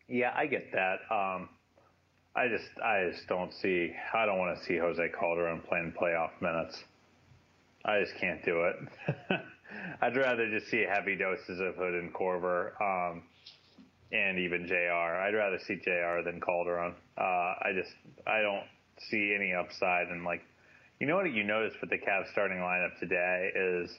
Yeah, 0.06 0.32
I 0.36 0.46
get 0.46 0.72
that. 0.72 0.98
Um, 1.10 1.48
I 2.38 2.46
just, 2.46 2.70
I 2.84 3.10
just 3.10 3.26
don't 3.26 3.52
see. 3.52 3.92
I 4.14 4.24
don't 4.24 4.38
want 4.38 4.56
to 4.56 4.64
see 4.64 4.76
Jose 4.76 5.08
Calderon 5.18 5.60
playing 5.68 5.92
playoff 6.00 6.30
minutes. 6.40 6.84
I 7.84 8.00
just 8.00 8.14
can't 8.16 8.44
do 8.44 8.62
it. 8.62 8.76
I'd 10.00 10.16
rather 10.16 10.48
just 10.48 10.70
see 10.70 10.84
heavy 10.88 11.16
doses 11.16 11.58
of 11.60 11.74
Hood 11.74 11.94
and 11.94 12.14
Korver, 12.14 12.80
um, 12.80 13.22
and 14.12 14.38
even 14.38 14.68
Jr. 14.68 14.74
I'd 14.74 15.34
rather 15.34 15.58
see 15.58 15.76
Jr. 15.76 16.22
than 16.24 16.40
Calderon. 16.40 16.94
Uh, 17.16 17.22
I 17.22 17.72
just 17.74 17.92
I 18.26 18.40
don't 18.40 18.64
see 19.10 19.34
any 19.34 19.52
upside. 19.52 20.06
And 20.08 20.24
like, 20.24 20.42
you 21.00 21.08
know 21.08 21.16
what 21.16 21.32
you 21.32 21.42
notice 21.42 21.74
with 21.80 21.90
the 21.90 21.98
Cavs 21.98 22.30
starting 22.30 22.58
lineup 22.58 22.98
today 23.00 23.50
is 23.54 23.90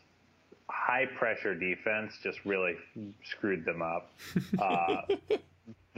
high 0.69 1.07
pressure 1.17 1.55
defense 1.55 2.13
just 2.23 2.39
really 2.45 2.75
screwed 3.23 3.65
them 3.65 3.81
up. 3.81 4.11
Uh, 4.59 5.01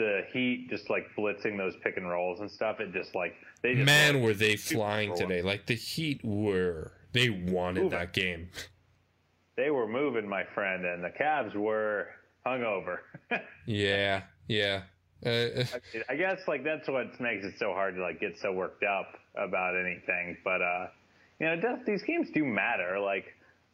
the 0.01 0.21
Heat 0.33 0.67
just 0.69 0.89
like 0.89 1.05
blitzing 1.17 1.57
those 1.57 1.73
pick 1.83 1.97
and 1.97 2.09
rolls 2.09 2.39
and 2.39 2.49
stuff. 2.49 2.79
It 2.79 2.91
just 2.93 3.13
like 3.15 3.33
they 3.61 3.73
just 3.75 3.85
Man, 3.85 4.21
were 4.21 4.33
they 4.33 4.55
flying 4.55 5.15
today? 5.15 5.41
Like 5.41 5.65
the 5.67 5.75
Heat 5.75 6.21
were. 6.23 6.91
They 7.13 7.29
wanted 7.29 7.83
Moving. 7.83 7.99
that 7.99 8.13
game. 8.13 8.49
they 9.57 9.69
were 9.69 9.87
moving, 9.87 10.27
my 10.27 10.43
friend, 10.55 10.85
and 10.85 11.03
the 11.03 11.09
Cavs 11.09 11.55
were 11.55 12.07
hungover. 12.45 12.97
Yeah, 13.67 14.23
yeah. 14.47 14.81
Uh, 15.25 15.63
I 16.09 16.15
guess 16.15 16.39
like 16.47 16.63
that's 16.63 16.87
what 16.89 17.19
makes 17.21 17.45
it 17.45 17.53
so 17.59 17.73
hard 17.73 17.95
to 17.95 18.01
like 18.01 18.19
get 18.19 18.39
so 18.39 18.51
worked 18.51 18.83
up 18.83 19.07
about 19.37 19.75
anything. 19.79 20.35
But 20.43 20.61
uh, 20.61 20.87
you 21.39 21.45
know, 21.47 21.55
does, 21.61 21.79
these 21.85 22.01
games 22.03 22.29
do 22.33 22.43
matter. 22.43 22.99
Like 22.99 23.25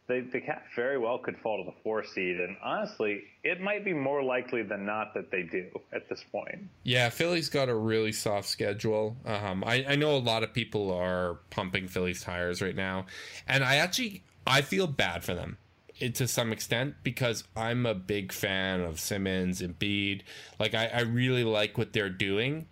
they, 0.08 0.22
the 0.22 0.40
Cavs 0.40 0.62
very 0.76 0.98
well 0.98 1.18
could 1.18 1.38
fall 1.38 1.58
to 1.58 1.70
the 1.70 1.76
four 1.84 2.04
seed, 2.04 2.40
and 2.40 2.56
honestly, 2.64 3.24
it 3.44 3.60
might 3.60 3.84
be 3.84 3.94
more 3.94 4.24
likely 4.24 4.64
than 4.64 4.86
not 4.86 5.14
that 5.14 5.32
they 5.32 5.44
do 5.44 5.66
at 5.94 6.08
this 6.08 6.24
point. 6.32 6.70
Yeah, 6.84 7.10
Philly's 7.10 7.50
got 7.50 7.68
a 7.68 7.76
really 7.76 8.14
soft 8.14 8.48
schedule. 8.48 9.18
Um, 9.26 9.64
I, 9.66 9.86
I 9.90 9.96
know 9.96 10.16
a 10.16 10.20
lot 10.20 10.44
of 10.44 10.54
people 10.54 10.94
are 10.94 11.40
pumping 11.50 11.88
Philly's 11.88 12.22
tires 12.22 12.62
right 12.62 12.76
now, 12.76 13.06
and 13.48 13.64
I 13.64 13.76
actually 13.76 14.24
I 14.46 14.62
feel 14.62 14.88
bad 14.88 15.26
for 15.26 15.34
them 15.34 15.58
it, 16.00 16.16
to 16.16 16.28
some 16.28 16.54
extent 16.54 16.96
because 17.04 17.44
I'm 17.56 17.86
a 17.86 17.94
big 17.94 18.32
fan 18.32 18.82
of 18.82 19.00
Simmons 19.00 19.62
and 19.62 19.78
Embiid. 19.78 20.22
Like 20.58 20.74
I, 20.74 20.88
I 20.88 21.02
really 21.02 21.44
like 21.44 21.78
what 21.78 21.92
they're 21.92 22.10
doing, 22.10 22.68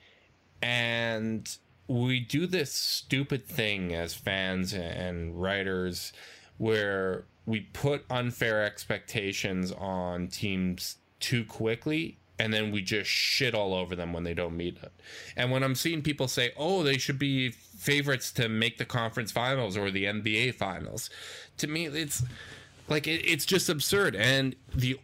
and 0.62 1.58
we 1.88 2.20
do 2.20 2.48
this 2.48 2.72
stupid 2.72 3.46
thing 3.46 3.94
as 3.94 4.14
fans 4.14 4.74
and 4.74 5.40
writers 5.40 6.14
where 6.58 7.26
we 7.46 7.62
put 7.62 8.06
unfair 8.10 8.64
expectations 8.64 9.72
on 9.72 10.28
teams 10.28 10.98
too 11.20 11.44
quickly 11.46 12.18
and 12.38 12.54
then 12.54 12.72
we 12.72 12.82
just 12.82 13.10
shit 13.10 13.56
all 13.56 13.74
over 13.74 13.96
them 13.96 14.14
when 14.14 14.24
they 14.24 14.34
don't 14.34 14.58
meet 14.58 14.78
it. 14.82 14.92
And 15.36 15.52
when 15.52 15.64
I'm 15.64 15.76
seeing 15.76 16.02
people 16.02 16.28
say, 16.28 16.52
"Oh, 16.58 16.84
they 16.84 16.98
should 16.98 17.20
be 17.20 17.50
favorites 17.50 18.32
to 18.34 18.50
make 18.50 18.78
the 18.78 18.86
conference 18.86 19.32
finals 19.32 19.78
or 19.78 19.90
the 19.90 20.06
NBA 20.06 20.52
finals," 20.52 21.10
to 21.58 21.68
me, 21.68 21.86
it's 21.86 22.24
like 22.88 23.08
it, 23.08 23.22
it's 23.26 23.46
just 23.46 23.70
absurd. 23.70 24.16
And 24.16 24.56
the 24.74 25.00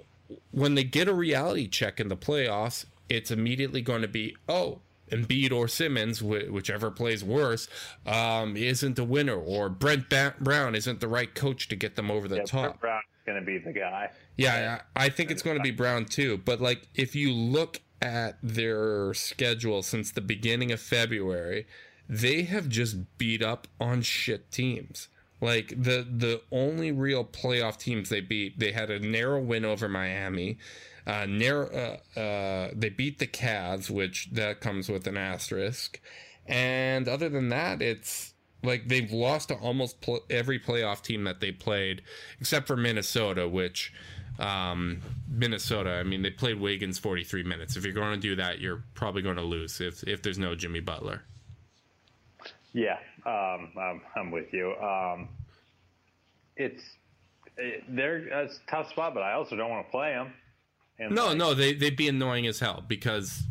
when 0.51 0.75
they 0.75 0.83
get 0.83 1.07
a 1.07 1.13
reality 1.13 1.67
check 1.67 1.99
in 1.99 2.07
the 2.09 2.17
playoffs, 2.17 2.85
it's 3.09 3.31
immediately 3.31 3.81
going 3.81 4.01
to 4.01 4.07
be, 4.07 4.35
"Oh." 4.49 4.81
Embiid 5.11 5.51
or 5.51 5.67
Simmons, 5.67 6.19
wh- 6.19 6.51
whichever 6.51 6.89
plays 6.91 7.23
worse, 7.23 7.67
um, 8.05 8.55
isn't 8.57 8.95
the 8.95 9.03
winner, 9.03 9.35
or 9.35 9.69
Brent 9.69 10.09
ba- 10.09 10.35
Brown 10.39 10.73
isn't 10.75 10.99
the 10.99 11.07
right 11.07 11.33
coach 11.33 11.67
to 11.67 11.75
get 11.75 11.95
them 11.95 12.09
over 12.09 12.27
the 12.27 12.37
Yeah, 12.37 12.43
top. 12.43 12.63
Brett 12.63 12.79
Brown 12.81 13.01
is 13.01 13.25
going 13.25 13.39
to 13.39 13.45
be 13.45 13.57
the 13.57 13.73
guy. 13.73 14.09
Yeah, 14.37 14.81
I 14.95 15.05
I 15.05 15.09
think 15.09 15.29
it's 15.31 15.41
going 15.43 15.57
to 15.57 15.63
be 15.63 15.71
Brown 15.71 16.05
too. 16.05 16.37
But 16.37 16.61
like, 16.61 16.87
if 16.95 17.15
you 17.15 17.31
look 17.31 17.81
at 18.01 18.37
their 18.41 19.13
schedule 19.13 19.83
since 19.83 20.11
the 20.11 20.21
beginning 20.21 20.71
of 20.71 20.79
February, 20.79 21.67
they 22.09 22.43
have 22.43 22.67
just 22.67 23.17
beat 23.17 23.43
up 23.43 23.67
on 23.79 24.01
shit 24.01 24.51
teams. 24.51 25.07
Like 25.39 25.69
the 25.69 26.05
the 26.09 26.41
only 26.51 26.91
real 26.91 27.25
playoff 27.25 27.77
teams 27.77 28.09
they 28.09 28.21
beat, 28.21 28.59
they 28.59 28.71
had 28.71 28.89
a 28.89 28.99
narrow 28.99 29.41
win 29.41 29.65
over 29.65 29.87
Miami. 29.89 30.57
Uh, 31.07 31.25
uh, 31.25 32.19
uh, 32.19 32.69
they 32.73 32.89
beat 32.89 33.19
the 33.19 33.27
Cavs, 33.27 33.89
which 33.89 34.29
that 34.31 34.61
comes 34.61 34.89
with 34.89 35.07
an 35.07 35.17
asterisk. 35.17 35.99
And 36.45 37.07
other 37.07 37.29
than 37.29 37.49
that, 37.49 37.81
it's 37.81 38.33
like 38.63 38.87
they've 38.87 39.11
lost 39.11 39.49
to 39.49 39.55
almost 39.55 40.01
pl- 40.01 40.23
every 40.29 40.59
playoff 40.59 41.01
team 41.01 41.23
that 41.23 41.39
they 41.39 41.51
played, 41.51 42.01
except 42.39 42.67
for 42.67 42.77
Minnesota, 42.77 43.47
which 43.47 43.93
um, 44.39 45.01
Minnesota. 45.29 45.91
I 45.91 46.03
mean, 46.03 46.21
they 46.21 46.31
played 46.31 46.59
Wiggins 46.59 46.99
43 46.99 47.43
minutes. 47.43 47.75
If 47.75 47.83
you're 47.83 47.93
going 47.93 48.13
to 48.13 48.19
do 48.19 48.35
that, 48.35 48.59
you're 48.59 48.83
probably 48.93 49.21
going 49.21 49.37
to 49.37 49.43
lose 49.43 49.81
if 49.81 50.03
if 50.03 50.21
there's 50.21 50.39
no 50.39 50.55
Jimmy 50.55 50.79
Butler. 50.79 51.23
Yeah, 52.73 52.97
um, 53.25 53.71
I'm, 53.77 54.01
I'm 54.15 54.31
with 54.31 54.53
you. 54.53 54.73
Um, 54.75 55.29
it's 56.55 56.83
it, 57.57 57.83
they're 57.89 58.27
a 58.29 58.49
tough 58.69 58.89
spot, 58.89 59.13
but 59.13 59.23
I 59.23 59.33
also 59.33 59.55
don't 59.55 59.69
want 59.69 59.85
to 59.85 59.91
play 59.91 60.13
them. 60.13 60.33
And 61.01 61.15
No, 61.15 61.29
like, 61.29 61.37
no, 61.37 61.53
they 61.53 61.73
they'd 61.73 61.97
be 61.97 62.07
annoying 62.07 62.45
as 62.47 62.59
hell 62.59 62.83
because 62.87 63.43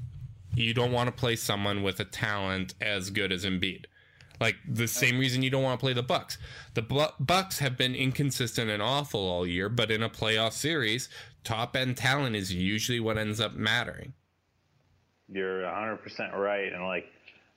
you 0.54 0.72
don't 0.72 0.92
want 0.92 1.08
to 1.08 1.12
play 1.12 1.36
someone 1.36 1.82
with 1.82 1.98
a 2.00 2.04
talent 2.04 2.74
as 2.80 3.10
good 3.10 3.32
as 3.32 3.44
Embiid. 3.44 3.86
Like 4.40 4.56
the 4.66 4.88
same 4.88 5.18
reason 5.18 5.42
you 5.42 5.50
don't 5.50 5.62
want 5.62 5.78
to 5.78 5.84
play 5.84 5.92
the 5.92 6.02
Bucks. 6.02 6.38
The 6.72 7.12
Bucks 7.20 7.58
have 7.58 7.76
been 7.76 7.94
inconsistent 7.94 8.70
and 8.70 8.82
awful 8.82 9.20
all 9.20 9.46
year, 9.46 9.68
but 9.68 9.90
in 9.90 10.02
a 10.02 10.08
playoff 10.08 10.52
series, 10.52 11.10
top 11.44 11.76
end 11.76 11.98
talent 11.98 12.36
is 12.36 12.52
usually 12.52 13.00
what 13.00 13.18
ends 13.18 13.38
up 13.38 13.52
mattering. 13.52 14.14
You're 15.28 15.62
100% 15.62 16.34
right. 16.34 16.72
And 16.72 16.86
like, 16.86 17.06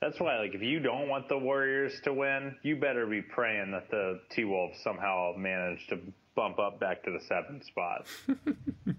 that's 0.04 0.20
why, 0.20 0.38
like, 0.38 0.54
if 0.54 0.62
you 0.62 0.80
don't 0.80 1.08
want 1.08 1.28
the 1.28 1.38
Warriors 1.38 1.98
to 2.04 2.12
win, 2.12 2.56
you 2.62 2.76
better 2.76 3.06
be 3.06 3.22
praying 3.22 3.70
that 3.70 3.90
the 3.90 4.20
T 4.30 4.44
Wolves 4.44 4.78
somehow 4.82 5.32
manage 5.36 5.86
to 5.88 5.98
bump 6.36 6.58
up 6.58 6.78
back 6.78 7.02
to 7.04 7.10
the 7.10 7.20
seventh 7.20 7.64
spot 7.64 8.06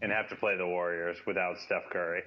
and 0.01 0.11
have 0.11 0.29
to 0.29 0.35
play 0.35 0.57
the 0.57 0.65
Warriors 0.65 1.17
without 1.27 1.59
Steph 1.59 1.83
Curry. 1.91 2.23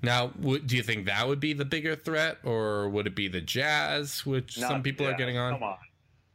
Now, 0.00 0.32
would, 0.38 0.66
do 0.66 0.76
you 0.76 0.82
think 0.82 1.06
that 1.06 1.26
would 1.26 1.40
be 1.40 1.54
the 1.54 1.64
bigger 1.64 1.96
threat, 1.96 2.38
or 2.44 2.88
would 2.88 3.08
it 3.08 3.16
be 3.16 3.26
the 3.26 3.40
Jazz, 3.40 4.24
which 4.24 4.58
Not 4.58 4.68
some 4.70 4.82
people 4.82 5.06
are 5.06 5.14
getting 5.14 5.36
on? 5.36 5.52
Come 5.52 5.62
on. 5.64 5.76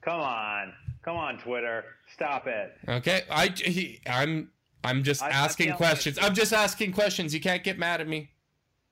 Come 0.02 0.20
on. 0.22 0.74
Come 1.04 1.16
on, 1.16 1.38
Twitter. 1.39 1.86
Stop 2.14 2.48
it. 2.48 2.74
Okay, 2.88 3.24
I 3.30 3.48
he, 3.48 4.02
I'm 4.06 4.52
I'm 4.84 5.04
just 5.04 5.22
I- 5.24 5.28
I'm 5.28 5.34
asking 5.34 5.74
questions. 5.74 6.20
I'm 6.22 6.34
just 6.34 6.52
asking 6.52 6.91
questions. 6.91 7.34
You 7.34 7.39
can't 7.39 7.64
get 7.64 7.78
mad 7.78 8.02
at 8.02 8.08
me. 8.08 8.32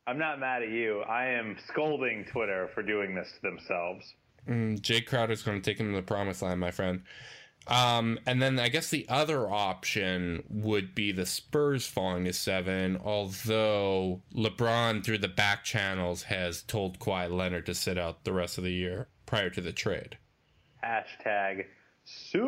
I'm 0.07 0.19
not 0.19 0.39
mad 0.39 0.61
at 0.61 0.69
you. 0.69 1.01
I 1.01 1.25
am 1.25 1.57
scolding 1.67 2.25
Twitter 2.25 2.69
for 2.73 2.83
doing 2.83 3.15
this 3.15 3.31
to 3.35 3.41
themselves. 3.41 4.13
Mm, 4.47 4.79
Jae 4.79 5.05
Crowder's 5.05 5.41
going 5.41 5.61
to 5.61 5.69
take 5.69 5.79
him 5.79 5.91
to 5.91 5.95
the 5.95 6.03
promised 6.03 6.41
land, 6.43 6.59
my 6.59 6.71
friend. 6.71 7.01
Um, 7.67 8.19
and 8.27 8.39
then 8.39 8.59
I 8.59 8.69
guess 8.69 8.91
the 8.91 9.07
other 9.09 9.49
option 9.49 10.43
would 10.49 10.93
be 10.93 11.11
the 11.11 11.25
Spurs 11.25 11.87
falling 11.87 12.25
to 12.25 12.33
seven, 12.33 12.99
although 13.03 14.21
LeBron 14.35 15.03
through 15.03 15.17
the 15.17 15.27
back 15.27 15.63
channels 15.63 16.21
has 16.23 16.61
told 16.61 16.99
Kawhi 16.99 17.31
Leonard 17.31 17.65
to 17.65 17.73
sit 17.73 17.97
out 17.97 18.23
the 18.23 18.33
rest 18.33 18.59
of 18.59 18.63
the 18.63 18.73
year 18.73 19.07
prior 19.25 19.49
to 19.49 19.61
the 19.61 19.73
trade. 19.73 20.19
Hashtag 20.83 21.65
soon. 22.03 22.43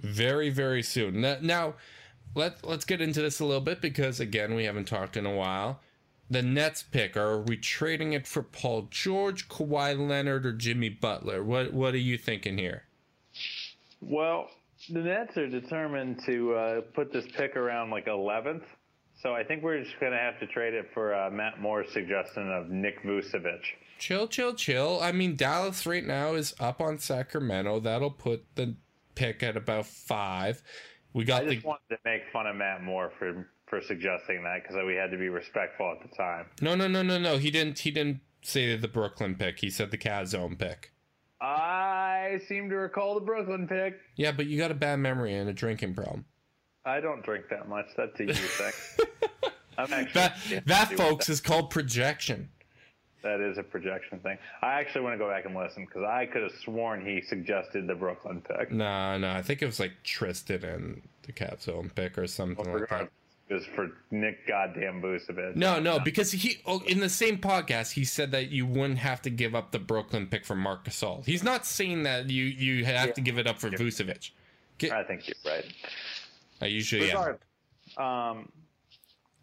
Very, 0.00 0.50
very 0.50 0.82
soon. 0.84 1.20
Now 1.20 1.74
let 2.34 2.64
let's 2.64 2.84
get 2.84 3.00
into 3.00 3.22
this 3.22 3.40
a 3.40 3.44
little 3.44 3.60
bit 3.60 3.80
because 3.80 4.20
again, 4.20 4.54
we 4.54 4.64
haven't 4.64 4.88
talked 4.88 5.16
in 5.16 5.26
a 5.26 5.34
while. 5.34 5.80
The 6.30 6.42
Nets 6.42 6.82
pick 6.82 7.16
are 7.16 7.40
we 7.40 7.56
trading 7.56 8.12
it 8.12 8.26
for 8.26 8.42
Paul 8.42 8.88
George, 8.90 9.48
Kawhi 9.48 9.96
Leonard, 10.08 10.46
or 10.46 10.52
Jimmy 10.52 10.88
Butler? 10.88 11.44
What 11.44 11.72
what 11.72 11.94
are 11.94 11.98
you 11.98 12.18
thinking 12.18 12.58
here? 12.58 12.84
Well, 14.00 14.48
the 14.90 15.00
Nets 15.00 15.36
are 15.36 15.48
determined 15.48 16.20
to 16.26 16.54
uh, 16.54 16.80
put 16.94 17.12
this 17.12 17.24
pick 17.36 17.56
around 17.56 17.90
like 17.90 18.06
11th. 18.06 18.64
So 19.22 19.32
I 19.32 19.42
think 19.42 19.62
we're 19.62 19.82
just 19.82 19.98
going 20.00 20.12
to 20.12 20.18
have 20.18 20.38
to 20.40 20.46
trade 20.46 20.74
it 20.74 20.90
for 20.92 21.14
uh, 21.14 21.30
Matt 21.30 21.60
Moore's 21.60 21.90
suggestion 21.92 22.50
of 22.52 22.68
Nick 22.68 23.02
Vucevic. 23.02 23.60
Chill, 23.98 24.28
chill, 24.28 24.54
chill. 24.54 24.98
I 25.00 25.12
mean, 25.12 25.36
Dallas 25.36 25.86
right 25.86 26.04
now 26.04 26.34
is 26.34 26.54
up 26.60 26.80
on 26.80 26.98
Sacramento. 26.98 27.80
That'll 27.80 28.10
put 28.10 28.44
the 28.56 28.74
pick 29.14 29.42
at 29.42 29.56
about 29.56 29.86
five. 29.86 30.62
We 31.14 31.22
I 31.22 31.26
got 31.26 31.44
the 31.46 31.54
just 31.54 31.64
wanted 31.64 31.88
to 31.90 31.98
make 32.04 32.22
fun 32.32 32.46
of 32.46 32.56
Matt 32.56 32.82
Moore 32.82 33.10
for 33.18 33.48
for 33.66 33.80
suggesting 33.80 34.42
that 34.44 34.62
because 34.62 34.76
we 34.84 34.94
had 34.94 35.10
to 35.10 35.16
be 35.16 35.28
respectful 35.28 35.90
at 35.90 36.08
the 36.08 36.14
time. 36.14 36.46
no, 36.60 36.74
no, 36.74 36.86
no, 36.86 37.02
no, 37.02 37.18
no. 37.18 37.38
He 37.38 37.50
didn't. 37.50 37.78
He 37.78 37.90
didn't 37.90 38.20
say 38.42 38.76
the 38.76 38.88
Brooklyn 38.88 39.36
pick. 39.36 39.60
He 39.60 39.70
said 39.70 39.90
the 39.90 39.98
Cavs 39.98 40.28
zone 40.28 40.56
pick. 40.56 40.92
I 41.40 42.40
seem 42.48 42.68
to 42.70 42.76
recall 42.76 43.14
the 43.14 43.20
Brooklyn 43.20 43.68
pick. 43.68 43.98
Yeah, 44.16 44.32
but 44.32 44.46
you 44.46 44.58
got 44.58 44.70
a 44.70 44.74
bad 44.74 44.96
memory 44.96 45.34
and 45.34 45.48
a 45.48 45.52
drinking 45.52 45.94
problem. 45.94 46.24
I 46.84 47.00
don't 47.00 47.22
drink 47.24 47.46
that 47.50 47.68
much. 47.68 47.86
That's 47.96 48.18
a 48.20 48.24
you 48.24 48.34
thing. 48.34 48.72
I'm 49.78 49.92
actually 49.92 50.12
That 50.12 50.66
that 50.66 50.92
folks 50.92 51.28
is 51.28 51.40
called 51.40 51.70
projection. 51.70 52.50
That 53.24 53.40
is 53.40 53.56
a 53.56 53.62
projection 53.62 54.18
thing. 54.18 54.36
I 54.60 54.74
actually 54.74 55.00
want 55.00 55.14
to 55.14 55.18
go 55.18 55.30
back 55.30 55.46
and 55.46 55.56
listen 55.56 55.86
because 55.86 56.04
I 56.04 56.26
could 56.26 56.42
have 56.42 56.52
sworn 56.62 57.04
he 57.04 57.22
suggested 57.22 57.86
the 57.86 57.94
Brooklyn 57.94 58.42
pick. 58.42 58.70
No, 58.70 59.16
no, 59.16 59.30
I 59.30 59.40
think 59.40 59.62
it 59.62 59.66
was 59.66 59.80
like 59.80 59.92
Tristan 60.04 60.62
and 60.62 61.02
the 61.22 61.56
zone 61.58 61.90
pick 61.94 62.18
or 62.18 62.26
something 62.26 62.58
like 62.58 62.66
that. 62.66 62.80
Regardless, 62.80 63.10
just 63.48 63.66
for 63.68 63.90
Nick 64.10 64.46
goddamn 64.46 65.00
Vucevic. 65.00 65.56
No, 65.56 65.80
no, 65.80 65.98
because 65.98 66.32
he 66.32 66.58
oh, 66.66 66.82
in 66.86 67.00
the 67.00 67.08
same 67.08 67.38
podcast 67.38 67.92
he 67.92 68.04
said 68.04 68.30
that 68.32 68.50
you 68.50 68.66
wouldn't 68.66 68.98
have 68.98 69.22
to 69.22 69.30
give 69.30 69.54
up 69.54 69.70
the 69.70 69.78
Brooklyn 69.78 70.26
pick 70.26 70.44
for 70.44 70.54
Marc 70.54 70.84
Gasol. 70.84 71.24
He's 71.24 71.42
not 71.42 71.64
saying 71.64 72.02
that 72.02 72.28
you 72.28 72.44
you 72.44 72.84
have 72.84 73.14
to 73.14 73.22
give 73.22 73.38
it 73.38 73.46
up 73.46 73.58
for 73.58 73.70
Vucevic. 73.70 74.32
I 74.82 75.02
think 75.02 75.26
you're 75.26 75.36
right. 75.46 75.64
I 76.60 76.66
usually 76.66 77.10
am. 77.10 77.16
Regardless, 77.16 77.40
um, 77.96 78.52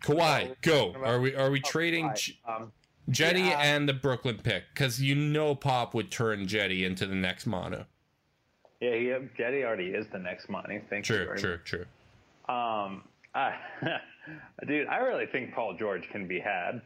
Kawhi, 0.03 0.55
go. 0.61 0.93
Are 1.03 1.19
we 1.19 1.35
are 1.35 1.49
we 1.49 1.61
trading 1.61 2.13
um, 2.47 2.71
Cedi 3.11 3.49
yeah. 3.49 3.59
and 3.59 3.87
the 3.87 3.93
Brooklyn 3.93 4.39
pick? 4.41 4.63
Because 4.73 5.01
you 5.01 5.15
know 5.15 5.55
Pop 5.55 5.93
would 5.93 6.11
turn 6.11 6.47
Cedi 6.47 6.83
into 6.85 7.05
the 7.05 7.15
next 7.15 7.45
Manu. 7.45 7.83
yeah, 8.79 8.95
he, 8.95 9.05
Cedi 9.39 9.63
already 9.63 9.87
is 9.87 10.05
the 10.11 10.19
next 10.19 10.49
Manu. 10.49 10.81
Thank 10.89 11.07
you. 11.07 11.15
True, 11.15 11.25
very 11.25 11.39
true, 11.39 11.59
true. 11.63 11.85
Um, 12.53 13.03
I, 13.33 13.55
dude, 14.67 14.87
I 14.87 14.97
really 14.97 15.25
think 15.25 15.53
Paul 15.53 15.75
George 15.77 16.07
can 16.11 16.27
be 16.27 16.39
had. 16.39 16.81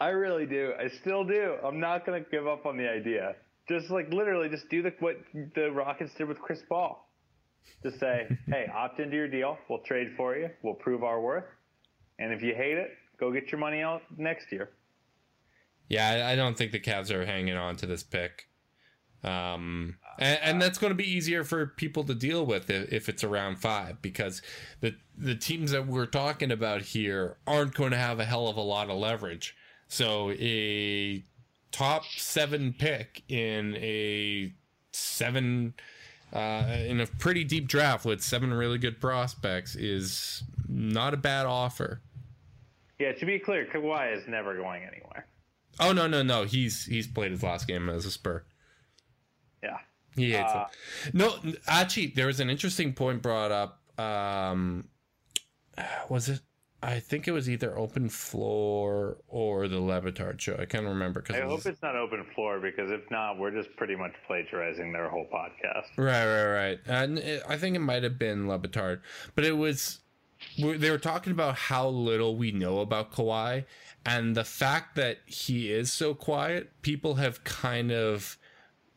I 0.00 0.08
really 0.08 0.46
do. 0.46 0.72
I 0.78 0.88
still 1.00 1.24
do. 1.24 1.56
I'm 1.62 1.78
not 1.78 2.06
gonna 2.06 2.24
give 2.30 2.46
up 2.46 2.64
on 2.64 2.76
the 2.76 2.88
idea. 2.88 3.36
Just 3.68 3.90
like 3.90 4.10
literally, 4.12 4.48
just 4.48 4.68
do 4.68 4.82
the 4.82 4.92
what 5.00 5.16
the 5.54 5.70
Rockets 5.70 6.12
did 6.16 6.26
with 6.26 6.40
Chris 6.40 6.62
Paul. 6.68 7.06
Just 7.82 8.00
say, 8.00 8.26
hey, 8.46 8.66
opt 8.74 8.98
into 8.98 9.16
your 9.16 9.28
deal. 9.28 9.58
We'll 9.68 9.80
trade 9.80 10.14
for 10.16 10.36
you. 10.36 10.50
We'll 10.62 10.74
prove 10.74 11.04
our 11.04 11.20
worth. 11.20 11.44
And 12.18 12.32
if 12.32 12.42
you 12.42 12.54
hate 12.54 12.76
it, 12.76 12.90
go 13.20 13.30
get 13.30 13.52
your 13.52 13.60
money 13.60 13.82
out 13.82 14.02
next 14.16 14.50
year. 14.50 14.70
Yeah, 15.88 16.28
I, 16.28 16.36
don't 16.36 16.56
think 16.56 16.72
the 16.72 16.80
Cavs 16.80 17.10
are 17.10 17.26
hanging 17.26 17.56
on 17.56 17.76
to 17.76 17.86
this 17.86 18.02
pick. 18.02 18.48
Um, 19.22 19.96
and, 20.18 20.38
and 20.42 20.62
that's 20.62 20.78
going 20.78 20.92
to 20.92 20.96
be 20.96 21.08
easier 21.08 21.44
for 21.44 21.66
people 21.66 22.04
to 22.04 22.14
deal 22.14 22.46
with 22.46 22.70
if, 22.70 22.92
if 22.92 23.08
it's 23.08 23.22
around 23.22 23.56
five 23.56 24.00
because 24.00 24.40
the 24.80 24.94
the 25.18 25.34
teams 25.34 25.72
that 25.72 25.86
we're 25.86 26.06
talking 26.06 26.50
about 26.50 26.80
here 26.80 27.36
aren't 27.46 27.74
going 27.74 27.90
to 27.90 27.98
have 27.98 28.18
a 28.18 28.24
hell 28.24 28.48
of 28.48 28.56
a 28.56 28.62
lot 28.62 28.88
of 28.88 28.96
leverage. 28.96 29.54
So 29.88 30.30
a 30.30 31.22
top 31.72 32.04
seven 32.16 32.74
pick 32.78 33.22
in 33.28 33.76
a 33.76 34.54
seven 34.92 35.74
uh, 36.32 36.76
in 36.86 37.00
a 37.00 37.06
pretty 37.06 37.44
deep 37.44 37.66
draft 37.66 38.04
with 38.04 38.22
seven 38.22 38.54
really 38.54 38.78
good 38.78 39.00
prospects 39.00 39.74
is 39.74 40.44
not 40.68 41.12
a 41.12 41.18
bad 41.18 41.44
offer. 41.44 42.00
Yeah, 43.00 43.12
to 43.12 43.26
be 43.26 43.38
clear, 43.38 43.66
Kawhi 43.66 44.14
is 44.16 44.28
never 44.28 44.54
going 44.54 44.82
anywhere. 44.82 45.26
Oh 45.80 45.92
no 45.92 46.06
no 46.06 46.22
no! 46.22 46.44
He's 46.44 46.84
he's 46.84 47.06
played 47.06 47.30
his 47.30 47.42
last 47.42 47.66
game 47.66 47.88
as 47.88 48.04
a 48.04 48.10
Spur. 48.10 48.44
Yeah. 49.62 49.78
He 50.16 50.32
hates 50.32 50.52
Uh, 50.52 50.66
it. 51.06 51.14
No, 51.14 51.34
actually, 51.66 52.08
there 52.08 52.26
was 52.26 52.40
an 52.40 52.50
interesting 52.50 52.92
point 52.92 53.22
brought 53.22 53.50
up. 53.52 53.80
Um, 53.98 54.88
was 56.08 56.28
it? 56.28 56.40
I 56.82 56.98
think 56.98 57.28
it 57.28 57.32
was 57.32 57.48
either 57.48 57.78
Open 57.78 58.08
Floor 58.08 59.18
or 59.28 59.68
the 59.68 59.78
Le 59.80 60.00
Batard 60.00 60.40
show. 60.40 60.56
I 60.58 60.64
can't 60.64 60.86
remember 60.86 61.20
because 61.20 61.36
I 61.36 61.44
hope 61.44 61.64
it's 61.66 61.82
not 61.82 61.94
open 61.94 62.24
floor 62.34 62.58
because 62.58 62.90
if 62.90 63.02
not, 63.10 63.38
we're 63.38 63.50
just 63.50 63.74
pretty 63.76 63.96
much 63.96 64.12
plagiarizing 64.26 64.90
their 64.92 65.08
whole 65.10 65.26
podcast. 65.32 65.86
Right, 65.98 66.26
right, 66.26 66.52
right. 66.52 66.78
And 66.86 67.18
it, 67.18 67.42
I 67.48 67.56
think 67.58 67.76
it 67.76 67.80
might 67.80 68.02
have 68.02 68.18
been 68.18 68.48
Le 68.48 68.58
Batard, 68.58 69.00
but 69.34 69.44
it 69.44 69.56
was. 69.56 70.00
They 70.58 70.90
were 70.90 70.98
talking 70.98 71.32
about 71.32 71.56
how 71.56 71.88
little 71.88 72.36
we 72.36 72.52
know 72.52 72.80
about 72.80 73.12
Kawhi, 73.12 73.64
and 74.04 74.36
the 74.36 74.44
fact 74.44 74.96
that 74.96 75.18
he 75.26 75.72
is 75.72 75.92
so 75.92 76.14
quiet. 76.14 76.70
People 76.82 77.14
have 77.16 77.44
kind 77.44 77.92
of 77.92 78.38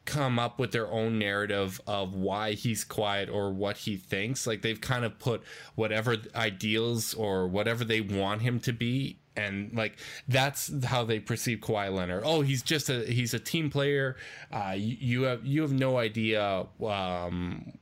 come 0.06 0.38
up 0.38 0.60
with 0.60 0.72
their 0.72 0.92
own 0.92 1.18
narrative 1.18 1.80
of 1.88 2.14
why 2.14 2.54
he's 2.54 2.84
quiet 2.84 3.30
or 3.30 3.52
what 3.52 3.78
he 3.78 3.96
thinks. 3.96 4.46
Like 4.46 4.62
they've 4.62 4.80
kind 4.80 5.06
of 5.06 5.18
put 5.20 5.44
whatever 5.76 6.18
ideals 6.36 7.14
or 7.14 7.48
whatever 7.48 7.84
they 7.86 8.02
want 8.02 8.42
him 8.42 8.60
to 8.62 8.74
be. 8.74 9.20
And 9.36 9.74
like 9.74 9.98
that's 10.28 10.84
how 10.86 11.06
they 11.06 11.20
perceive 11.20 11.60
Kawhi 11.60 11.92
Leonard. 11.92 12.24
Oh, 12.26 12.42
he's 12.42 12.62
just 12.62 12.90
a 12.90 13.06
he's 13.06 13.34
a 13.34 13.40
team 13.40 13.70
player. 13.70 14.16
Uh, 14.52 14.76
you, 14.76 14.98
you 15.00 15.22
have 15.24 15.46
you 15.46 15.62
have 15.62 15.74
no 15.74 15.98
idea. 15.98 16.68
Um, 16.86 17.74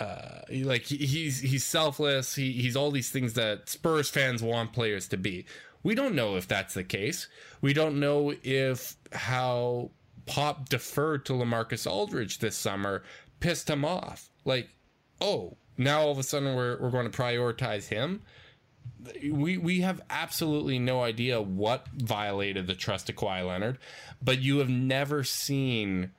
uh, 0.00 0.42
like 0.50 0.82
he- 0.82 1.06
he's 1.06 1.40
he's 1.40 1.64
selfless. 1.64 2.34
He, 2.34 2.52
he's 2.52 2.76
all 2.76 2.90
these 2.90 3.10
things 3.10 3.34
that 3.34 3.68
Spurs 3.68 4.08
fans 4.08 4.42
want 4.42 4.72
players 4.72 5.08
to 5.08 5.16
be. 5.16 5.44
We 5.82 5.94
don't 5.94 6.14
know 6.14 6.36
if 6.36 6.46
that's 6.48 6.74
the 6.74 6.84
case. 6.84 7.28
We 7.60 7.72
don't 7.72 8.00
know 8.00 8.34
if 8.42 8.96
how 9.12 9.90
Pop 10.26 10.68
deferred 10.68 11.24
to 11.26 11.32
LaMarcus 11.32 11.90
Aldridge 11.90 12.38
this 12.38 12.56
summer 12.56 13.02
pissed 13.40 13.70
him 13.70 13.84
off. 13.84 14.28
Like, 14.44 14.68
oh, 15.20 15.56
now 15.76 16.02
all 16.02 16.10
of 16.10 16.18
a 16.18 16.22
sudden 16.22 16.54
we're 16.54 16.78
we're 16.80 16.90
going 16.90 17.10
to 17.10 17.16
prioritize 17.16 17.88
him. 17.88 18.22
We 19.30 19.58
we 19.58 19.80
have 19.80 20.00
absolutely 20.10 20.78
no 20.78 21.02
idea 21.02 21.40
what 21.40 21.86
violated 21.94 22.66
the 22.66 22.74
trust 22.74 23.08
of 23.08 23.16
Kawhi 23.16 23.46
Leonard, 23.46 23.78
but 24.22 24.40
you 24.40 24.58
have 24.58 24.68
never 24.68 25.22
seen 25.24 26.10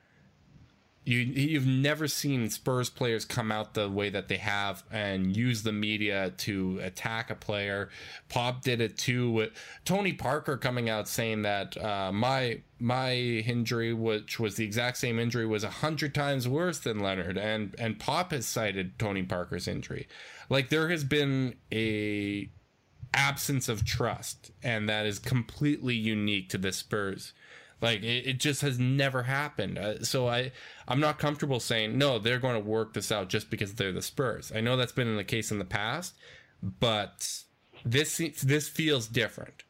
you 1.10 1.20
you've 1.20 1.66
never 1.66 2.08
seen 2.08 2.50
Spurs 2.50 2.90
players 2.90 3.26
come 3.26 3.52
out 3.52 3.74
the 3.74 3.90
way 3.90 4.10
that 4.10 4.28
they 4.28 4.38
have 4.38 4.84
and 4.92 5.36
use 5.36 5.64
the 5.64 5.72
media 5.72 6.32
to 6.38 6.80
attack 6.84 7.32
a 7.32 7.36
player. 7.36 7.90
Pop 8.30 8.62
did 8.62 8.80
it 8.80 8.98
too 8.98 9.32
with 9.32 9.50
Tony 9.86 10.14
Parker 10.14 10.56
coming 10.56 10.88
out 10.88 11.08
saying 11.08 11.42
that 11.42 11.76
uh, 11.84 12.12
my 12.12 12.62
my 12.80 13.14
injury, 13.14 13.92
which 13.92 14.40
was 14.40 14.56
the 14.56 14.64
exact 14.64 14.98
same 14.98 15.18
injury, 15.18 15.48
was 15.48 15.64
a 15.64 15.70
hundred 15.70 16.14
times 16.14 16.48
worse 16.48 16.78
than 16.78 17.00
Leonard, 17.00 17.38
and 17.38 17.76
and 17.80 18.00
Pop 18.00 18.32
has 18.32 18.46
cited 18.46 19.00
Tony 19.00 19.24
Parker's 19.24 19.68
injury. 19.68 20.08
Like 20.48 20.70
there 20.70 20.90
has 20.90 21.04
been 21.04 21.56
a 21.74 22.50
absence 23.16 23.68
of 23.68 23.84
trust, 23.84 24.52
and 24.62 24.88
that 24.88 25.08
is 25.08 25.18
completely 25.18 25.96
unique 25.96 26.50
to 26.50 26.60
the 26.60 26.72
Spurs. 26.72 27.34
Like 27.82 28.02
it, 28.04 28.28
it 28.28 28.40
just 28.40 28.62
has 28.62 28.78
never 28.78 29.24
happened. 29.24 29.78
Uh, 29.78 30.04
so 30.04 30.28
I, 30.28 30.52
I'm 30.88 31.00
not 31.00 31.18
comfortable 31.20 31.60
saying 31.60 31.98
no. 31.98 32.20
They're 32.20 32.40
going 32.40 32.62
to 32.62 32.68
work 32.68 32.94
this 32.94 33.12
out 33.12 33.30
just 33.30 33.50
because 33.50 33.76
they're 33.76 33.92
the 33.92 34.02
Spurs. 34.02 34.52
I 34.54 34.62
know 34.62 34.76
that's 34.78 34.92
been 34.92 35.16
the 35.16 35.24
case 35.24 35.52
in 35.52 35.60
the 35.60 35.66
past, 35.66 36.14
but 36.62 37.44
this 37.86 38.18
this 38.44 38.68
feels 38.68 39.08
different. 39.08 39.64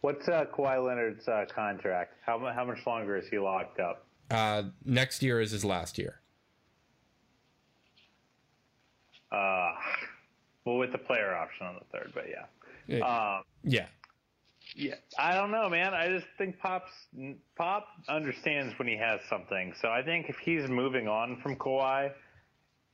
What's 0.00 0.28
uh, 0.28 0.46
Kawhi 0.52 0.84
Leonard's 0.84 1.28
uh, 1.28 1.44
contract? 1.54 2.14
How, 2.26 2.38
how 2.52 2.64
much 2.64 2.84
longer 2.86 3.16
is 3.16 3.28
he 3.28 3.38
locked 3.38 3.78
up? 3.78 4.04
Uh, 4.28 4.64
next 4.84 5.22
year 5.22 5.40
is 5.40 5.52
his 5.52 5.64
last 5.64 5.96
year. 5.96 6.20
Uh, 9.30 9.70
well, 10.64 10.78
with 10.78 10.90
the 10.90 10.98
player 10.98 11.34
option 11.34 11.66
on 11.66 11.76
the 11.76 11.98
third, 11.98 12.10
but 12.14 12.24
yeah. 12.28 12.46
Yeah. 12.88 13.36
Um, 13.36 13.44
Yeah, 13.62 13.86
yeah, 14.74 14.94
I 15.18 15.34
don't 15.34 15.50
know, 15.50 15.68
man. 15.68 15.94
I 15.94 16.08
just 16.08 16.26
think 16.38 16.58
Pop's 16.58 16.92
Pop 17.56 17.86
understands 18.08 18.78
when 18.78 18.88
he 18.88 18.96
has 18.96 19.20
something. 19.28 19.72
So 19.80 19.88
I 19.88 20.02
think 20.02 20.28
if 20.28 20.36
he's 20.38 20.68
moving 20.68 21.08
on 21.08 21.40
from 21.42 21.56
Kawhi, 21.56 22.10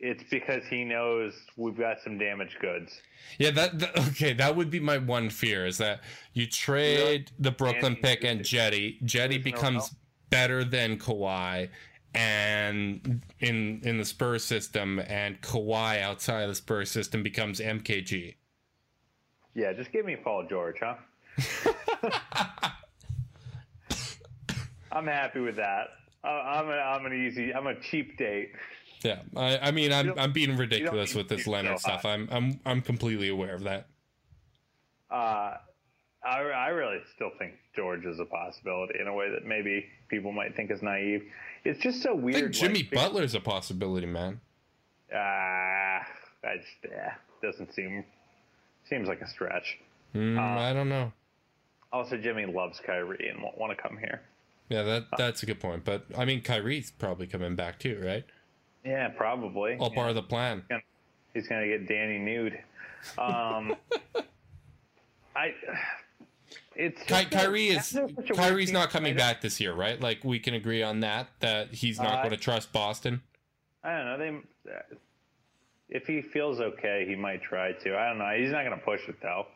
it's 0.01 0.25
because 0.31 0.63
he 0.71 0.85
knows 0.85 1.33
we've 1.57 1.77
got 1.79 1.97
some 2.03 2.19
damaged 2.19 2.57
goods. 2.61 3.01
yeah. 3.39 3.51
That, 3.51 3.79
that 3.79 3.99
okay. 4.11 4.33
That 4.33 4.55
would 4.57 4.71
be 4.71 4.81
my 4.81 4.99
one 4.99 5.31
fear 5.31 5.67
is 5.67 5.79
that 5.79 6.01
you 6.33 6.47
trade 6.47 7.31
the 7.39 7.51
Brooklyn 7.51 7.95
And- 7.95 8.03
pick 8.03 8.25
and 8.25 8.41
Cedi. 8.41 9.03
Cedi 9.05 9.43
becomes 9.43 9.95
better 10.31 10.65
than 10.65 10.99
Kawhi. 10.99 11.69
And 12.15 13.23
in 13.41 13.81
in 13.85 13.99
the 13.99 14.05
Spurs 14.05 14.43
system, 14.43 14.99
and 14.99 15.41
Kawhi 15.43 16.01
outside 16.01 16.41
of 16.43 16.49
the 16.49 16.55
Spurs 16.55 16.91
system 16.91 17.23
becomes 17.23 17.61
MKG. 17.61 18.35
Yeah, 19.55 19.73
just 19.75 19.93
give 19.93 20.07
me 20.07 20.17
Paul 20.17 20.47
George, 20.49 20.77
huh? 20.81 20.95
I'm 24.91 25.07
happy 25.07 25.41
with 25.41 25.57
that. 25.57 25.89
Uh, 26.25 26.29
I'm 26.29 26.69
a, 26.69 26.73
I'm 26.73 27.07
an 27.07 27.27
easy. 27.27 27.53
I'm 27.55 27.67
a 27.67 27.79
cheap 27.81 28.17
date. 28.19 28.53
Yeah, 29.03 29.21
I, 29.37 29.59
I 29.59 29.71
mean, 29.71 29.93
I'm 29.93 30.13
I'm 30.19 30.33
being 30.33 30.57
ridiculous 30.57 31.15
with 31.15 31.29
this 31.29 31.47
Leonard 31.47 31.73
high. 31.73 31.77
stuff. 31.77 32.05
I'm 32.05 32.29
I'm 32.33 32.59
I'm 32.67 32.83
completely 32.83 33.29
aware 33.29 33.55
of 33.55 33.63
that. 33.65 33.87
Uh, 35.11 35.55
I, 36.25 36.41
I 36.41 36.69
really 36.69 36.99
still 37.15 37.31
think 37.39 37.53
George 37.77 38.05
is 38.05 38.19
a 38.19 38.25
possibility 38.25 38.99
in 39.01 39.07
a 39.07 39.15
way 39.15 39.31
that 39.31 39.47
maybe 39.47 39.87
people 40.09 40.33
might 40.33 40.57
think 40.57 40.71
is 40.73 40.83
naive. 40.83 41.23
It's 41.65 41.81
just 41.81 42.03
so 42.03 42.11
I 42.11 42.15
weird. 42.15 42.37
think 42.37 42.53
Jimmy 42.55 42.81
like, 42.81 42.91
Butler's 42.91 43.35
a 43.35 43.41
possibility, 43.41 44.07
man. 44.07 44.41
Ah, 45.15 46.01
I 46.45 46.57
just 46.57 46.69
yeah, 46.91 47.15
doesn't 47.43 47.73
seem 47.75 48.05
seems 48.89 49.07
like 49.07 49.21
a 49.21 49.29
stretch. 49.29 49.79
Mm, 50.15 50.39
Uh, 50.39 50.61
I 50.61 50.73
don't 50.73 50.89
know. 50.89 51.13
Also, 51.93 52.17
Jimmy 52.17 52.47
loves 52.47 52.81
Kyrie 52.85 53.31
and 53.33 53.43
won't 53.43 53.57
want 53.59 53.77
to 53.77 53.83
come 53.83 53.97
here. 53.99 54.21
Yeah, 54.69 54.83
that 54.83 55.05
that's 55.17 55.43
a 55.43 55.47
good 55.47 55.61
point. 55.61 55.85
But 55.85 56.05
I 56.17 56.25
mean, 56.27 56.43
Kyrie's 56.43 56.91
probably 56.91 57.27
coming 57.27 57.55
back 57.57 57.79
too, 57.79 58.01
right? 58.05 58.25
Yeah, 58.85 59.09
probably. 59.09 59.77
All 59.79 59.89
Yeah. 59.89 59.95
part 59.95 60.09
of 60.11 60.15
the 60.15 60.23
plan. 60.23 60.63
He's 61.35 61.49
gonna 61.49 61.67
get 61.67 61.89
Danny 61.89 62.19
nude. 62.19 62.59
Um, 63.17 63.75
I. 65.37 65.55
It's 66.75 67.03
Ky- 67.05 67.25
Kyrie 67.25 67.69
is 67.69 67.79
Cavs 67.79 67.97
are 67.97 68.09
such 68.09 68.31
a 68.31 68.35
weird 68.35 68.37
Kyrie's 68.37 68.73
not 68.73 68.91
coming 68.91 69.17
back 69.17 69.41
this 69.41 69.61
year, 69.61 69.73
right? 69.75 70.01
Like 70.01 70.23
we 70.25 70.39
can 70.39 70.55
agree 70.55 70.83
on 70.83 71.01
that. 71.01 71.29
That 71.41 71.75
he's 71.75 71.99
not 71.99 72.15
Uh, 72.19 72.23
going 72.23 72.31
to 72.31 72.37
trust 72.37 72.73
Boston. 72.73 73.21
I 73.83 73.97
don't 73.97 74.05
know. 74.05 74.19
They 74.65 74.73
if 75.91 76.07
he 76.07 76.21
feels 76.23 76.61
okay, 76.61 77.05
he 77.09 77.17
might 77.17 77.43
try 77.43 77.73
to. 77.73 77.97
I 77.99 78.09
don't 78.09 78.19
know. 78.19 78.31
He's 78.39 78.51
not 78.53 78.65
going 78.65 78.79
to 78.79 78.85
push 78.85 79.01
it 79.09 79.17
though. 79.23 79.47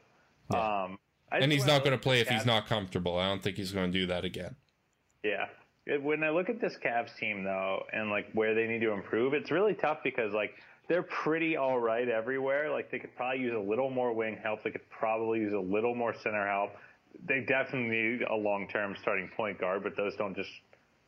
Um, 0.50 0.58
I 0.58 0.96
And 1.40 1.52
he's 1.52 1.66
not 1.66 1.84
going 1.84 1.96
to 1.96 2.02
play 2.02 2.20
if 2.20 2.28
he's 2.28 2.46
not 2.46 2.66
comfortable. 2.66 3.18
I 3.18 3.28
don't 3.28 3.42
think 3.42 3.56
he's 3.56 3.72
going 3.72 3.90
to 3.92 3.98
do 3.98 4.06
that 4.06 4.24
again. 4.24 4.56
Yeah. 5.22 5.46
When 6.00 6.22
I 6.22 6.30
look 6.30 6.48
at 6.48 6.60
this 6.60 6.76
Cavs 6.84 7.16
team 7.16 7.44
though, 7.44 7.84
and 7.92 8.10
like 8.10 8.30
where 8.34 8.54
they 8.54 8.66
need 8.66 8.80
to 8.82 8.92
improve, 8.92 9.34
it's 9.34 9.50
really 9.50 9.74
tough 9.74 9.98
because 10.04 10.32
like 10.32 10.52
they're 10.88 11.02
pretty 11.02 11.56
all 11.56 11.78
right 11.78 12.08
everywhere. 12.08 12.70
Like 12.70 12.90
they 12.90 12.98
could 12.98 13.14
probably 13.16 13.40
use 13.40 13.54
a 13.54 13.58
little 13.58 13.90
more 13.90 14.12
wing 14.12 14.38
help. 14.42 14.62
They 14.62 14.70
could 14.70 14.88
probably 14.90 15.40
use 15.40 15.52
a 15.52 15.58
little 15.58 15.94
more 15.94 16.14
center 16.22 16.46
help. 16.46 16.70
They 17.26 17.40
definitely 17.40 17.88
need 17.88 18.22
a 18.22 18.34
long-term 18.34 18.96
starting 19.00 19.28
point 19.36 19.58
guard, 19.58 19.82
but 19.82 19.96
those 19.96 20.14
don't 20.16 20.36
just 20.36 20.50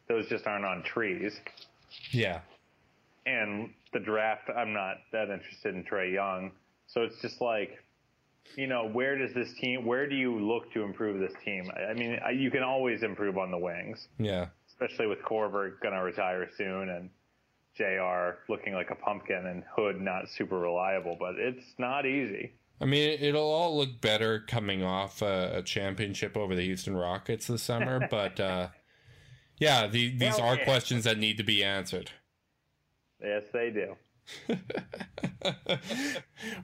those 0.09 0.29
just 0.29 0.47
aren't 0.47 0.64
on 0.64 0.83
trees. 0.83 1.41
Yeah. 2.11 2.41
And 3.27 3.70
the 3.93 4.01
draft, 4.01 4.51
I'm 4.55 4.72
not 4.72 4.97
that 5.12 5.31
interested 5.31 5.75
in 5.75 5.85
Trae 5.85 6.12
Young. 6.12 6.53
So 6.87 7.03
it's 7.03 7.20
just 7.22 7.41
like, 7.41 7.83
you 8.57 8.66
know, 8.66 8.86
where 8.88 9.16
does 9.18 9.32
this 9.34 9.53
team? 9.55 9.84
Where 9.84 10.09
do 10.09 10.14
you 10.14 10.38
look 10.38 10.72
to 10.74 10.82
improve 10.82 11.18
this 11.20 11.32
team? 11.45 11.70
I 11.76 11.84
I 11.90 11.95
mean, 11.95 12.18
I- 12.24 12.30
you 12.30 12.51
can 12.51 12.62
always 12.62 13.03
improve 13.03 13.38
on 13.38 13.51
the 13.51 13.59
wings 13.59 14.09
Yeah. 14.18 14.49
especially 14.68 15.07
with 15.07 15.20
Korver 15.22 15.80
going 15.80 15.95
to 15.95 16.01
retire 16.03 16.49
soon 16.57 16.88
and 16.90 17.11
JR 17.76 18.38
looking 18.49 18.74
like 18.74 18.90
a 18.90 18.95
pumpkin 18.95 19.47
and 19.47 19.64
Hood 19.76 20.01
not 20.01 20.28
super 20.28 20.59
reliable, 20.59 21.16
but 21.18 21.36
it's 21.38 21.74
not 21.78 22.07
easy. 22.07 22.53
I 22.80 22.84
mean, 22.86 23.18
it'll 23.20 23.51
all 23.51 23.76
look 23.76 24.01
better 24.01 24.40
coming 24.40 24.82
off 24.82 25.22
a, 25.22 25.59
a 25.59 25.62
championship 25.62 26.36
over 26.36 26.55
the 26.55 26.62
Houston 26.62 26.97
Rockets 26.97 27.47
this 27.47 27.62
summer, 27.62 28.07
but 28.11 28.38
uh, 28.38 28.68
yeah, 29.59 29.86
the, 29.86 30.11
these 30.16 30.36
Hell 30.38 30.47
are 30.49 30.57
yeah. 30.57 30.64
questions 30.64 31.05
that 31.05 31.18
need 31.18 31.36
to 31.38 31.45
be 31.45 31.64
answered. 31.64 32.11
Yes, 33.22 33.45
they 33.53 33.70
do. 33.70 33.97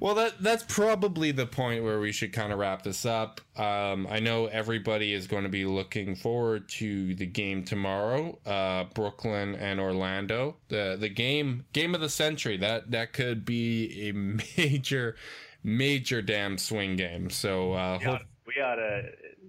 well, 0.00 0.14
that 0.14 0.42
that's 0.42 0.64
probably 0.68 1.32
the 1.32 1.46
point 1.46 1.84
where 1.84 2.00
we 2.00 2.12
should 2.12 2.32
kind 2.32 2.52
of 2.52 2.58
wrap 2.58 2.82
this 2.82 3.04
up. 3.04 3.40
Um, 3.56 4.06
I 4.10 4.20
know 4.20 4.46
everybody 4.46 5.12
is 5.12 5.26
going 5.26 5.44
to 5.44 5.48
be 5.48 5.64
looking 5.64 6.14
forward 6.14 6.68
to 6.70 7.14
the 7.14 7.26
game 7.26 7.64
tomorrow, 7.64 8.38
uh, 8.46 8.84
Brooklyn 8.94 9.54
and 9.56 9.80
Orlando. 9.80 10.56
The 10.68 10.96
the 10.98 11.08
game 11.08 11.64
game 11.72 11.94
of 11.94 12.00
the 12.00 12.08
century. 12.08 12.56
That 12.56 12.90
that 12.90 13.12
could 13.12 13.44
be 13.44 14.08
a 14.08 14.12
major 14.58 15.16
major 15.62 16.22
damn 16.22 16.58
swing 16.58 16.96
game. 16.96 17.30
So 17.30 17.72
uh, 17.72 17.98
We 18.00 18.06
ought, 18.06 18.22
we 18.46 18.62
ought 18.62 18.76
to 18.76 19.02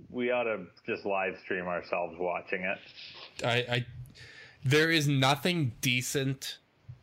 we 0.09 0.31
ought 0.31 0.43
to 0.43 0.65
just 0.85 1.05
live 1.05 1.37
stream 1.43 1.67
ourselves 1.67 2.15
watching 2.19 2.63
it. 2.63 2.77
I, 3.45 3.75
I 3.75 3.85
there 4.63 4.91
is 4.91 5.07
nothing 5.07 5.73
decent 5.81 6.59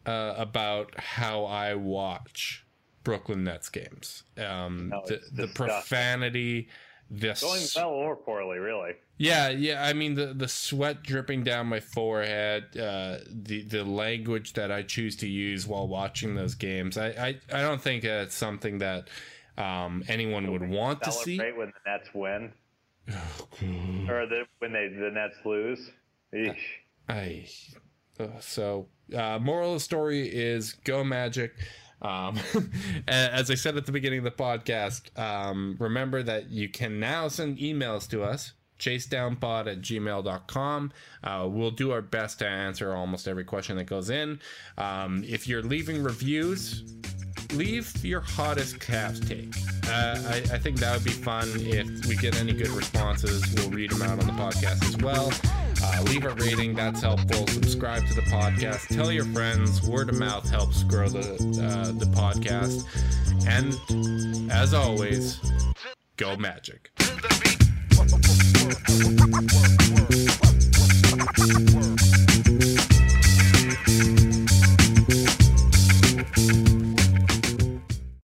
uh, 0.09 0.35
about 0.39 0.99
how 0.99 1.45
I 1.45 1.75
watch 1.75 2.65
Brooklyn 3.05 3.45
Nets 3.45 3.69
games. 3.69 4.23
Um, 4.39 4.89
No, 4.89 5.03
the, 5.07 5.21
the 5.33 5.49
profanity, 5.49 6.69
this 7.11 7.43
Going 7.43 7.63
well 7.77 7.91
or 7.91 8.17
poorly, 8.17 8.59
really. 8.59 8.93
yeah, 9.19 9.49
yeah. 9.51 9.83
I 9.83 9.93
mean, 9.93 10.15
the 10.15 10.35
the 10.35 10.49
sweat 10.49 11.03
dripping 11.03 11.43
down 11.43 11.67
my 11.67 11.81
forehead, 11.81 12.65
uh, 12.77 13.19
the 13.31 13.63
the 13.63 13.85
language 13.85 14.55
that 14.55 14.71
I 14.71 14.83
choose 14.83 15.17
to 15.17 15.29
use 15.29 15.67
while 15.67 15.89
watching 15.89 16.35
those 16.35 16.55
games. 16.55 16.97
I 16.97 17.09
I, 17.09 17.29
I 17.53 17.63
don't 17.63 17.81
think 17.81 18.05
it's 18.05 18.35
something 18.35 18.79
that 18.79 19.09
um, 19.57 20.05
anyone 20.09 20.51
would 20.53 20.69
want 20.69 21.03
to 21.03 21.13
see. 21.13 21.39
When 21.39 21.73
the 21.73 21.91
Nets 21.91 22.11
win, 22.15 22.53
or 24.09 24.27
the, 24.27 24.45
when 24.59 24.73
they 24.73 24.89
the 24.89 25.11
Nets 25.11 25.37
lose. 25.45 25.91
Eesh. 26.35 26.57
I 27.09 27.47
uh, 28.21 28.27
so 28.41 28.89
uh, 29.15 29.39
moral 29.39 29.75
of 29.75 29.77
the 29.77 29.81
story 29.81 30.29
is 30.29 30.75
go 30.85 31.05
magic. 31.05 31.55
Um, 32.01 32.39
as 33.09 33.51
I 33.51 33.55
said 33.55 33.77
at 33.77 33.87
the 33.87 33.93
beginning 33.93 34.19
of 34.19 34.25
the 34.25 34.31
podcast, 34.31 35.19
um, 35.19 35.77
remember 35.79 36.23
that 36.23 36.51
you 36.51 36.69
can 36.69 37.01
now 37.01 37.29
send 37.29 37.59
emails 37.59 38.09
to 38.11 38.23
us 38.23 38.53
chasedownpod 38.79 39.67
at 39.67 39.81
gmail.com. 39.81 40.93
Uh, 41.25 41.49
we'll 41.51 41.71
do 41.71 41.91
our 41.91 42.03
best 42.03 42.39
to 42.39 42.47
answer 42.47 42.95
almost 42.95 43.29
every 43.29 43.45
question 43.45 43.77
that 43.77 43.85
goes 43.85 44.11
in. 44.11 44.41
Um, 44.77 45.25
if 45.27 45.49
you're 45.49 45.63
leaving 45.63 46.03
reviews, 46.03 46.85
leave 47.53 48.05
your 48.05 48.21
hottest 48.21 48.79
Cavs 48.79 49.27
take. 49.27 49.55
Uh, 49.89 50.19
I, 50.29 50.55
I 50.55 50.59
think 50.59 50.79
that 50.81 50.95
would 50.95 51.05
be 51.05 51.11
fun. 51.11 51.49
If 51.57 52.07
we 52.07 52.17
get 52.17 52.39
any 52.39 52.53
good 52.53 52.69
responses, 52.69 53.45
we'll 53.55 53.71
read 53.71 53.91
them 53.91 54.03
out 54.03 54.19
on 54.21 54.27
the 54.27 54.33
podcast 54.33 54.85
as 54.85 54.97
well. 54.99 55.33
Uh, 55.83 56.03
leave 56.03 56.25
a 56.25 56.31
rating, 56.31 56.75
that's 56.75 57.01
helpful. 57.01 57.47
Subscribe 57.47 58.07
to 58.07 58.15
the 58.15 58.23
podcast. 58.23 58.95
Tell 58.95 59.13
your 59.13 59.25
friends. 59.27 59.87
Word 59.89 60.09
of 60.11 60.19
mouth 60.19 60.49
helps 60.49 60.83
grow 60.83 61.09
the 61.09 61.21
uh, 61.21 61.93
the 61.93 62.07
podcast. 62.07 62.85
And 63.47 64.51
as 64.51 64.75
always, 64.75 65.41
go 66.17 66.37
magic. 66.37 66.91